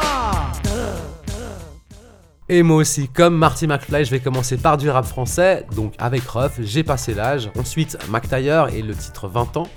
Et 2.48 2.64
moi 2.64 2.78
aussi, 2.78 3.10
comme 3.10 3.36
Marty 3.36 3.68
McFly, 3.68 4.06
je 4.06 4.12
vais 4.12 4.22
commencer 4.22 4.56
par 4.56 4.78
du 4.78 4.90
rap 4.90 5.04
français, 5.04 5.66
donc 5.76 5.94
avec 5.98 6.24
Ruff, 6.26 6.54
j'ai 6.62 6.84
passé 6.84 7.14
l'âge. 7.14 7.50
Ensuite, 7.60 7.98
Mac 8.08 8.30
Taylor 8.30 8.70
et 8.70 8.82
le 8.82 8.96
titre 8.96 9.28
20 9.28 9.58
ans. 9.58 9.68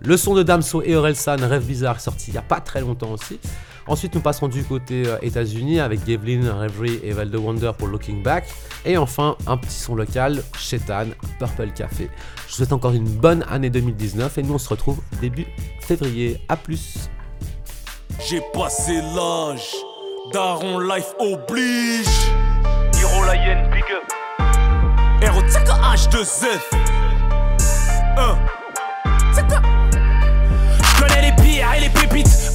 Le 0.00 0.16
son 0.16 0.34
de 0.34 0.42
Damso 0.42 0.82
et 0.82 0.96
Orelsan, 0.96 1.36
Rêve 1.40 1.64
Bizarre, 1.64 2.00
sorti 2.00 2.30
il 2.30 2.34
y 2.34 2.38
a 2.38 2.42
pas 2.42 2.60
très 2.60 2.80
longtemps 2.80 3.10
aussi. 3.10 3.38
Ensuite, 3.88 4.14
nous 4.14 4.20
passerons 4.20 4.48
du 4.48 4.64
côté 4.64 5.06
euh, 5.06 5.16
États-Unis 5.22 5.80
avec 5.80 6.04
Gavlin, 6.04 6.52
Reverie 6.52 6.98
et 7.04 7.12
Val 7.12 7.30
de 7.30 7.38
Wonder 7.38 7.70
pour 7.76 7.86
Looking 7.88 8.22
Back. 8.22 8.46
Et 8.84 8.96
enfin, 8.96 9.36
un 9.46 9.56
petit 9.56 9.76
son 9.76 9.94
local, 9.94 10.42
Shetan, 10.58 11.06
Purple 11.38 11.70
Café. 11.70 12.10
Je 12.46 12.50
vous 12.50 12.56
souhaite 12.56 12.72
encore 12.72 12.92
une 12.92 13.08
bonne 13.08 13.44
année 13.48 13.70
2019 13.70 14.38
et 14.38 14.42
nous 14.42 14.54
on 14.54 14.58
se 14.58 14.68
retrouve 14.68 15.00
début 15.20 15.46
février. 15.80 16.40
A 16.48 16.56
plus 16.56 17.08
J'ai 18.28 18.42
passé 18.52 19.00
l'âge, 19.14 19.70
Daron 20.32 20.80
Life 20.80 21.14
oblige. 21.20 22.06
Hiro 22.98 23.24
yen, 23.34 23.70
big 23.70 23.84
up. 23.92 24.12
Hero, 25.22 25.40
H2Z. 25.42 26.46
1. 28.16 28.38
Je 30.82 31.02
connais 31.02 31.22
les 31.22 31.42
pires 31.42 31.72
et 31.76 31.80
les 31.80 31.88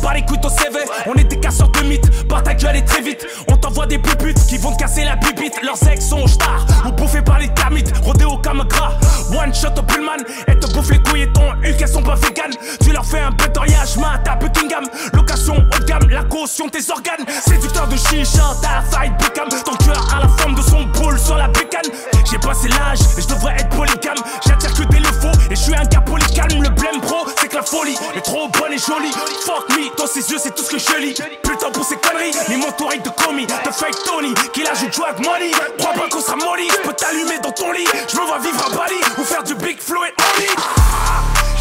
par 0.02 0.14
les 0.14 0.24
couteaux 0.24 0.50
CV. 0.50 0.80
On 1.06 1.14
est 1.16 1.24
des 1.24 1.40
casseurs 1.40 1.70
de 1.70 1.82
mythes, 1.82 2.28
par 2.28 2.44
ta 2.44 2.54
gueule 2.54 2.78
et 2.78 2.86
très 2.86 3.02
vite. 3.02 3.26
On 3.48 3.58
t'envoie 3.58 3.86
des 3.86 3.98
puputes 3.98 4.46
qui 4.48 4.58
vont 4.58 4.72
te 4.72 4.78
casser 4.78 5.04
la 5.04 5.16
bibite. 5.16 5.62
Leurs 5.64 5.88
ex 5.90 6.08
sont 6.08 6.28
stars, 6.28 6.66
ou 6.86 6.92
bouffés 6.92 7.22
par 7.22 7.40
les 7.40 7.50
termites. 7.50 7.92
Rodéo 8.04 8.38
comme 8.38 8.64
gras, 8.68 8.94
one 9.32 9.54
shot 9.54 9.78
au 9.78 9.84
pullman. 9.84 10.24
Et 10.48 10.56
te 10.56 10.68
bouffe 10.74 10.90
les 10.92 11.00
couilles 11.00 11.24
et 11.24 11.34
ton 11.34 11.54
U 11.64 11.74
qu'elles 11.76 11.88
sont 11.88 12.04
pas 12.04 12.16
vegan. 12.16 12.52
Tu 12.84 12.92
leur 12.92 13.06
fais 13.06 13.20
un 13.20 13.32
pétoriage, 13.32 13.98
mat 13.98 14.28
à 14.28 14.36
Buckingham. 14.36 14.86
Location 15.14 15.56
haut 15.56 15.80
de 15.80 15.86
gamme, 15.86 16.10
la 16.10 16.24
caution 16.24 16.70
tes 16.70 16.90
organes. 16.90 17.26
Séducteur 17.46 17.88
de 17.88 17.98
chicha, 17.98 18.56
t'as 18.62 18.76
la 18.76 18.82
fight 18.82 19.14
Beckham. 19.20 19.50
Ton 19.50 19.76
cœur 19.86 20.16
a 20.16 20.22
la 20.22 20.28
forme 20.28 20.56
de 20.56 20.62
son 20.62 20.84
boule 20.86 21.20
sur 21.20 21.38
la 21.38 21.48
bécane. 21.48 21.90
J'ai 22.30 22.38
passé 22.38 22.68
l'âge 22.70 23.00
et 23.18 23.22
je 23.22 23.28
devrais 23.28 23.56
être 23.56 23.70
polygame. 23.70 24.18
J'attire 24.46 24.74
que 24.74 24.84
des 24.84 25.00
le 25.00 25.06
faux 25.06 25.38
et 25.50 25.56
je 25.56 25.62
suis 25.62 25.76
un 25.76 25.84
gars 25.84 26.02
polycalme. 26.02 26.64
Le 26.64 26.70
blême 26.70 27.02
pro, 27.02 27.26
c'est 27.38 27.48
que 27.48 27.56
la 27.56 27.64
folie 27.64 27.96
est 28.16 28.22
trop 28.22 28.48
bonne 28.50 28.74
et 28.74 28.78
jolie. 28.78 29.12
Dans 29.98 30.08
ses 30.08 30.32
yeux, 30.32 30.38
c'est 30.42 30.56
tout 30.56 30.64
ce 30.64 30.72
que 30.72 30.80
je 30.80 30.98
lis. 31.00 31.14
Putain 31.44 31.70
pour 31.72 31.84
ces 31.84 31.96
conneries, 31.98 32.32
mais 32.50 32.58
mon 32.58 32.72
tour 32.72 32.90
de 32.90 33.10
commis, 33.24 33.46
de 33.46 33.72
fake 33.72 34.04
Tony, 34.06 34.34
qui 34.54 34.64
la 34.64 34.74
joue 34.74 34.88
drug 34.88 35.20
money. 35.20 35.52
Crois 35.78 35.94
pas 35.94 36.10
qu'on 36.10 36.22
sera 36.22 36.36
molly, 36.38 36.70
je 36.70 36.88
peux 36.88 36.94
t'allumer 36.94 37.38
dans 37.40 37.52
ton 37.52 37.72
lit. 37.72 37.86
Je 38.12 38.18
me 38.18 38.26
vois 38.26 38.40
vivre 38.40 38.66
à 38.66 38.70
Bali 38.70 38.96
ou 39.18 39.24
faire 39.24 39.44
du 39.44 39.54
big 39.56 39.80
flow 39.80 40.04
et 40.06 40.14
only. 40.36 40.48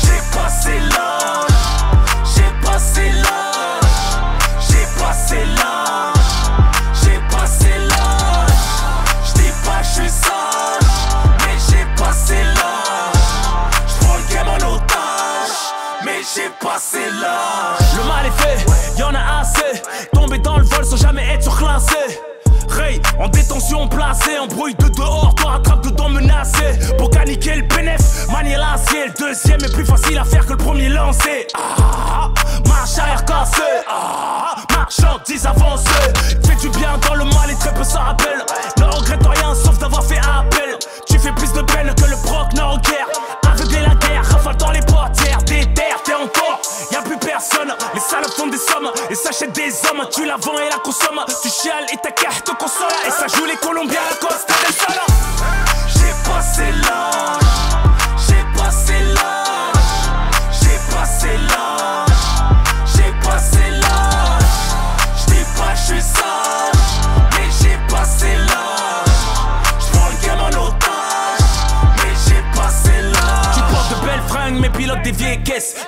J'ai 0.02 0.20
passé 0.36 0.78
l'âge, 0.90 1.49
en 23.74 23.86
détention 23.86 23.88
placé, 23.88 24.38
en 24.38 24.46
brouille 24.46 24.74
de 24.74 24.88
dehors, 24.88 25.34
toi 25.36 25.54
attrape 25.56 25.84
dedans 25.84 26.08
menacé. 26.08 26.78
Pour 26.98 27.10
caniquer 27.10 27.56
le 27.56 27.62
bénéf, 27.62 28.28
manier 28.32 28.56
l'acier. 28.56 29.06
Le 29.06 29.12
deuxième 29.18 29.62
est 29.64 29.72
plus 29.72 29.84
facile 29.84 30.18
à 30.18 30.24
faire 30.24 30.44
que 30.44 30.52
le 30.52 30.56
premier 30.56 30.88
lancé. 30.88 31.46
Ah, 31.54 32.30
marche 32.66 32.98
arrière 32.98 33.24
cassé. 33.24 33.62
Ah, 33.88 34.56
marchandise 34.74 35.46
avancée. 35.46 35.90
Fais 36.44 36.56
du 36.56 36.68
bien 36.78 36.98
dans 37.08 37.14
le 37.14 37.24
mal 37.24 37.50
et 37.50 37.56
très 37.56 37.74
peu 37.74 37.84
ça 37.84 38.00
rappelle. 38.00 38.44
Salopes 48.80 48.96
font 48.96 49.08
des 49.08 49.10
sommes 49.10 49.10
et 49.10 49.14
s'achètent 49.14 49.52
des 49.52 49.72
hommes. 49.90 50.08
Tu 50.10 50.24
la 50.24 50.36
vends 50.36 50.58
et 50.58 50.68
la 50.68 50.78
consommes. 50.78 51.24
Tu 51.42 51.48
chiales 51.48 51.86
et 51.92 51.96
ta 51.96 52.10
carte 52.12 52.46
te 52.46 52.52
console. 52.52 52.88
Et 53.06 53.10
ça 53.10 53.26
joue 53.26 53.44
les 53.44 53.56
Colombiens 53.56 54.00
à 54.10 54.14
Costa 54.14 54.54
del 54.64 54.74
Sol. 54.74 55.00
J'ai 55.88 56.30
passé 56.30 56.72
l'âge. 56.82 56.89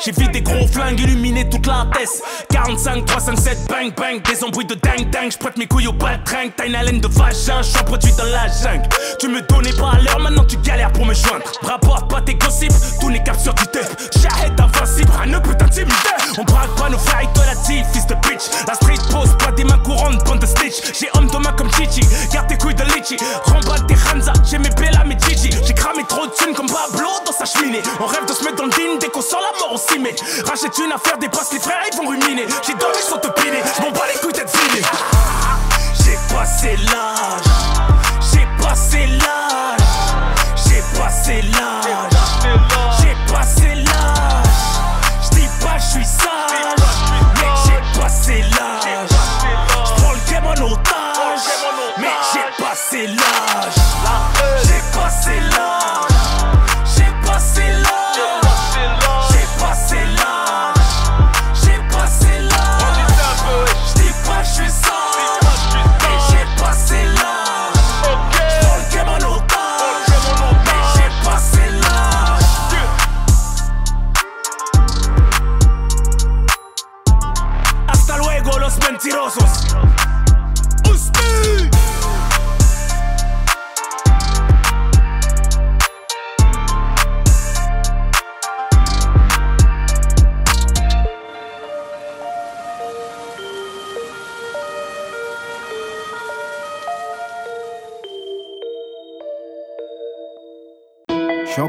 J'ai 0.05 0.11
vu 0.11 0.27
des 0.29 0.43
gros 0.43 0.67
flingues 0.67 0.99
illuminer 0.99 1.49
toute 1.49 1.67
la 1.67 1.87
tête. 1.93 2.09
45, 2.51 3.07
357, 3.07 3.69
bang 3.69 3.95
bang. 3.95 4.23
Des 4.23 4.43
embrouilles 4.43 4.67
de 4.67 4.75
dingue 4.75 5.11
dingue. 5.11 5.31
J'prête 5.31 5.57
mes 5.57 5.67
couilles 5.67 5.87
au 5.87 5.93
baltringue. 5.93 6.51
T'as 6.57 6.67
une 6.67 6.75
haleine 6.75 7.01
de 7.01 7.07
vagin. 7.07 7.63
J'suis 7.63 7.79
un 7.79 7.85
produit 7.85 8.13
dans 8.19 8.25
la 8.25 8.49
jungle. 8.49 8.89
Tu 9.21 9.29
me 9.29 9.41
donnais 9.43 9.73
pas 9.73 9.93
à 9.93 10.01
l'heure, 10.01 10.19
maintenant 10.19 10.45
tu 10.45 10.57
galères 10.57 10.93
pour 10.93 11.07
me 11.07 11.15
joindre. 11.15 11.45
Rapporte 11.63 12.11
pas 12.11 12.21
tes 12.21 12.35
gossips, 12.35 12.73
tout 13.01 13.11
n'est 13.11 13.23
capture 13.23 13.55
du 13.55 13.65
tape. 13.67 13.97
J'arrête 14.21 14.59
invincible, 14.59 15.13
rien 15.21 15.33
ne 15.33 15.39
peut 15.39 15.55
t'intimider. 15.55 15.95
On 16.37 16.45
braque 16.45 16.75
pas 16.77 16.89
nos 16.89 16.99
frères 16.99 17.23
idolatifs, 17.23 17.87
fils 17.93 18.07
de 18.09 18.15
bitch. 18.15 18.51
La 18.67 18.75
street 18.75 18.99
pose 19.11 19.37
pas 19.39 19.53
des 19.53 19.65
mains 19.65 19.79
courantes, 19.79 20.25
bande 20.25 20.41
de 20.41 20.47
stitch. 20.47 20.83
J'ai 20.99 21.09
homme 21.15 21.29
de 21.29 21.37
main 21.37 21.53
comme 21.53 21.71
Chichi, 21.75 22.01
garde 22.33 22.49
tes 22.49 22.59
couilles 22.59 22.75
de 22.75 22.85
litchi. 22.85 23.17
Remballe 23.45 23.87
tes 23.87 23.95
Hanza, 23.95 24.33
j'ai 24.51 24.59
mes 24.59 24.71
Bella, 24.71 25.05
mes 25.05 25.17
Gigi. 25.29 25.51
J'ai 25.65 25.75
cramé 25.75 26.03
trop 26.09 26.27
de 26.27 26.33
thunes 26.33 26.55
comme 26.55 26.67
Pablo 26.67 27.02
On 27.99 28.07
rêve 28.07 28.25
de 28.27 28.33
se 28.33 28.45
mettre 28.45 28.57
dans 28.57 28.67
le 28.67 28.71
digne 28.71 28.99
dès 29.01 29.09
qu'on 29.09 29.21
sent 29.21 29.35
la 29.35 29.59
mort, 29.59 29.73
on 29.73 29.77
s'y 29.77 29.99
met. 29.99 30.15
Rachète 30.47 30.79
une 30.79 30.93
affaire, 30.93 31.19
dépasse 31.19 31.53
les 31.53 31.59
frères, 31.59 31.83
ils 31.91 31.97
vont 31.97 32.07
ruminer. 32.09 32.47
J'ai 32.65 32.75
dormi 32.75 32.99
sans 32.99 33.19
te 33.19 33.27
piner, 33.41 33.61
j'm'en 33.77 33.91
bats 33.91 34.07
les 34.13 34.21
couilles 34.21 34.33
d'être 34.33 34.57
filé. 34.57 34.83
J'ai 36.05 36.17
passé 36.33 36.77
l'âge, 36.85 37.52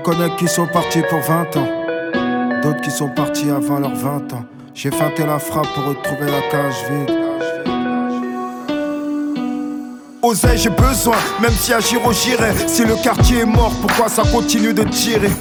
connais 0.03 0.35
qui 0.35 0.47
sont 0.47 0.67
partis 0.67 1.01
pour 1.09 1.19
20 1.21 1.55
ans, 1.55 2.61
d'autres 2.61 2.81
qui 2.81 2.91
sont 2.91 3.07
partis 3.07 3.49
avant 3.49 3.79
leurs 3.79 3.95
20 3.95 4.33
ans. 4.33 4.45
J'ai 4.73 4.91
feinté 4.91 5.25
la 5.25 5.39
frappe 5.39 5.67
pour 5.73 5.85
retrouver 5.85 6.29
la 6.29 6.41
cage 6.51 6.75
vide. 6.89 7.17
Oseille, 10.21 10.57
j'ai 10.57 10.69
besoin, 10.69 11.15
même 11.41 11.51
si 11.51 11.73
à 11.73 11.79
Giro 11.79 12.11
j'irai. 12.11 12.51
Si 12.67 12.83
le 12.83 12.95
quartier 13.01 13.39
est 13.39 13.45
mort, 13.45 13.71
pourquoi 13.81 14.09
ça 14.09 14.23
continue 14.23 14.73
de 14.73 14.83
tirer? 14.83 15.31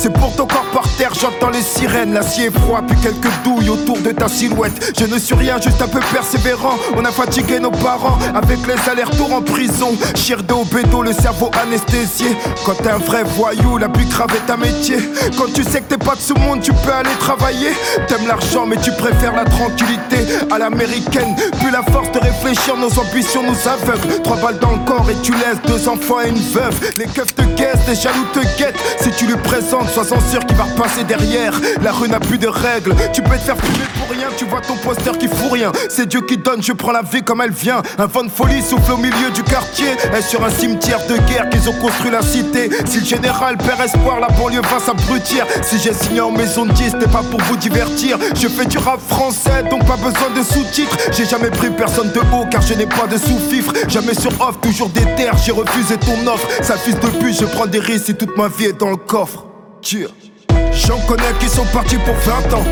C'est 0.00 0.12
pour 0.12 0.32
ton 0.36 0.46
corps 0.46 0.64
par 0.72 0.88
terre, 0.96 1.12
j'entends 1.20 1.50
les 1.50 1.60
sirènes. 1.60 2.14
L'acier 2.14 2.46
est 2.46 2.56
froid, 2.56 2.82
puis 2.86 2.96
quelques 3.00 3.32
douilles 3.42 3.68
autour 3.68 3.98
de 3.98 4.12
ta 4.12 4.28
silhouette. 4.28 4.92
Je 4.96 5.06
ne 5.06 5.18
suis 5.18 5.34
rien, 5.34 5.60
juste 5.60 5.82
un 5.82 5.88
peu 5.88 5.98
persévérant. 6.12 6.76
On 6.96 7.04
a 7.04 7.10
fatigué 7.10 7.58
nos 7.58 7.72
parents 7.72 8.16
avec 8.32 8.58
les 8.68 8.88
allers-retours 8.88 9.32
en 9.32 9.42
prison. 9.42 9.90
Chirdo, 10.14 10.64
bédo, 10.72 11.02
le 11.02 11.12
cerveau 11.12 11.50
anesthésié. 11.60 12.36
Quand 12.64 12.74
t'es 12.74 12.90
un 12.90 12.98
vrai 12.98 13.24
voyou, 13.24 13.76
la 13.76 13.88
plus 13.88 14.04
grave 14.04 14.28
est 14.36 14.48
un 14.52 14.56
métier. 14.56 14.98
Quand 15.36 15.52
tu 15.52 15.64
sais 15.64 15.80
que 15.80 15.88
t'es 15.88 15.98
pas 15.98 16.14
de 16.14 16.20
ce 16.20 16.32
monde, 16.34 16.60
tu 16.60 16.72
peux 16.72 16.92
aller 16.92 17.10
travailler. 17.18 17.70
T'aimes 18.06 18.28
l'argent, 18.28 18.66
mais 18.66 18.76
tu 18.76 18.92
préfères 18.92 19.34
la 19.34 19.46
tranquillité 19.46 20.18
à 20.48 20.58
l'américaine. 20.58 21.34
Plus 21.58 21.72
la 21.72 21.82
force 21.82 22.12
de 22.12 22.20
réfléchir, 22.20 22.76
nos 22.76 23.00
ambitions 23.00 23.42
nous 23.42 23.68
aveuglent. 23.68 24.22
Trois 24.22 24.36
balles 24.36 24.60
dans 24.60 24.70
le 24.70 24.84
corps 24.86 25.10
et 25.10 25.16
tu 25.24 25.32
laisses 25.32 25.60
deux 25.66 25.88
enfants 25.88 26.20
et 26.24 26.28
une 26.28 26.38
veuve. 26.38 26.78
Les 26.96 27.06
keufs 27.06 27.34
te 27.34 27.42
guettent, 27.42 27.88
les 27.88 27.96
jaloux 27.96 28.26
te 28.32 28.40
guettent. 28.56 28.78
Si 29.00 29.10
tu 29.10 29.26
lui 29.26 29.36
présentes, 29.36 29.87
sois-en 29.88 30.20
sûr 30.30 30.44
qu'il 30.46 30.56
va 30.56 30.64
repasser 30.64 31.04
derrière. 31.04 31.52
La 31.82 31.92
rue 31.92 32.08
n'a 32.08 32.20
plus 32.20 32.38
de 32.38 32.48
règles. 32.48 32.94
Tu 33.12 33.22
peux 33.22 33.36
te 33.36 33.42
faire 33.42 33.56
fumer 33.56 33.86
pour 33.98 34.16
rien, 34.16 34.28
tu 34.36 34.44
vois 34.44 34.60
ton 34.60 34.76
poster 34.76 35.16
qui 35.18 35.28
fout 35.28 35.52
rien. 35.52 35.72
C'est 35.88 36.06
Dieu 36.06 36.20
qui 36.22 36.36
donne, 36.36 36.62
je 36.62 36.72
prends 36.72 36.92
la 36.92 37.02
vie 37.02 37.22
comme 37.22 37.40
elle 37.40 37.52
vient. 37.52 37.82
Un 37.98 38.06
vent 38.06 38.24
de 38.24 38.30
folie 38.30 38.62
souffle 38.62 38.92
au 38.92 38.96
milieu 38.96 39.30
du 39.34 39.42
quartier. 39.42 39.92
Et 40.16 40.22
sur 40.22 40.44
un 40.44 40.50
cimetière 40.50 41.00
de 41.06 41.16
guerre 41.28 41.48
qu'ils 41.50 41.68
ont 41.68 41.74
construit 41.74 42.10
la 42.10 42.22
cité. 42.22 42.70
Si 42.86 43.00
le 43.00 43.06
général 43.06 43.56
perd 43.56 43.80
espoir, 43.80 44.20
la 44.20 44.28
banlieue 44.28 44.62
va 44.62 44.78
s'abrutir. 44.78 45.46
Si 45.62 45.78
j'ai 45.78 45.92
signé 45.92 46.20
en 46.20 46.30
maison 46.30 46.66
de 46.66 46.72
10, 46.72 46.90
c'était 46.92 47.10
pas 47.10 47.22
pour 47.30 47.40
vous 47.42 47.56
divertir. 47.56 48.18
Je 48.34 48.48
fais 48.48 48.66
du 48.66 48.78
rap 48.78 49.00
français, 49.08 49.64
donc 49.70 49.86
pas 49.86 49.96
besoin 49.96 50.30
de 50.36 50.42
sous-titres. 50.42 50.96
J'ai 51.12 51.24
jamais 51.24 51.50
pris 51.50 51.70
personne 51.70 52.10
de 52.12 52.20
haut 52.20 52.46
car 52.50 52.62
je 52.62 52.74
n'ai 52.74 52.86
pas 52.86 53.06
de 53.06 53.16
sous-fifre. 53.16 53.72
Jamais 53.88 54.14
sur 54.14 54.32
off, 54.40 54.60
toujours 54.60 54.88
des 54.90 55.04
terres, 55.16 55.36
j'ai 55.44 55.52
refusé 55.52 55.96
ton 55.96 56.26
offre. 56.26 56.46
Ça 56.62 56.76
fils 56.76 56.98
de 56.98 57.08
pute, 57.18 57.38
je 57.40 57.46
prends 57.46 57.66
des 57.66 57.80
risques 57.80 58.06
si 58.06 58.14
toute 58.14 58.36
ma 58.36 58.48
vie 58.48 58.66
est 58.66 58.78
dans 58.78 58.90
le 58.90 58.96
coffre. 58.96 59.47
J'en 59.82 60.98
connais 61.06 61.32
qui 61.40 61.48
sont 61.48 61.64
partis 61.72 61.98
pour 61.98 62.14
20 62.14 62.54
ans. 62.54 62.64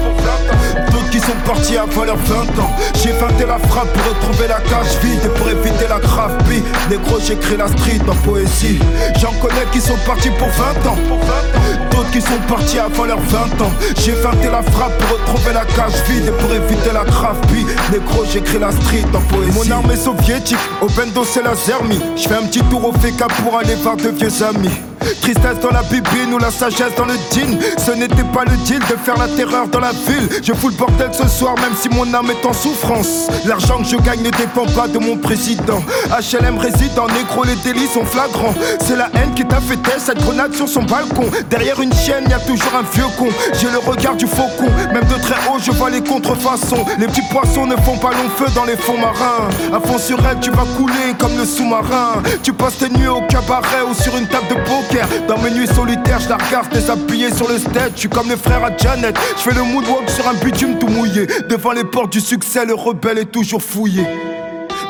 D'autres 0.91 1.11
qui 1.11 1.21
sont 1.21 1.37
partis 1.45 1.77
avant 1.77 2.05
leurs 2.05 2.17
20 2.17 2.35
ans. 2.61 2.71
J'ai 2.95 3.13
feinté 3.13 3.47
la 3.47 3.59
frappe 3.59 3.93
pour 3.93 4.05
retrouver 4.13 4.49
la 4.49 4.61
cage 4.61 4.99
vide 5.03 5.21
et 5.25 5.39
pour 5.39 5.49
éviter 5.49 5.87
la 5.89 5.99
grave 5.99 6.37
bille. 6.49 6.63
Négro, 6.91 7.19
j'écris 7.21 7.57
la 7.57 7.69
street 7.69 8.01
en 8.09 8.15
poésie. 8.25 8.79
J'en 9.21 9.33
connais 9.35 9.67
qui 9.73 9.81
sont 9.81 9.97
partis 10.07 10.31
pour 10.31 10.49
20 10.49 10.91
ans. 10.91 10.97
D'autres 11.91 12.11
qui 12.11 12.21
sont 12.21 12.41
partis 12.49 12.79
avant 12.79 13.05
leurs 13.05 13.21
20 13.21 13.39
ans. 13.63 13.73
J'ai 14.05 14.13
feinté 14.13 14.49
la 14.51 14.63
frappe 14.63 14.97
pour 14.99 15.19
retrouver 15.19 15.53
la 15.55 15.65
cage 15.65 16.03
vide 16.09 16.27
et 16.27 16.43
pour 16.43 16.53
éviter 16.53 16.93
la 16.93 17.05
grave 17.05 17.41
bille. 17.53 17.67
Négro, 17.93 18.25
j'écris 18.31 18.59
la 18.59 18.73
street 18.73 19.05
en 19.15 19.21
poésie. 19.33 19.57
Mon 19.57 19.71
arme 19.71 19.91
est 19.91 19.97
soviétique, 20.05 20.59
au 20.83 20.87
bendo 20.89 21.25
c'est 21.25 21.43
la 21.43 21.55
zermie. 21.55 22.01
Je 22.17 22.29
fais 22.29 22.35
un 22.35 22.47
petit 22.47 22.63
tour 22.65 22.85
au 22.85 22.93
FK 22.93 23.27
pour 23.45 23.59
aller 23.59 23.75
voir 23.77 23.97
de 23.97 24.09
vieux 24.09 24.43
amis. 24.43 24.96
Tristesse 25.21 25.61
dans 25.61 25.71
la 25.71 25.83
bibine 25.83 26.35
ou 26.35 26.39
la 26.39 26.51
sagesse 26.51 26.95
dans 26.97 27.05
le 27.05 27.15
jean. 27.33 27.59
Ce 27.79 27.93
n'était 27.93 28.25
pas 28.25 28.45
le 28.45 28.57
deal 28.65 28.81
de 28.81 28.97
faire 28.97 29.17
la 29.17 29.29
terreur 29.29 29.69
dans 29.69 29.81
la 29.81 29.93
ville. 29.93 30.29
Je 30.43 30.53
fous 30.53 30.69
le 30.69 30.75
bordel 30.75 31.11
ce 31.13 31.29
soir, 31.29 31.55
même 31.57 31.75
si 31.77 31.89
mon 31.89 32.13
âme 32.15 32.31
est 32.31 32.47
en 32.47 32.53
souffrance. 32.53 33.29
L'argent 33.45 33.79
que 33.79 33.85
je 33.85 33.97
gagne 33.97 34.23
ne 34.23 34.31
dépend 34.31 34.67
pas 34.67 34.89
de 34.89 34.99
mon 34.99 35.17
président. 35.17 35.83
HLM 36.11 36.59
réside 36.59 36.99
en 36.99 37.07
négro, 37.09 37.45
les 37.45 37.57
délits 37.57 37.89
sont 37.89 38.05
flagrants. 38.05 38.55
C'est 38.81 38.97
la 38.97 39.09
haine 39.15 39.35
qui 39.35 39.45
t'a 39.45 39.61
fait 39.61 39.77
taire 39.77 40.01
cette 40.01 40.23
grenade 40.23 40.55
sur 40.55 40.69
son 40.69 40.83
balcon. 40.83 41.27
Derrière 41.51 41.81
une 41.81 41.93
chienne, 41.93 42.25
y 42.29 42.33
a 42.33 42.39
toujours 42.41 42.73
un 42.79 42.85
vieux 42.95 43.11
con. 43.19 43.29
J'ai 43.61 43.71
le 43.71 43.79
regard 43.79 44.17
du 44.17 44.27
faucon, 44.27 44.71
même 44.93 45.05
de 45.05 45.21
très 45.23 45.37
haut, 45.49 45.59
je 45.61 45.71
vois 45.73 45.91
les 45.91 46.03
contrefaçons. 46.03 46.85
Les 46.99 47.07
petits 47.07 47.27
poissons 47.31 47.67
ne 47.67 47.77
font 47.77 47.97
pas 47.99 48.11
long 48.11 48.29
feu 48.37 48.47
dans 48.55 48.65
les 48.65 48.77
fonds 48.77 48.99
marins. 48.99 49.49
À 49.73 49.81
fond 49.81 49.99
sur 49.99 50.19
elle, 50.29 50.41
tu 50.41 50.51
vas 50.51 50.65
couler 50.77 51.15
comme 51.19 51.37
le 51.37 51.45
sous-marin. 51.45 52.23
Tu 52.43 52.53
passes 52.53 52.79
tes 52.79 52.89
nuits 52.89 53.09
au 53.09 53.21
cabaret 53.23 53.83
ou 53.89 53.95
sur 53.95 54.17
une 54.17 54.27
table 54.27 54.49
de 54.49 54.55
poker. 54.55 54.96
Dans 55.29 55.39
mes 55.39 55.51
nuits 55.51 55.67
solitaires, 55.67 56.21
je 56.21 56.29
la 56.29 56.37
regarde 56.37 56.73
déshabillée 56.73 57.33
sur 57.33 57.49
le 57.49 57.59
stage. 57.59 57.93
Je 57.95 58.01
suis 58.01 58.09
comme 58.09 58.29
les 58.29 58.37
frères 58.37 58.65
à 58.65 58.75
Janet. 58.77 59.17
Je 59.37 59.43
fais 59.43 59.55
le 59.55 59.63
moonwalk 59.63 60.09
sur 60.09 60.27
un 60.27 60.35
bitume 60.35 60.79
tout 60.79 60.89
mouillé. 60.89 61.27
Devant 61.49 61.73
les 61.73 61.85
portes 61.85 62.13
du 62.13 62.21
succès, 62.21 62.65
le 62.65 62.75
rebelle 62.75 63.19
est 63.19 63.31
toujours 63.31 63.63
fouillé. 63.63 64.05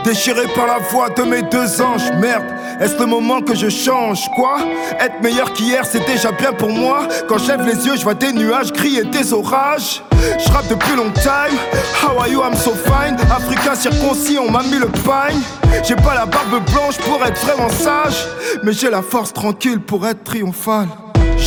Déchiré 0.04 0.46
par 0.54 0.66
la 0.66 0.78
voix 0.78 1.08
de 1.10 1.22
mes 1.22 1.42
deux 1.42 1.80
anges, 1.80 2.10
merde, 2.20 2.44
est-ce 2.80 2.98
le 2.98 3.06
moment 3.06 3.40
que 3.40 3.54
je 3.54 3.68
change 3.68 4.28
Quoi? 4.34 4.58
Être 5.00 5.20
meilleur 5.22 5.52
qu'hier, 5.52 5.84
c'est 5.84 6.04
déjà 6.06 6.30
bien 6.32 6.52
pour 6.52 6.70
moi. 6.70 7.08
Quand 7.28 7.38
j'lève 7.38 7.62
les 7.66 7.86
yeux, 7.86 7.96
je 7.96 8.02
vois 8.02 8.14
des 8.14 8.32
nuages 8.32 8.72
gris 8.72 8.98
et 8.98 9.04
des 9.04 9.32
orages. 9.32 10.02
Je 10.12 10.52
rappe 10.52 10.68
depuis 10.68 10.94
long 10.94 11.10
time. 11.10 11.56
How 12.02 12.18
are 12.18 12.28
you? 12.28 12.42
I'm 12.42 12.54
so 12.54 12.72
fine. 12.72 13.16
Africain 13.30 13.74
circoncis, 13.74 14.38
on 14.38 14.50
m'a 14.50 14.62
mis 14.62 14.78
le 14.78 14.88
pagne. 14.88 15.40
J'ai 15.82 15.96
pas 15.96 16.14
la 16.14 16.26
barbe 16.26 16.62
blanche 16.72 16.98
pour 16.98 17.24
être 17.24 17.40
vraiment 17.44 17.68
sage, 17.68 18.26
mais 18.62 18.72
j'ai 18.72 18.90
la 18.90 19.02
force 19.02 19.32
tranquille 19.32 19.80
pour 19.80 20.06
être 20.06 20.22
triomphal. 20.24 20.86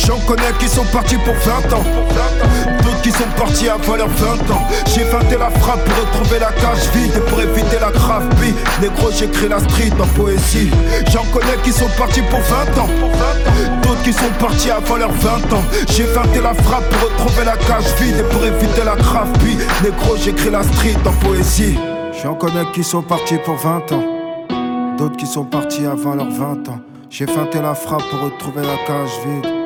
J'en 0.06 0.18
connais 0.20 0.52
qui 0.58 0.68
sont 0.68 0.84
partis 0.92 1.16
pour 1.16 1.34
20 1.34 1.72
ans. 1.74 1.84
D'autres 2.82 3.02
qui 3.02 3.10
sont 3.10 3.28
partis 3.36 3.68
avant 3.68 3.96
leurs 3.96 4.08
20 4.08 4.50
ans. 4.50 4.66
J'ai 4.86 5.04
feinté 5.04 5.36
la 5.38 5.50
frappe 5.50 5.84
pour 5.84 5.96
retrouver 5.98 6.38
la 6.38 6.52
cage 6.52 6.88
vide 6.94 7.12
et 7.16 7.30
pour 7.30 7.40
éviter 7.40 7.78
la 7.80 7.90
grave 7.90 8.26
bille. 8.40 8.54
Négro, 8.80 9.10
j'écris 9.10 9.48
la 9.48 9.58
street 9.60 9.92
en 10.00 10.06
poésie. 10.18 10.70
J'en 11.12 11.24
connais 11.32 11.56
qui 11.62 11.72
sont 11.72 11.88
partis 11.98 12.22
pour 12.22 12.40
20 12.40 12.78
ans. 12.82 12.88
D'autres 13.82 14.02
qui 14.02 14.12
sont 14.12 14.32
partis 14.38 14.70
avant 14.70 14.96
leurs 14.96 15.12
20 15.12 15.52
ans. 15.52 15.64
J'ai 15.88 16.04
feinté 16.04 16.40
la 16.40 16.54
frappe 16.54 16.88
pour 16.88 17.10
retrouver 17.10 17.44
la 17.44 17.56
cage 17.56 17.94
vide 18.00 18.16
et 18.20 18.34
pour 18.34 18.44
éviter 18.44 18.84
la 18.84 18.96
grave 18.96 19.30
bille. 19.38 19.58
Négro, 19.82 20.16
j'écris 20.16 20.50
la 20.50 20.62
street 20.62 20.96
en 21.04 21.12
poésie. 21.24 21.78
J'en 22.22 22.34
connais 22.34 22.64
qui 22.72 22.84
sont 22.84 23.02
partis 23.02 23.38
pour 23.44 23.56
20 23.56 23.92
ans. 23.92 24.04
D'autres 24.96 25.16
qui 25.16 25.26
sont 25.26 25.44
partis 25.44 25.84
avant 25.84 26.14
leurs 26.14 26.30
20 26.30 26.68
ans. 26.70 26.80
J'ai 27.10 27.26
feinté 27.26 27.60
la 27.60 27.74
frappe 27.74 28.04
pour 28.10 28.20
retrouver 28.20 28.62
la 28.62 28.76
cage 28.86 29.10
vide. 29.26 29.59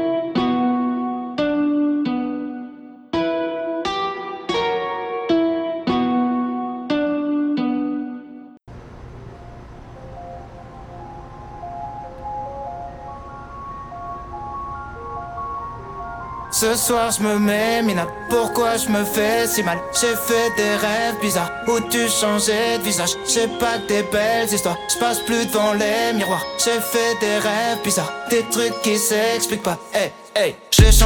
Ce 16.64 16.74
soir 16.76 17.10
je 17.10 17.22
me 17.22 17.38
mets 17.38 17.82
mina 17.82 18.06
Pourquoi 18.30 18.78
je 18.78 18.88
me 18.88 19.04
fais 19.04 19.46
si 19.46 19.62
mal? 19.62 19.78
J'ai 20.00 20.16
fait 20.16 20.50
des 20.56 20.76
rêves 20.76 21.20
bizarres. 21.20 21.50
Où 21.68 21.78
tu 21.90 22.08
changeais 22.08 22.78
de 22.78 22.84
visage? 22.84 23.10
J'ai 23.28 23.48
pas 23.58 23.76
des 23.86 24.02
belles 24.04 24.50
histoires. 24.50 24.78
Je 24.88 24.98
passe 24.98 25.20
plus 25.20 25.44
devant 25.46 25.74
les 25.74 26.14
miroirs. 26.14 26.42
J'ai 26.56 26.80
fait 26.80 27.20
des 27.20 27.36
rêves 27.36 27.82
bizarres. 27.84 28.10
Des 28.30 28.44
trucs 28.44 28.80
qui 28.80 28.96
s'expliquent 28.96 29.62
pas. 29.62 29.76
Hey 29.92 30.10
hey 30.34 30.56
Je 30.94 31.00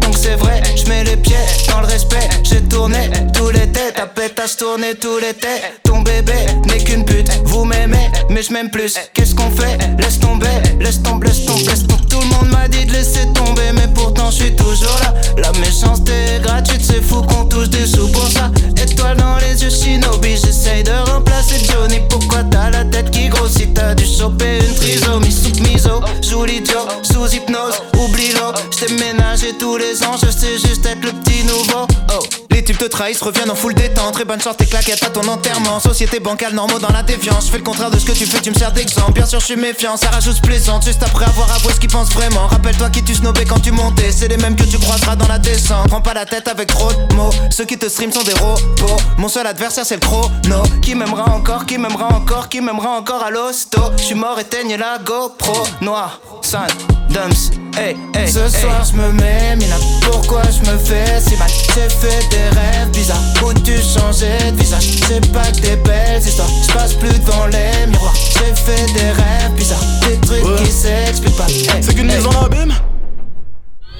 donc 0.00 0.14
c'est 0.16 0.36
vrai 0.36 0.62
Je 0.76 0.88
mets 0.88 1.02
les 1.02 1.16
pieds 1.16 1.34
dans 1.68 1.80
le 1.80 1.86
respect. 1.86 2.28
J'ai 2.44 2.62
tourné 2.62 3.10
tout 3.32 3.50
l'été 3.50 3.92
Ta 3.94 4.06
pétasse 4.06 4.56
tourné 4.56 4.94
tout 4.94 5.18
l'été 5.18 5.48
Ton 5.82 6.02
bébé 6.02 6.34
n'est 6.66 6.78
qu'une 6.78 7.04
pute 7.04 7.28
Vous 7.44 7.64
m'aimez 7.64 8.10
mais 8.30 8.42
je 8.42 8.52
m'aime 8.52 8.68
plus. 8.68 8.98
Qu'est-ce 9.12 9.34
qu'on 9.34 9.50
fait? 9.50 9.78
Laisse 9.98 10.18
tomber 10.18 10.46
Laisse 10.80 11.00
tomber 11.02 11.28
Laisse 11.28 11.44
tomber. 11.44 12.06
Tout 12.10 12.20
le 12.20 12.26
monde 12.26 12.48
m'a 12.50 12.66
dit 12.68 12.84
de 12.84 12.92
laisser 12.92 13.26
tomber 13.32 13.70
Mais 13.74 13.86
pourtant 13.94 14.30
je 14.30 14.42
suis 14.44 14.56
toujours 14.56 14.98
là. 15.02 15.14
La 15.36 15.52
méchanceté 15.60 16.12
est 16.34 16.40
gratuite 16.40 16.82
C'est 16.82 17.02
fou 17.02 17.22
qu'on 17.22 17.44
touche 17.44 17.68
des 17.70 17.86
sous 17.86 18.08
pour 18.08 18.26
ça. 18.26 18.50
Étoile 18.76 19.16
dans 19.18 19.36
les 19.36 19.62
yeux 19.62 19.70
Shinobi 19.70 20.36
J'essaye 20.36 20.82
de 20.82 20.92
remplacer 21.12 21.64
Johnny. 21.64 22.00
Pourquoi 22.08 22.42
t'as 22.50 22.70
la 22.70 22.84
tête 22.84 23.10
qui 23.10 23.28
grossit? 23.28 23.72
T'as 23.72 23.94
dû 23.94 24.04
choper 24.04 24.58
une 24.58 24.74
trisomie. 24.74 25.30
Sous 25.30 25.62
miso 25.62 26.00
Joue 26.22 26.44
l'idiot 26.44 26.88
Sous 27.02 27.34
hypnose 27.34 27.74
Oublie-le. 27.98 28.52
J't'ai 28.72 28.92
ménagé 29.24 29.54
tous 29.58 29.76
les 29.76 30.02
ans 30.04 30.16
Je 30.22 30.30
sais 30.30 30.58
juste 30.58 30.86
être 30.86 31.02
le 31.04 31.12
petit 31.12 31.44
nouveau. 31.44 31.86
Oh. 32.12 32.22
Les 32.50 32.62
types 32.62 32.78
te 32.78 32.84
trahissent, 32.84 33.20
reviennent 33.20 33.50
en 33.50 33.54
full 33.54 33.74
détente. 33.74 34.14
Très 34.14 34.24
bonne 34.24 34.40
chance, 34.40 34.56
tes 34.56 34.66
claquettes 34.66 35.02
à 35.02 35.10
ton 35.10 35.26
enterrement. 35.26 35.80
Société 35.80 36.20
bancale, 36.20 36.54
normaux 36.54 36.78
dans 36.78 36.92
la 36.92 37.02
déviance. 37.02 37.46
Je 37.46 37.50
fais 37.50 37.58
le 37.58 37.64
contraire 37.64 37.90
de 37.90 37.98
ce 37.98 38.04
que 38.04 38.12
tu 38.12 38.26
fais, 38.26 38.40
tu 38.40 38.50
me 38.50 38.54
sers 38.54 38.72
d'exemple. 38.72 39.12
Bien 39.12 39.26
sûr 39.26 39.40
je 39.40 39.46
suis 39.46 39.56
méfiant, 39.56 39.96
ça 39.96 40.08
rajoute 40.10 40.40
plaisante 40.40 40.84
Juste 40.84 41.02
après 41.02 41.24
avoir 41.24 41.50
avoué 41.52 41.72
ce 41.72 41.80
qu'ils 41.80 41.90
pensent 41.90 42.12
vraiment. 42.12 42.46
Rappelle-toi 42.46 42.90
qui 42.90 43.02
tu 43.02 43.14
snobais 43.14 43.44
quand 43.44 43.60
tu 43.60 43.72
montais. 43.72 44.12
C'est 44.12 44.28
les 44.28 44.36
mêmes 44.36 44.56
que 44.56 44.64
tu 44.64 44.78
croiseras 44.78 45.16
dans 45.16 45.26
la 45.26 45.38
descente. 45.38 45.88
Prends 45.88 46.00
pas 46.00 46.14
la 46.14 46.26
tête 46.26 46.46
avec 46.48 46.68
trop 46.68 46.92
de 46.92 47.14
mots. 47.14 47.30
Ceux 47.50 47.64
qui 47.64 47.76
te 47.76 47.88
stream 47.88 48.12
sont 48.12 48.22
des 48.22 48.34
robots. 48.34 49.02
Mon 49.18 49.28
seul 49.28 49.46
adversaire 49.46 49.84
c'est 49.84 49.96
le 49.96 50.00
chrono. 50.00 50.62
Qui 50.82 50.94
m'aimera 50.94 51.30
encore, 51.30 51.66
qui 51.66 51.78
m'aimera 51.78 52.08
encore 52.14 52.48
Qui 52.48 52.60
m'aimera 52.60 52.90
encore 52.90 53.22
à 53.22 53.30
l'hosto. 53.30 53.80
Je 53.96 54.02
suis 54.02 54.14
mort, 54.14 54.38
éteigne 54.38 54.76
la 54.76 54.98
GoPro. 54.98 55.66
Noir, 55.80 56.20
sun, 56.42 56.66
dumps, 57.10 57.50
hey, 57.76 57.96
hey 58.14 58.28
Ce 58.28 58.48
soir 58.48 58.84
je 58.84 58.96
me 58.96 59.12
mets 59.12 59.56
mina. 59.56 59.76
Pourquoi 60.02 60.42
je 60.44 60.60
me 60.70 60.78
fais 60.78 61.20
si 61.20 61.36
mal? 61.36 61.48
J'ai 61.74 61.88
fait 61.88 62.28
des 62.30 62.48
rêves 62.58 62.90
bizarres. 62.92 63.20
Où 63.44 63.52
tu 63.52 63.76
changeais 63.82 64.52
de 64.52 64.56
visage? 64.56 64.98
C'est 65.08 65.32
pas 65.32 65.50
que 65.52 65.60
des 65.60 65.76
belles 65.76 66.20
histoires. 66.20 66.48
Je 66.66 66.72
passe 66.72 66.94
plus 66.94 67.18
devant 67.18 67.46
les 67.46 67.86
miroirs. 67.86 68.14
J'ai 68.14 68.54
fait 68.54 68.92
des 68.92 69.10
rêves 69.10 69.52
bizarres. 69.56 69.80
Des 70.02 70.16
trucs 70.26 70.56
qui 70.56 70.70
s'expliquent 70.70 71.36
pas. 71.36 71.46
Hey, 71.46 71.82
C'est 71.82 71.94
qu'une 71.94 72.10
hey. 72.10 72.16
mise 72.16 72.26
en 72.26 72.44
abîme? 72.44 72.74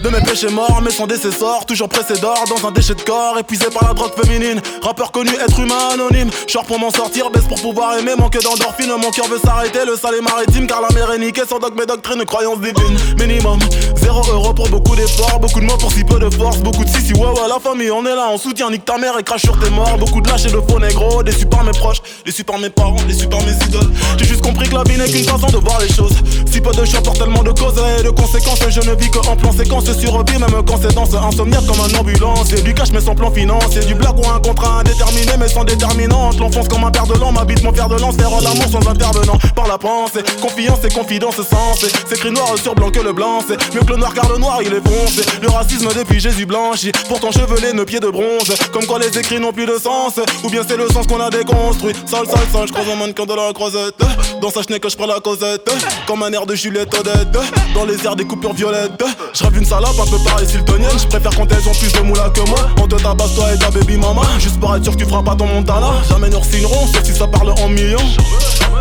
De 0.05 0.11
mes 0.11 0.21
péché 0.21 0.49
mort, 0.49 0.83
mais 0.85 0.91
son 0.91 1.07
décessor, 1.07 1.65
toujours 1.65 1.89
pressé 1.89 2.21
d'or 2.21 2.45
dans 2.49 2.69
un 2.69 2.71
déchet 2.71 2.95
de 2.95 3.01
corps, 3.01 3.39
épuisé 3.39 3.65
par 3.73 3.89
la 3.89 3.95
drogue 3.95 4.13
féminine. 4.23 4.61
Rappeur 4.83 5.11
connu, 5.11 5.31
être 5.31 5.59
humain 5.59 5.89
anonyme. 5.95 6.31
Genre 6.47 6.65
pour 6.65 6.79
m'en 6.79 6.91
sortir, 6.91 7.31
baisse 7.31 7.45
pour 7.45 7.61
pouvoir 7.61 7.97
aimer, 7.99 8.13
manque 8.19 8.39
d'endorphine. 8.43 8.91
Mon 9.01 9.11
cœur 9.11 9.27
veut 9.29 9.39
s'arrêter, 9.43 9.87
le 9.87 9.97
sale 9.97 10.17
est 10.17 10.21
maritime, 10.21 10.67
car 10.67 10.83
la 10.83 10.91
mer 10.91 11.11
est 11.13 11.19
niquée 11.19 11.45
sans 11.49 11.59
dogme 11.59 11.81
et 11.81 11.87
doctrine, 11.87 12.23
croyance 12.27 12.61
divine. 12.61 12.99
Minimum, 13.19 13.59
0 13.97 14.23
euro 14.31 14.53
pour 14.53 14.69
beaucoup 14.69 14.95
d'efforts, 14.95 15.41
beaucoup 15.41 15.61
de 15.61 15.65
mots 15.65 15.79
pour 15.79 15.91
si 15.91 16.05
peu 16.05 16.19
de 16.19 16.29
force, 16.29 16.59
beaucoup 16.59 16.85
de 16.85 16.91
si 16.91 17.01
si 17.01 17.15
ouais 17.15 17.29
la 17.49 17.59
famille, 17.59 17.91
on 17.91 18.05
est 18.05 18.15
là, 18.15 18.29
on 18.31 18.37
soutient, 18.37 18.71
nique 18.71 18.85
ta 18.85 18.99
mère 18.99 19.19
et 19.19 19.23
crache 19.23 19.43
sur 19.43 19.59
tes 19.59 19.71
morts. 19.71 19.97
Beaucoup 19.99 20.21
de 20.21 20.29
lâches 20.29 20.45
et 20.45 20.53
de 20.53 20.61
faux 20.69 20.79
négro, 20.79 21.23
déçus 21.23 21.47
par 21.47 21.65
mes 21.65 21.73
proches, 21.73 22.03
déçus 22.27 22.45
par 22.45 22.59
mes 22.59 22.69
parents, 22.69 23.03
déçus 23.09 23.29
par 23.29 23.41
mes 23.43 23.53
idoles. 23.53 23.91
J'ai 24.19 24.27
juste 24.27 24.43
compris 24.43 24.69
que 24.69 24.75
la 24.75 24.83
vie 24.83 24.99
n'est 24.99 25.09
qu'une 25.09 25.25
façon 25.25 25.47
de 25.47 25.57
voir 25.57 25.81
les 25.81 25.89
choses. 25.89 26.13
Si 26.53 26.61
peu 26.61 26.73
de 26.73 26.85
choix 26.85 27.01
pour 27.01 27.15
tellement 27.15 27.43
de 27.43 27.53
causes 27.53 27.81
et 27.99 28.03
de 28.03 28.11
conséquences, 28.11 28.61
je 28.69 28.81
ne 28.81 28.95
vis 28.97 29.11
que 29.11 29.19
en 29.19 29.37
plan 29.37 29.53
séquence 29.53 29.94
survie, 29.95 30.39
même 30.39 30.63
quand 30.67 30.79
c'est 30.81 30.95
dans 30.95 31.05
insomniaque 31.17 31.67
comme 31.67 31.81
un 31.81 31.99
ambulance. 31.99 32.53
Et 32.53 32.63
du 32.63 32.75
cash 32.75 32.91
mais 32.93 33.01
sans 33.01 33.15
plan 33.15 33.31
financier, 33.31 33.81
du 33.83 33.95
blague 33.95 34.19
ou 34.19 34.29
un 34.29 34.41
contrat 34.41 34.81
indéterminé 34.81 35.33
mais 35.39 35.49
sans 35.49 35.65
déterminante. 35.65 36.39
L'enfonce 36.39 36.69
comme 36.69 36.85
un 36.85 36.91
père 36.91 37.07
de 37.07 37.15
l'an, 37.15 37.33
m'habite 37.33 37.63
mon 37.63 37.73
fer 37.73 37.89
de 37.89 37.99
lance, 37.99 38.17
faire 38.17 38.31
l'amour 38.31 38.69
sans 38.71 38.89
intervenant. 38.89 39.39
Par 39.55 39.67
la 39.67 39.79
pensée, 39.79 40.23
confiance 40.41 40.79
et 40.85 40.93
confidence 40.93 41.37
sensée. 41.37 41.93
C'est 42.07 42.17
écrit 42.17 42.31
noir 42.31 42.55
sur 42.63 42.75
blanc 42.75 42.91
que 42.91 43.01
le 43.01 43.13
blanc, 43.13 43.41
c'est 43.47 43.75
mieux 43.75 43.81
que 43.81 43.93
le 43.93 43.97
noir 43.97 44.13
car 44.15 44.29
le 44.31 44.39
noir 44.39 44.61
il 44.63 44.73
est 44.73 44.87
foncé. 44.87 45.23
Le 45.41 45.49
racisme 45.49 45.89
depuis 45.97 46.21
Jésus 46.21 46.47
blanchi, 46.47 46.93
pourtant 47.09 47.33
chevelé, 47.33 47.73
nos 47.73 47.85
pieds 47.85 48.01
de 48.01 48.09
bronze. 48.09 48.53
Comme 48.73 48.87
quoi 48.87 48.99
les 48.99 49.17
écrits 49.19 49.41
n'ont 49.41 49.53
plus 49.53 49.67
de 49.67 49.79
sens, 49.79 50.21
ou 50.43 50.51
bien 50.51 50.63
c'est 50.67 50.77
le 50.77 50.89
sens 50.89 51.07
qu'on 51.07 51.21
a 51.21 51.31
déconstruit. 51.31 51.95
Sale, 52.07 52.27
sale, 52.27 52.47
sale, 52.53 52.69
je 52.69 52.73
croise 52.73 52.89
un 52.89 52.97
mannequin 52.97 53.25
de 53.25 53.35
la 53.35 53.53
croisette. 53.53 53.95
Dans 54.41 54.51
sa 54.51 54.63
chenille 54.63 54.81
que 54.81 54.89
je 54.89 54.97
prends 54.97 55.07
la 55.07 55.21
causette, 55.21 55.71
comme 56.07 56.23
un 56.23 56.33
air 56.33 56.47
de 56.47 56.55
Juliette 56.55 56.95
Odette. 56.95 57.39
Dans 57.75 57.85
les 57.85 58.05
airs 58.05 58.17
des 58.17 58.25
coupures 58.25 58.53
violettes, 58.53 59.03
je 59.33 59.45
une 59.57 59.65
salope 59.75 59.99
un 59.99 60.07
peu 60.07 60.19
pareil 60.19 60.49
siltonienne. 60.49 60.99
Je 60.99 61.07
préfère 61.07 61.33
quand 61.35 61.51
elles 61.51 61.69
ont 61.69 61.75
plus 61.75 61.93
de 61.93 62.01
moula 62.01 62.31
que 62.31 62.49
moi. 62.49 62.61
On 62.81 62.87
te 62.87 62.95
tabasse 62.97 63.35
toi 63.35 63.53
et 63.53 63.59
ta 63.59 63.71
baby 63.71 63.97
mama. 63.97 64.23
Juste 64.39 64.61
pour 64.61 64.75
être 64.77 64.85
sûr 64.85 64.93
que 64.93 64.99
tu 64.99 65.05
feras 65.05 65.23
pas 65.23 65.35
ton 65.35 65.47
montana. 65.47 65.95
Jamais 66.09 66.31
nous 66.31 66.43
signerons, 66.45 66.87
sauf 66.87 67.03
si 67.03 67.13
ça 67.13 67.27
parle 67.27 67.51
en 67.51 67.69
millions. 67.69 67.99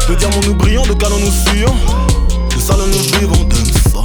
De 0.07 0.15
diamants 0.15 0.41
nous 0.45 0.55
brillons, 0.55 0.85
de 0.85 0.93
canons 0.93 1.19
nous 1.19 1.31
fuyons. 1.31 1.75
De 2.55 2.61
salons 2.61 2.85
nous 2.85 3.19
vivons, 3.19 3.43
de 3.45 3.55
ça. 3.89 4.03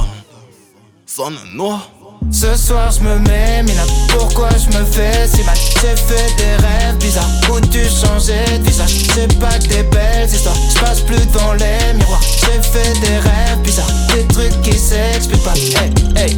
Sonne 1.05 1.37
noir. 1.53 1.89
Ce 2.31 2.55
soir 2.55 2.91
je 2.91 2.99
me 2.99 3.17
mets, 3.19 3.63
là 3.63 3.83
pourquoi 4.09 4.49
je 4.49 4.77
me 4.77 4.83
fais 4.83 5.25
si 5.27 5.41
mal? 5.43 5.55
J'ai 5.81 5.95
fait 5.95 6.35
des 6.35 6.67
rêves 6.67 6.97
bizarres 6.99 7.25
Où 7.49 7.61
tu 7.61 7.79
changeais 7.85 8.59
de 8.59 8.63
visage? 8.65 9.05
C'est 9.15 9.39
pas 9.39 9.57
que 9.57 9.67
des 9.67 9.83
belles 9.83 10.27
histoires 10.27 10.53
Je 10.75 10.79
passe 10.81 10.99
plus 10.99 11.25
devant 11.27 11.53
les 11.53 11.93
miroirs 11.93 12.21
J'ai 12.21 12.61
fait 12.61 12.99
des 12.99 13.17
rêves 13.19 13.61
bizarres 13.63 13.87
Des 14.13 14.25
trucs 14.27 14.61
qui 14.61 14.77
s'expliquent 14.77 15.43
pas 15.45 15.53
Hey, 15.81 15.93
hey 16.17 16.35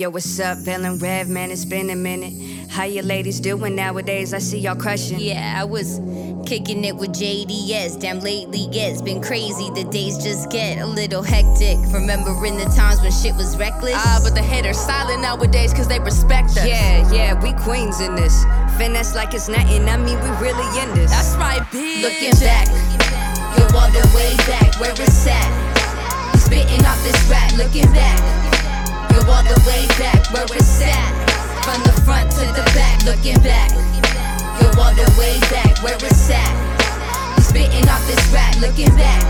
yo, 0.00 0.08
what's 0.08 0.40
up, 0.40 0.56
Villain 0.56 0.96
Rev? 0.96 1.28
Man, 1.28 1.50
it's 1.50 1.66
been 1.66 1.90
a 1.90 1.94
minute. 1.94 2.32
How 2.70 2.84
you 2.84 3.02
ladies 3.02 3.38
doing 3.38 3.76
nowadays? 3.76 4.32
I 4.32 4.38
see 4.38 4.58
y'all 4.58 4.74
crushing. 4.74 5.20
Yeah, 5.20 5.60
I 5.60 5.64
was 5.64 6.00
kicking 6.46 6.86
it 6.86 6.96
with 6.96 7.10
JDS. 7.10 8.00
Damn, 8.00 8.20
lately, 8.20 8.66
yeah, 8.72 8.88
it's 8.88 9.02
been 9.02 9.20
crazy. 9.20 9.68
The 9.74 9.84
days 9.84 10.16
just 10.16 10.50
get 10.50 10.78
a 10.78 10.86
little 10.86 11.22
hectic. 11.22 11.76
Remembering 11.92 12.56
the 12.56 12.64
times 12.74 13.02
when 13.02 13.12
shit 13.12 13.34
was 13.36 13.58
reckless. 13.58 13.92
Ah, 13.94 14.20
but 14.24 14.34
the 14.34 14.40
haters 14.40 14.78
silent 14.78 15.20
nowadays 15.20 15.74
cause 15.74 15.86
they 15.86 16.00
respect 16.00 16.48
us. 16.56 16.66
Yeah, 16.66 17.12
yeah, 17.12 17.36
we 17.42 17.52
queens 17.62 18.00
in 18.00 18.14
this. 18.14 18.42
Finesse 18.78 19.14
like 19.14 19.34
it's 19.34 19.48
nothing, 19.48 19.86
I 19.86 19.98
mean, 19.98 20.18
we 20.20 20.30
really 20.40 20.80
in 20.80 20.94
this. 20.94 21.10
That's 21.10 21.36
right, 21.36 21.60
bitch. 21.68 22.00
Looking 22.00 22.40
back, 22.40 22.68
you're 23.58 23.68
all 23.76 23.90
the 23.92 24.08
way 24.16 24.34
back 24.48 24.80
where 24.80 24.92
it's 24.92 25.26
at. 25.26 26.36
Spitting 26.38 26.86
off 26.86 27.02
this 27.04 27.20
rap, 27.28 27.52
looking 27.58 27.92
back. 27.92 28.39
All 29.30 29.44
the 29.44 29.62
way 29.66 29.86
back 29.98 30.30
where 30.32 30.44
it's 30.44 30.82
at. 30.82 31.10
From 31.64 31.82
the 31.84 31.92
front 32.02 32.30
to 32.32 32.40
the 32.40 32.64
back, 32.74 33.04
looking 33.04 33.40
back. 33.42 33.70
You're 34.60 34.76
all 34.80 34.94
the 34.94 35.06
way 35.18 35.38
back 35.48 35.80
where 35.82 35.94
it's 35.94 36.30
at. 36.30 37.40
Spitting 37.40 37.88
off 37.88 38.04
this 38.06 38.26
rap, 38.34 38.56
looking 38.60 38.94
back. 38.96 39.22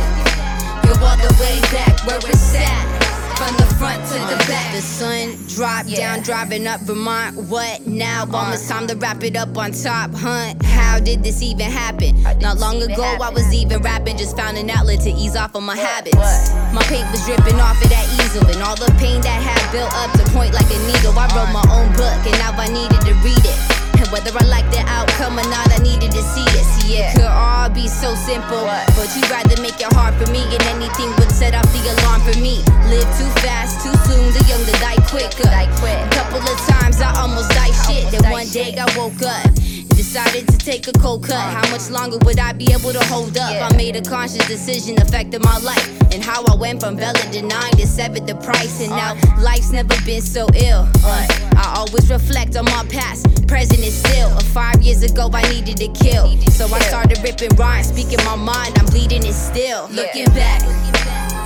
You're 0.85 0.99
all 1.05 1.17
the 1.17 1.33
way 1.41 1.61
back 1.71 2.07
where 2.07 2.19
it's 2.19 2.55
at. 2.55 3.00
From 3.41 3.57
the 3.57 3.65
front 3.81 4.05
to 4.09 4.21
the 4.29 4.37
back. 4.53 4.75
The 4.75 4.83
sun 4.83 5.33
dropped 5.49 5.89
down, 5.97 6.21
driving 6.21 6.67
up 6.67 6.83
Vermont. 6.83 7.49
What 7.49 7.87
now? 7.87 8.29
Almost 8.31 8.71
uh-huh. 8.71 8.81
time 8.81 8.89
to 8.89 8.97
wrap 8.97 9.25
it 9.25 9.35
up 9.35 9.57
on 9.57 9.73
top, 9.73 10.13
hunt. 10.13 10.63
How 10.63 11.01
did 11.01 11.23
this 11.23 11.41
even 11.41 11.71
happen? 11.71 12.23
Not 12.41 12.59
long 12.59 12.83
ago, 12.83 13.03
I 13.03 13.31
was 13.31 13.55
even 13.55 13.81
rapping, 13.81 14.19
just 14.19 14.37
found 14.37 14.59
an 14.59 14.69
outlet 14.69 15.01
to 15.05 15.11
ease 15.11 15.37
off 15.37 15.55
of 15.55 15.63
my 15.63 15.75
habits. 15.75 16.53
My 16.75 16.83
paint 16.83 17.11
was 17.11 17.25
dripping 17.25 17.59
off 17.59 17.83
of 17.83 17.89
that 17.89 18.05
easel, 18.21 18.47
and 18.47 18.63
all 18.63 18.77
the 18.77 18.93
pain 19.01 19.23
that 19.23 19.41
had 19.41 19.73
built 19.73 19.91
up 19.95 20.13
to 20.21 20.33
point 20.37 20.53
like 20.53 20.69
a 20.69 20.79
needle. 20.93 21.17
I 21.17 21.25
wrote 21.33 21.51
my 21.51 21.65
own 21.73 21.89
book, 21.97 22.21
and 22.29 22.37
now 22.37 22.53
I 22.61 22.69
needed 22.69 23.01
to 23.09 23.15
read 23.25 23.41
it. 23.41 23.80
Whether 24.11 24.35
I 24.37 24.45
like 24.51 24.67
the 24.75 24.83
outcome 24.91 25.39
or 25.39 25.47
not, 25.49 25.71
I 25.71 25.79
needed 25.83 26.11
to 26.11 26.23
see 26.35 26.43
it. 26.43 26.65
See, 26.75 26.99
it 26.99 27.15
could 27.15 27.31
all 27.31 27.71
be 27.71 27.87
so 27.87 28.15
simple, 28.15 28.67
but 28.99 29.07
you'd 29.15 29.31
rather 29.31 29.55
make 29.63 29.79
it 29.79 29.93
hard 29.95 30.15
for 30.19 30.27
me, 30.33 30.43
and 30.51 30.63
anything 30.75 31.15
would 31.19 31.31
set 31.31 31.55
off 31.55 31.71
the 31.71 31.83
alarm 31.95 32.21
for 32.27 32.35
me. 32.43 32.59
Live 32.91 33.07
too 33.15 33.31
fast, 33.39 33.87
too 33.87 33.95
soon, 34.11 34.35
the 34.35 34.43
young 34.51 34.61
die 34.83 34.99
quicker. 35.07 35.47
A 35.47 36.09
couple 36.11 36.43
of 36.43 36.59
times 36.67 37.01
I 37.01 37.15
almost 37.21 37.51
died 37.51 37.75
shit. 37.87 38.11
Then 38.11 38.31
one 38.31 38.49
day 38.49 38.75
I 38.77 38.85
woke 38.99 39.23
up. 39.23 39.70
Decided 40.11 40.49
to 40.49 40.59
take 40.59 40.89
a 40.89 40.93
cold 40.99 41.23
cut. 41.23 41.39
How 41.39 41.71
much 41.71 41.89
longer 41.89 42.19
would 42.27 42.41
I 42.41 42.53
be 42.53 42.67
able 42.73 42.91
to 42.91 42.99
hold 43.05 43.39
up? 43.39 43.53
I 43.63 43.77
made 43.77 43.95
a 43.95 44.03
conscious 44.03 44.45
decision 44.49 45.01
affecting 45.01 45.41
my 45.41 45.57
life 45.59 45.87
and 46.13 46.21
how 46.21 46.43
I 46.51 46.57
went 46.57 46.81
from 46.81 46.97
Bella 46.97 47.15
to 47.31 47.43
nine 47.43 47.71
to 47.79 47.87
seven 47.87 48.27
the 48.27 48.35
price, 48.35 48.81
and 48.81 48.91
now 48.91 49.15
uh. 49.15 49.41
life's 49.41 49.71
never 49.71 49.95
been 50.05 50.21
so 50.21 50.49
ill. 50.57 50.89
I 51.05 51.75
always 51.77 52.11
reflect 52.11 52.57
on 52.57 52.65
my 52.65 52.85
past, 52.91 53.47
present 53.47 53.79
is 53.87 54.03
still. 54.03 54.31
Five 54.51 54.83
years 54.83 55.05
ago 55.05 55.31
I 55.33 55.43
needed 55.49 55.77
to 55.77 55.87
kill, 55.95 56.27
so 56.51 56.67
I 56.67 56.81
started 56.81 57.23
ripping 57.23 57.55
rhymes, 57.55 57.87
speaking 57.91 58.19
my 58.25 58.35
mind. 58.35 58.81
I'm 58.81 58.87
bleeding 58.87 59.25
it 59.25 59.33
still. 59.33 59.87
Looking 59.93 60.27
back, 60.35 60.63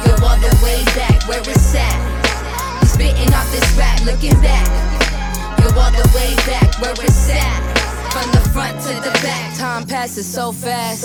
you're 0.07 0.25
all 0.25 0.41
the 0.41 0.59
way 0.65 0.83
back 0.97 1.29
where 1.29 1.41
it's 1.41 1.75
at. 1.75 2.87
Spitting 2.87 3.29
off 3.35 3.45
this 3.53 3.77
rap, 3.77 4.01
looking 4.07 4.41
back. 4.41 4.65
You're 5.61 5.79
all 5.79 5.93
the 5.93 6.11
way 6.17 6.35
back 6.49 6.81
where 6.81 6.93
it's 6.93 7.29
at. 7.29 7.74
From 8.15 8.31
the 8.31 8.49
front 8.51 8.81
to 8.83 8.95
the 9.03 9.11
back. 9.25 9.59
Time 9.59 9.85
passes 9.85 10.25
so 10.25 10.53
fast. 10.53 11.03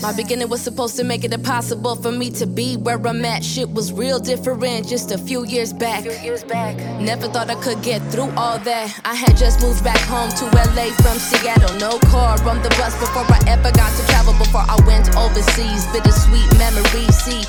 My 0.00 0.12
beginning 0.12 0.48
was 0.48 0.60
supposed 0.60 0.96
to 0.98 1.02
make 1.02 1.24
it 1.24 1.34
impossible 1.34 1.96
for 1.96 2.12
me 2.12 2.30
to 2.30 2.46
be 2.46 2.76
where 2.76 3.04
I'm 3.04 3.24
at. 3.24 3.42
Shit 3.42 3.68
was 3.70 3.92
real 3.92 4.20
different 4.20 4.86
just 4.86 5.10
a 5.10 5.18
few 5.18 5.44
years 5.44 5.72
back. 5.72 6.04
Never 7.00 7.26
thought 7.26 7.50
I 7.50 7.56
could 7.56 7.82
get 7.82 8.00
through 8.12 8.30
all 8.36 8.60
that. 8.60 9.00
I 9.04 9.14
had 9.16 9.36
just 9.36 9.62
moved 9.62 9.82
back 9.82 9.98
home 10.06 10.30
to 10.30 10.44
LA 10.76 10.94
from 11.02 11.18
Seattle. 11.18 11.74
No 11.80 11.98
car 12.10 12.38
on 12.48 12.62
the 12.62 12.70
bus 12.78 12.94
before 13.00 13.26
I 13.26 13.40
ever 13.48 13.72
got 13.72 13.90
to 13.98 14.06
travel. 14.06 14.34
Before 14.34 14.62
I 14.62 14.78
went 14.86 15.10
overseas, 15.16 15.86
bittersweet 15.90 16.46
memories. 16.56 17.16
See, 17.18 17.42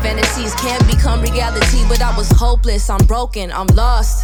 fantasies 0.00 0.54
can 0.54 0.78
become 0.86 1.22
reality, 1.22 1.82
but 1.88 2.00
I 2.00 2.16
was 2.16 2.30
hopeless. 2.30 2.88
I'm 2.88 3.04
broken. 3.06 3.50
I'm 3.50 3.66
lost. 3.74 4.22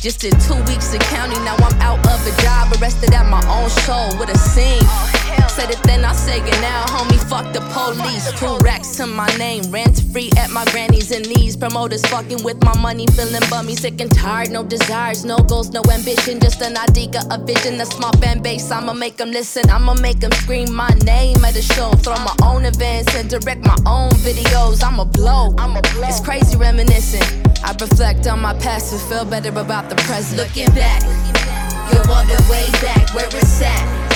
Just 0.00 0.20
did 0.20 0.32
two 0.40 0.54
weeks 0.64 0.94
of 0.94 1.00
county, 1.00 1.34
now 1.44 1.56
I'm 1.56 1.78
out 1.82 1.98
of 2.08 2.26
a 2.26 2.42
job, 2.42 2.72
arrested 2.80 3.12
at 3.12 3.26
my 3.26 3.42
own 3.52 3.68
show 3.84 4.08
with 4.18 4.30
a 4.30 4.38
scene. 4.38 5.19
Said 5.48 5.70
it 5.70 5.82
then, 5.84 6.04
I 6.04 6.12
say 6.12 6.38
it 6.38 6.60
now, 6.60 6.84
homie. 6.86 7.18
Fuck 7.28 7.52
the 7.52 7.60
police. 7.72 8.32
Two 8.38 8.56
racks 8.64 8.96
to 8.96 9.06
my 9.06 9.28
name, 9.36 9.62
rent 9.70 10.02
free 10.12 10.30
at 10.36 10.50
my 10.50 10.64
granny's 10.66 11.10
and 11.10 11.28
knees. 11.28 11.56
Promoters 11.56 12.04
fucking 12.06 12.42
with 12.42 12.62
my 12.64 12.76
money, 12.78 13.06
feeling 13.08 13.42
bummy, 13.50 13.76
sick 13.76 14.00
and 14.00 14.12
tired. 14.12 14.50
No 14.50 14.64
desires, 14.64 15.24
no 15.24 15.36
goals, 15.38 15.70
no 15.70 15.82
ambition, 15.92 16.40
just 16.40 16.60
an 16.62 16.76
idea, 16.76 17.20
a 17.30 17.38
vision, 17.38 17.80
a 17.80 17.86
small 17.86 18.12
fan 18.18 18.42
base. 18.42 18.70
I'ma 18.70 18.92
make 18.92 19.16
them 19.16 19.30
listen, 19.30 19.68
I'ma 19.70 19.94
make 19.94 20.20
them 20.20 20.32
scream 20.32 20.72
my 20.74 20.88
name 21.04 21.44
at 21.44 21.56
a 21.56 21.62
show. 21.62 21.92
Throw 21.92 22.16
my 22.16 22.34
own 22.42 22.64
events 22.64 23.14
and 23.14 23.28
direct 23.28 23.64
my 23.64 23.76
own 23.86 24.10
videos. 24.26 24.82
I'ma 24.82 25.04
blow, 25.04 25.54
I'ma 25.58 25.80
blow. 25.80 26.08
It's 26.08 26.20
crazy 26.20 26.56
reminiscing. 26.56 27.22
I 27.62 27.72
reflect 27.80 28.26
on 28.26 28.40
my 28.40 28.54
past 28.54 28.92
and 28.92 29.02
feel 29.02 29.24
better 29.24 29.50
about 29.50 29.88
the 29.88 29.96
present. 29.96 30.38
Looking 30.38 30.74
back, 30.74 31.02
you're 31.92 32.08
all 32.10 32.24
the 32.24 32.42
way 32.50 32.66
back 32.80 33.14
where 33.14 33.26
it's 33.26 33.62
at. 33.62 34.09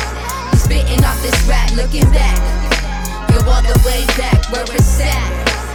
Spitting 0.65 1.05
off 1.05 1.21
this 1.23 1.37
rap, 1.47 1.71
looking 1.77 2.09
back. 2.11 2.41
You're 3.31 3.45
all 3.45 3.63
the 3.63 3.77
way 3.85 4.05
back 4.17 4.51
where 4.51 4.65
it's 4.65 5.01
at. 5.01 5.31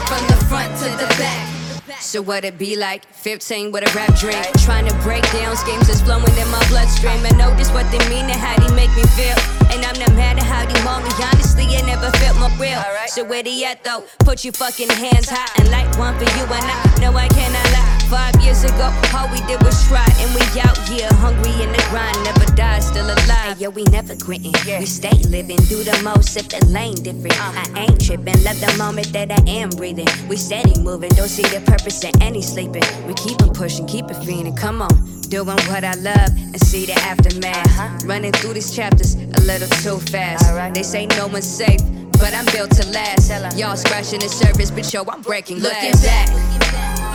From 0.10 0.26
the 0.28 0.46
front 0.46 0.76
to 0.78 0.90
the 0.98 1.08
back. 1.22 1.60
So 2.02 2.24
what 2.24 2.44
it 2.44 2.58
be 2.58 2.76
like? 2.76 3.06
15 3.14 3.72
with 3.72 3.84
a 3.84 3.96
rap 3.96 4.18
drink. 4.18 4.42
Trying 4.66 4.88
to 4.88 4.96
break 5.04 5.22
down 5.32 5.56
schemes 5.56 5.88
that's 5.88 6.02
flowing 6.02 6.36
in 6.38 6.50
my 6.50 6.66
bloodstream. 6.70 7.22
I 7.24 7.30
know 7.38 7.54
this 7.56 7.72
what 7.72 7.86
they 7.92 8.00
mean 8.10 8.26
and 8.26 8.40
how 8.40 8.58
they 8.58 8.74
make 8.74 8.90
me 8.96 9.04
feel. 9.14 9.38
And 9.70 9.86
I'm 9.86 10.00
not 10.00 10.16
mad 10.18 10.38
at 10.38 10.44
how 10.44 10.66
they 10.66 10.84
want 10.84 11.04
me. 11.06 11.12
Honestly, 11.22 11.66
I 11.78 11.82
never 11.86 12.10
felt 12.18 12.40
more 12.40 12.50
real. 12.58 12.82
So 13.08 13.24
where 13.24 13.44
they 13.44 13.64
at 13.66 13.84
though? 13.84 14.06
Put 14.26 14.44
your 14.44 14.54
fucking 14.54 14.90
hands 14.90 15.30
high 15.30 15.52
and 15.60 15.70
light 15.70 15.96
one 16.00 16.18
for 16.18 16.24
you 16.24 16.46
and 16.50 16.66
I. 16.66 17.00
know 17.00 17.14
I 17.16 17.28
cannot 17.28 17.72
lie. 17.74 17.99
Five 18.10 18.42
years 18.42 18.64
ago, 18.64 18.92
all 19.14 19.30
we 19.30 19.40
did 19.46 19.62
was 19.62 19.88
try, 19.88 20.08
and 20.18 20.34
we 20.34 20.42
out 20.62 20.78
here 20.90 21.08
hungry 21.22 21.52
in 21.62 21.72
the 21.72 21.86
grind, 21.92 22.18
never 22.24 22.46
die, 22.56 22.80
still 22.80 23.06
alive. 23.06 23.62
Yo, 23.62 23.70
we 23.70 23.84
never 23.84 24.16
quitting, 24.16 24.52
we 24.80 24.86
stay 24.88 25.16
living, 25.30 25.58
do 25.70 25.84
the 25.84 26.02
most, 26.04 26.36
if 26.36 26.50
the 26.50 26.66
lane 26.66 26.96
different. 26.96 27.40
I 27.40 27.86
ain't 27.86 28.04
tripping, 28.04 28.44
love 28.44 28.60
the 28.60 28.74
moment 28.80 29.14
that 29.14 29.30
I 29.32 29.48
am 29.48 29.70
breathing. 29.70 30.08
We 30.28 30.38
steady 30.38 30.82
moving, 30.82 31.10
don't 31.12 31.30
see 31.30 31.44
the 31.44 31.62
purpose 31.62 32.04
in 32.04 32.20
any 32.20 32.42
sleeping. 32.42 32.82
We 33.06 33.14
keep 33.14 33.44
on 33.44 33.54
pushing, 33.54 33.86
keep 33.86 34.10
it 34.10 34.18
feeling, 34.26 34.56
come 34.56 34.82
on. 34.82 35.22
Doing 35.30 35.62
what 35.70 35.84
I 35.84 35.94
love 35.94 36.30
and 36.34 36.60
see 36.60 36.88
the 36.88 36.94
aftermath. 36.94 37.68
Uh-huh. 37.68 38.08
Running 38.08 38.32
through 38.32 38.54
these 38.54 38.76
chapters 38.76 39.14
a 39.14 39.42
little 39.42 39.70
too 39.84 40.00
fast. 40.10 40.74
They 40.74 40.82
say 40.82 41.06
no 41.06 41.28
one's 41.28 41.46
safe 41.46 41.82
but 42.20 42.36
I'm 42.36 42.46
built 42.52 42.72
to 42.76 42.86
last. 42.92 43.32
Y'all 43.58 43.76
scratching 43.76 44.20
the 44.20 44.30
surface, 44.30 44.70
but 44.70 44.92
yo, 44.94 45.04
I'm 45.08 45.22
breaking 45.22 45.60
glass. 45.60 45.80
Looking 45.82 46.00
back, 46.04 46.28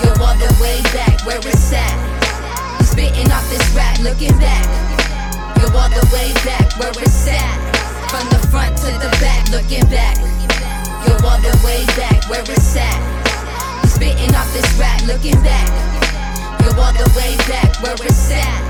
Go 0.03 0.11
all 0.25 0.35
the 0.35 0.51
way 0.61 0.81
back 0.97 1.25
where 1.25 1.39
it's 1.39 1.73
at. 1.73 1.97
Spitting 2.83 3.31
off 3.31 3.45
this 3.53 3.63
rap, 3.77 4.01
looking 4.01 4.37
back. 4.41 4.65
Go 5.61 5.69
all 5.77 5.89
the 5.93 6.05
way 6.13 6.33
back 6.43 6.67
where 6.81 6.91
it's 6.97 7.29
at. 7.29 7.57
From 8.11 8.27
the 8.33 8.41
front 8.49 8.77
to 8.79 8.91
the 8.99 9.11
back, 9.21 9.49
looking 9.53 9.85
back. 9.93 10.17
Go 11.07 11.15
all 11.29 11.41
the 11.41 11.55
way 11.65 11.85
back 11.95 12.25
where 12.29 12.43
it's 12.43 12.77
at. 12.77 12.99
Spitting 13.87 14.35
off 14.35 14.51
this 14.53 14.67
rap, 14.81 15.01
looking 15.07 15.39
back. 15.45 15.69
Go 16.65 16.81
all 16.81 16.93
the 16.93 17.09
way 17.17 17.37
back 17.47 17.71
where 17.83 17.95
it's 17.95 18.31
at. 18.33 18.61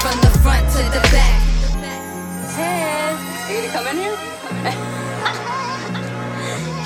From 0.00 0.18
the 0.20 0.32
front 0.40 0.64
to 0.72 0.82
the 0.88 1.02
back. 1.12 1.38
Hey, 2.56 2.82
are 3.46 3.52
you 3.52 3.68
gonna 3.68 3.72
come 3.72 3.86
in 3.88 3.96
here? 4.02 5.01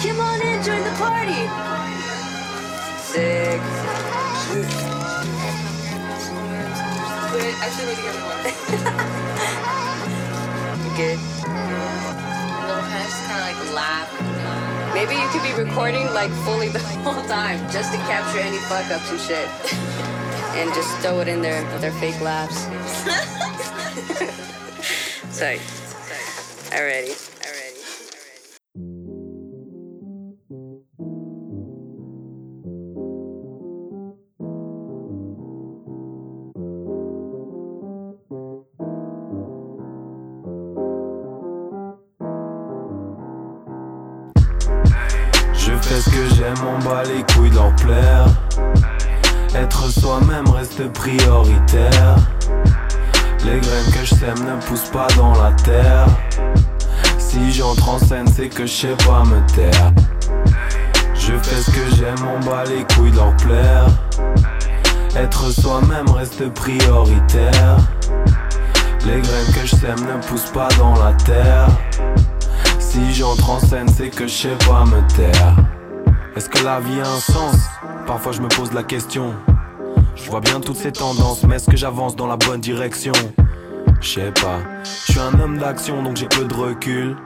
Come 0.03 0.21
on 0.21 0.41
in, 0.43 0.63
join 0.63 0.83
the 0.85 0.91
party. 0.99 1.49
Sick. 3.01 3.61
Actually, 7.63 7.87
need 7.87 7.97
to 7.97 8.03
get 8.03 8.15
one. 8.23 8.41
you 10.85 10.91
good? 10.97 11.19
just 13.07 13.23
kind 13.27 13.41
of 13.41 13.47
like 13.47 13.61
laugh. 13.75 14.11
Maybe 14.95 15.15
you 15.15 15.29
could 15.29 15.43
be 15.43 15.53
recording 15.63 16.07
like 16.13 16.31
fully 16.45 16.69
the 16.69 16.79
whole 17.05 17.23
time 17.25 17.59
just 17.71 17.93
to 17.93 17.99
capture 17.99 18.41
any 18.41 18.59
fuck 18.59 18.91
ups 18.91 19.11
and 19.11 19.21
shit. 19.21 19.49
and 20.57 20.73
just 20.75 20.97
throw 20.99 21.21
it 21.21 21.29
in 21.29 21.43
there 21.43 21.63
with 21.73 21.81
their 21.81 21.93
fake 21.93 22.21
laughs. 22.21 22.67
Sorry. 25.31 25.59
Sorry. 25.61 25.61
Alrighty. 26.71 27.36
M'en 46.63 46.79
bats 46.79 47.03
les 47.05 47.23
couilles 47.33 47.51
de 47.51 47.55
leur 47.55 47.75
plaire. 47.77 48.27
Être 49.55 49.89
soi-même 49.91 50.49
reste 50.51 50.93
prioritaire. 50.93 52.17
Les 53.45 53.61
graines 53.61 53.93
que 53.93 54.05
je 54.05 54.15
ne 54.15 54.61
poussent 54.67 54.91
pas 54.91 55.07
dans 55.17 55.33
la 55.43 55.53
terre. 55.53 56.07
Si 57.19 57.53
j'entre 57.53 57.89
en 57.89 57.99
scène, 57.99 58.27
c'est 58.29 58.49
que 58.49 58.67
je 58.67 58.73
sais 58.73 58.97
pas 59.07 59.25
me 59.25 59.41
taire. 59.55 59.93
Je 61.15 61.33
fais 61.43 61.63
ce 61.63 61.71
que 61.71 61.97
j'aime, 61.97 62.21
m'en 62.21 62.39
bats 62.41 62.65
les 62.65 62.85
couilles 62.95 63.13
de 63.13 63.17
leur 63.17 63.35
plaire. 63.37 63.87
Être 65.17 65.51
soi-même 65.51 66.11
reste 66.11 66.53
prioritaire. 66.53 67.77
Les 69.07 69.21
graines 69.21 69.53
que 69.55 69.67
je 69.67 69.77
ne 69.77 70.23
poussent 70.29 70.53
pas 70.53 70.69
dans 70.79 70.95
la 71.03 71.13
terre. 71.15 71.69
Si 72.79 73.15
j'entre 73.15 73.49
en 73.49 73.61
scène, 73.61 73.89
c'est 73.89 74.11
que 74.11 74.27
je 74.27 74.33
sais 74.33 74.59
pas 74.69 74.85
me 74.85 75.01
taire. 75.17 75.57
Est-ce 76.37 76.51
que 76.51 76.63
la 76.63 76.81
vie 76.81 77.01
a 77.01 77.09
un 77.09 77.19
sens? 77.19 77.57
Parfois 78.07 78.33
je 78.33 78.43
me 78.43 78.49
pose 78.49 78.71
la 78.75 78.83
question. 78.83 79.33
Je 80.15 80.31
vois 80.31 80.41
bien 80.41 80.61
toutes 80.61 80.77
ces 80.77 80.93
tendances, 80.93 81.43
mais 81.45 81.57
est-ce 81.57 81.71
que 81.71 81.79
j'avance 81.79 82.15
dans 82.15 82.27
la 82.27 82.37
bonne 82.37 82.61
direction? 82.61 83.15
Je 84.03 84.07
sais 84.07 84.33
pas. 84.33 84.59
Je 84.85 85.13
suis 85.13 85.21
un 85.21 85.41
homme 85.41 85.57
d'action 85.57 86.03
donc 86.03 86.17
j'ai 86.17 86.27
peu 86.27 86.45
de 86.45 86.55
recul. 86.55 87.17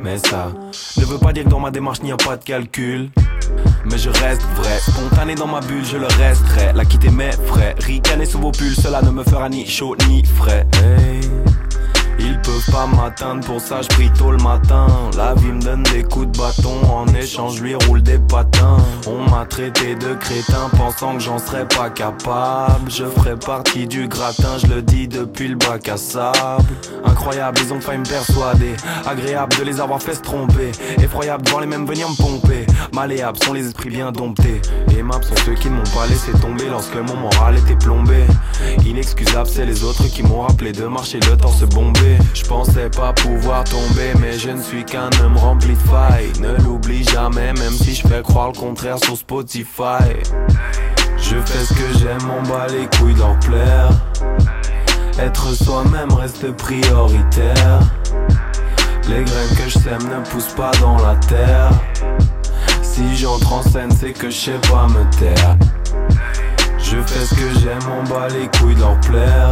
Mais 0.00 0.18
ça 0.18 0.48
ne 0.96 1.04
veut 1.04 1.18
pas 1.18 1.32
dire 1.32 1.44
que 1.44 1.48
dans 1.48 1.60
ma 1.60 1.70
démarche 1.70 2.02
n'y 2.02 2.10
a 2.10 2.16
pas 2.16 2.36
de 2.36 2.42
calcul. 2.42 3.10
Mais 3.84 3.98
je 3.98 4.10
reste 4.10 4.42
vrai, 4.56 4.78
spontané 4.80 5.36
dans 5.36 5.46
ma 5.46 5.60
bulle, 5.60 5.84
je 5.84 5.96
le 5.96 6.06
resterai. 6.06 6.72
La 6.74 6.84
quitter 6.84 7.10
mes 7.10 7.30
frais, 7.46 7.76
ricaner 7.78 8.26
sous 8.26 8.40
vos 8.40 8.50
pulls, 8.50 8.74
cela 8.74 9.00
ne 9.00 9.10
me 9.10 9.22
fera 9.22 9.48
ni 9.48 9.64
chaud 9.64 9.94
ni 10.08 10.24
frais. 10.24 10.66
Ils 12.18 12.40
peuvent 12.40 12.70
pas 12.70 12.86
m'atteindre, 12.86 13.44
pour 13.46 13.60
ça 13.60 13.82
je 13.82 13.88
prie 13.88 14.10
tôt 14.10 14.30
le 14.30 14.42
matin. 14.42 14.86
La 15.16 15.34
vie 15.34 15.52
me 15.52 15.60
donne 15.60 15.82
des 15.84 16.02
coups 16.02 16.26
de 16.26 16.38
bâton, 16.38 16.80
en 16.90 17.06
échange 17.14 17.60
lui 17.60 17.74
roule 17.74 18.02
des 18.02 18.18
patins. 18.18 18.76
On 19.06 19.28
m'a 19.30 19.44
traité 19.44 19.94
de 19.94 20.14
crétin, 20.14 20.68
pensant 20.76 21.14
que 21.14 21.20
j'en 21.20 21.38
serais 21.38 21.66
pas 21.66 21.90
capable. 21.90 22.90
Je 22.90 23.04
ferais 23.04 23.36
partie 23.36 23.86
du 23.86 24.08
gratin, 24.08 24.58
je 24.58 24.66
le 24.66 24.82
dis 24.82 25.08
depuis 25.08 25.48
le 25.48 25.56
bac 25.56 25.88
à 25.88 25.96
sable. 25.96 26.64
Incroyable, 27.04 27.58
ils 27.64 27.72
ont 27.72 27.80
failli 27.80 27.98
me 27.98 28.04
persuader. 28.04 28.74
Agréable 29.06 29.56
de 29.58 29.64
les 29.64 29.80
avoir 29.80 30.00
fait 30.00 30.14
se 30.14 30.20
tromper. 30.22 30.72
Effroyable 30.98 31.44
de 31.44 31.50
voir 31.50 31.60
les 31.60 31.66
mêmes 31.66 31.86
venir 31.86 32.08
me 32.08 32.16
pomper. 32.16 32.66
Malléables 32.92 33.38
sont 33.42 33.52
les 33.52 33.66
esprits 33.66 33.90
bien 33.90 34.12
domptés. 34.12 34.60
Aimables 34.96 35.24
sont 35.24 35.36
ceux 35.44 35.54
qui 35.54 35.68
ne 35.68 35.76
m'ont 35.76 35.82
pas 35.94 36.06
laissé 36.08 36.32
tomber 36.40 36.68
lorsque 36.68 36.96
mon 36.96 37.16
moral 37.16 37.56
était 37.56 37.76
plombé. 37.76 38.24
Inexcusable, 38.86 39.48
c'est 39.48 39.66
les 39.66 39.84
autres 39.84 40.06
qui 40.08 40.22
m'ont 40.22 40.42
rappelé 40.42 40.72
de 40.72 40.86
marcher 40.86 41.18
le 41.20 41.36
temps 41.36 41.52
se 41.52 41.64
bomber. 42.04 42.18
Je 42.34 42.44
pensais 42.44 42.90
pas 42.90 43.12
pouvoir 43.12 43.64
tomber, 43.64 44.12
mais 44.20 44.38
je 44.38 44.50
ne 44.50 44.62
suis 44.62 44.84
qu'un 44.84 45.10
homme 45.22 45.36
rempli 45.36 45.74
de 45.74 45.78
failles. 45.78 46.32
Ne 46.40 46.56
l'oublie 46.62 47.04
jamais, 47.04 47.52
même 47.54 47.72
si 47.72 47.94
je 47.94 48.06
fais 48.06 48.22
croire 48.22 48.48
le 48.48 48.58
contraire 48.58 48.98
sur 49.04 49.16
Spotify. 49.16 50.04
Je 51.18 51.36
fais 51.36 51.64
ce 51.64 51.74
que 51.74 51.98
j'aime, 51.98 52.30
on 52.30 52.42
bat 52.48 52.66
les 52.68 52.86
couilles 52.98 53.14
d'en 53.14 53.36
plaire. 53.38 53.88
Être 55.18 55.54
soi-même 55.54 56.12
reste 56.12 56.50
prioritaire. 56.56 57.80
Les 59.08 59.22
graines 59.22 59.56
que 59.56 59.68
je 59.68 59.78
sème 59.78 60.02
ne 60.02 60.24
poussent 60.30 60.54
pas 60.54 60.72
dans 60.80 60.96
la 60.96 61.14
terre. 61.16 61.70
Si 62.82 63.16
j'entre 63.16 63.52
en 63.52 63.62
scène, 63.62 63.90
c'est 63.90 64.12
que 64.12 64.30
je 64.30 64.36
sais 64.36 64.60
pas 64.70 64.86
me 64.88 65.04
taire. 65.18 65.56
Je 66.78 66.96
fais 67.02 67.24
ce 67.24 67.34
que 67.34 67.60
j'aime, 67.60 67.90
on 67.90 68.08
bat 68.08 68.28
les 68.28 68.48
couilles 68.58 68.76
d'en 68.76 68.96
plaire. 69.00 69.50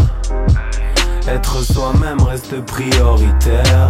Être 1.29 1.62
soi-même 1.62 2.20
reste 2.23 2.61
prioritaire. 2.66 3.89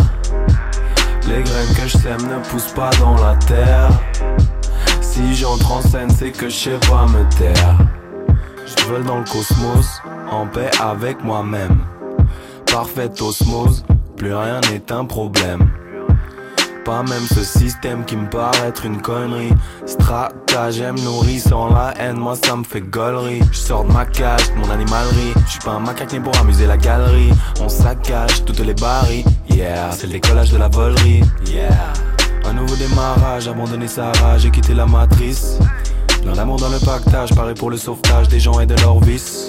Les 1.26 1.42
graines 1.42 1.74
que 1.74 1.86
je 1.86 1.96
sème 1.96 2.20
ne 2.22 2.44
poussent 2.50 2.72
pas 2.72 2.90
dans 3.00 3.14
la 3.16 3.36
terre. 3.36 3.88
Si 5.00 5.34
j'entre 5.34 5.72
en 5.72 5.80
scène, 5.80 6.10
c'est 6.10 6.30
que 6.30 6.48
je 6.48 6.54
sais 6.54 6.78
pas 6.88 7.06
me 7.06 7.24
taire. 7.38 7.78
Je 8.66 8.84
veux 8.84 9.02
dans 9.02 9.18
le 9.18 9.24
cosmos, 9.24 10.00
en 10.30 10.46
paix 10.46 10.70
avec 10.80 11.24
moi-même. 11.24 11.78
Parfaite 12.66 13.20
osmose, 13.22 13.84
plus 14.16 14.34
rien 14.34 14.60
n'est 14.70 14.92
un 14.92 15.04
problème. 15.04 15.70
Pas 16.84 17.02
même 17.04 17.26
ce 17.32 17.44
système 17.44 18.04
qui 18.04 18.16
me 18.16 18.28
paraît 18.28 18.68
être 18.68 18.84
une 18.84 19.00
connerie. 19.00 19.52
Stratagème 19.86 20.98
nourrissant 21.00 21.72
la 21.72 21.94
haine, 21.98 22.18
moi 22.18 22.34
ça 22.34 22.56
me 22.56 22.64
fait 22.64 22.80
gaulerie. 22.80 23.40
Je 23.52 23.58
sors 23.58 23.84
de 23.84 23.92
ma 23.92 24.04
cage, 24.04 24.50
mon 24.56 24.68
animalerie. 24.68 25.32
Je 25.46 25.52
suis 25.52 25.60
pas 25.60 25.72
un 25.72 25.78
macaque 25.78 26.20
pour 26.22 26.36
amuser 26.38 26.66
la 26.66 26.76
galerie. 26.76 27.30
On 27.60 27.68
saccage 27.68 28.44
toutes 28.44 28.58
les 28.60 28.74
barils. 28.74 29.24
Yeah, 29.48 29.92
c'est 29.92 30.06
le 30.08 30.14
décollage 30.14 30.50
de 30.50 30.58
la 30.58 30.68
volerie. 30.68 31.22
Yeah, 31.46 31.92
un 32.44 32.52
nouveau 32.52 32.74
démarrage, 32.74 33.46
abandonner 33.46 33.88
sa 33.88 34.10
rage 34.12 34.44
et 34.44 34.50
quitter 34.50 34.74
la 34.74 34.86
matrice. 34.86 35.58
Plein 36.22 36.32
d'amour 36.32 36.56
dans 36.56 36.68
le 36.68 36.78
pactage, 36.78 37.34
pareil 37.34 37.54
pour 37.54 37.70
le 37.70 37.76
sauvetage 37.76 38.28
des 38.28 38.40
gens 38.40 38.58
et 38.60 38.66
de 38.66 38.74
leurs 38.82 39.00
vices. 39.00 39.48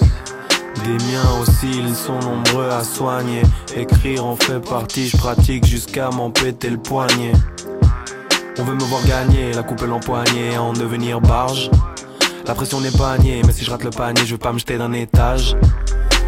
Des 0.84 1.06
miens 1.06 1.40
aussi, 1.42 1.70
ils 1.80 1.96
sont 1.96 2.20
nombreux 2.20 2.70
à 2.70 2.84
soigner. 2.84 3.44
Écrire 3.76 4.26
en 4.26 4.36
fait 4.36 4.60
partie, 4.60 5.08
je 5.08 5.18
pratique 5.18 5.66
jusqu'à 5.66 6.10
m'en 6.10 6.32
péter 6.32 6.70
le 6.70 6.78
poignet. 6.78 7.32
On 8.60 8.64
veut 8.64 8.76
me 8.76 8.84
voir 8.84 9.04
gagner, 9.06 9.54
la 9.54 9.64
coupe 9.64 9.82
l'empoigner, 9.82 10.58
en 10.58 10.74
devenir 10.74 11.22
barge. 11.22 11.70
La 12.46 12.54
pression 12.54 12.82
n'est 12.82 12.92
pas 12.92 13.18
niée, 13.18 13.42
mais 13.46 13.54
si 13.54 13.64
je 13.64 13.72
rate 13.72 13.84
le 13.84 13.90
panier, 13.90 14.26
je 14.26 14.34
veux 14.34 14.38
pas 14.38 14.52
me 14.52 14.60
jeter 14.60 14.78
d'un 14.78 14.92
étage. 14.94 15.56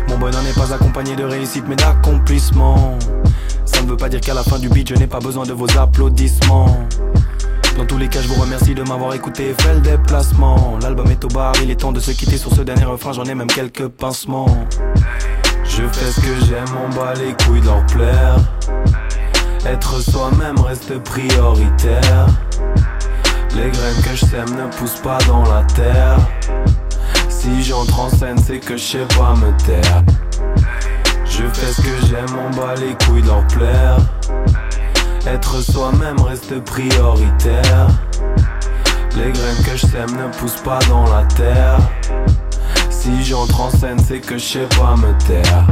Mon 0.08 0.18
bonheur 0.18 0.42
n'est 0.44 0.54
pas 0.54 0.74
accompagné 0.74 1.16
de 1.16 1.24
réussite, 1.24 1.66
mais 1.68 1.76
d'accomplissement. 1.76 2.98
Ça 3.66 3.82
ne 3.82 3.88
veut 3.88 3.98
pas 3.98 4.10
dire 4.10 4.22
qu'à 4.22 4.34
la 4.34 4.44
fin 4.44 4.58
du 4.58 4.70
beat, 4.70 4.88
je 4.90 4.96
n'ai 4.96 5.08
pas 5.08 5.20
besoin 5.20 5.46
de 5.46 5.54
vos 5.54 5.68
applaudissements. 5.78 6.88
Dans 7.76 7.86
tous 7.86 7.98
les 7.98 8.08
cas, 8.08 8.22
je 8.22 8.28
vous 8.30 8.40
remercie 8.40 8.74
de 8.74 8.84
m'avoir 8.84 9.14
écouté 9.14 9.50
et 9.50 9.54
fait 9.62 9.74
le 9.74 9.82
déplacement. 9.82 10.80
L'album 10.82 11.12
est 11.12 11.24
au 11.26 11.28
bar, 11.28 11.54
il 11.62 11.70
est 11.70 11.76
temps 11.76 11.92
de 11.92 12.00
se 12.00 12.12
quitter 12.12 12.38
sur 12.38 12.54
ce 12.54 12.62
dernier 12.62 12.86
refrain, 12.86 13.12
j'en 13.12 13.26
ai 13.26 13.36
même 13.36 13.48
quelques 13.48 13.90
pincements. 13.90 14.48
Je 15.66 15.84
fais 15.92 16.12
ce 16.12 16.22
que 16.22 16.46
j'aime, 16.46 16.66
on 16.86 16.96
bat 16.96 17.14
les 17.16 17.34
couilles 17.44 17.60
de 17.60 17.66
leur 17.66 17.86
plaire. 17.88 18.38
Être 19.66 20.00
soi-même 20.00 20.58
reste 20.60 20.98
prioritaire. 21.00 22.28
Les 23.56 23.70
graines 23.70 24.02
que 24.04 24.16
je 24.16 24.26
sème 24.26 24.56
ne 24.56 24.68
poussent 24.78 25.02
pas 25.02 25.18
dans 25.28 25.44
la 25.44 25.64
terre. 25.64 26.18
Si 27.28 27.62
j'entre 27.62 28.00
en 28.00 28.10
scène, 28.10 28.38
c'est 28.38 28.60
que 28.60 28.78
je 28.78 28.84
sais 28.84 29.08
pas 29.18 29.36
me 29.36 29.52
taire. 29.66 30.04
Je 31.26 31.44
fais 31.54 31.74
ce 31.74 31.82
que 31.82 32.08
j'aime, 32.08 32.40
on 32.40 32.56
bat 32.56 32.76
les 32.76 32.96
couilles 33.06 33.22
de 33.22 33.28
leur 33.28 33.46
plaire. 33.48 33.98
Être 35.28 35.60
soi-même 35.60 36.22
reste 36.22 36.60
prioritaire. 36.66 37.88
Les 39.16 39.32
graines 39.32 39.64
que 39.66 39.76
je 39.76 39.88
sème 39.88 40.12
ne 40.12 40.32
poussent 40.38 40.62
pas 40.62 40.78
dans 40.88 41.04
la 41.12 41.24
terre. 41.24 41.80
Si 42.92 43.24
j'entre 43.24 43.62
en 43.62 43.70
scène, 43.72 43.98
c'est 44.00 44.20
que 44.20 44.38
je 44.38 44.44
sais 44.44 44.68
pas 44.78 44.96
me 44.96 45.18
taire. 45.26 45.66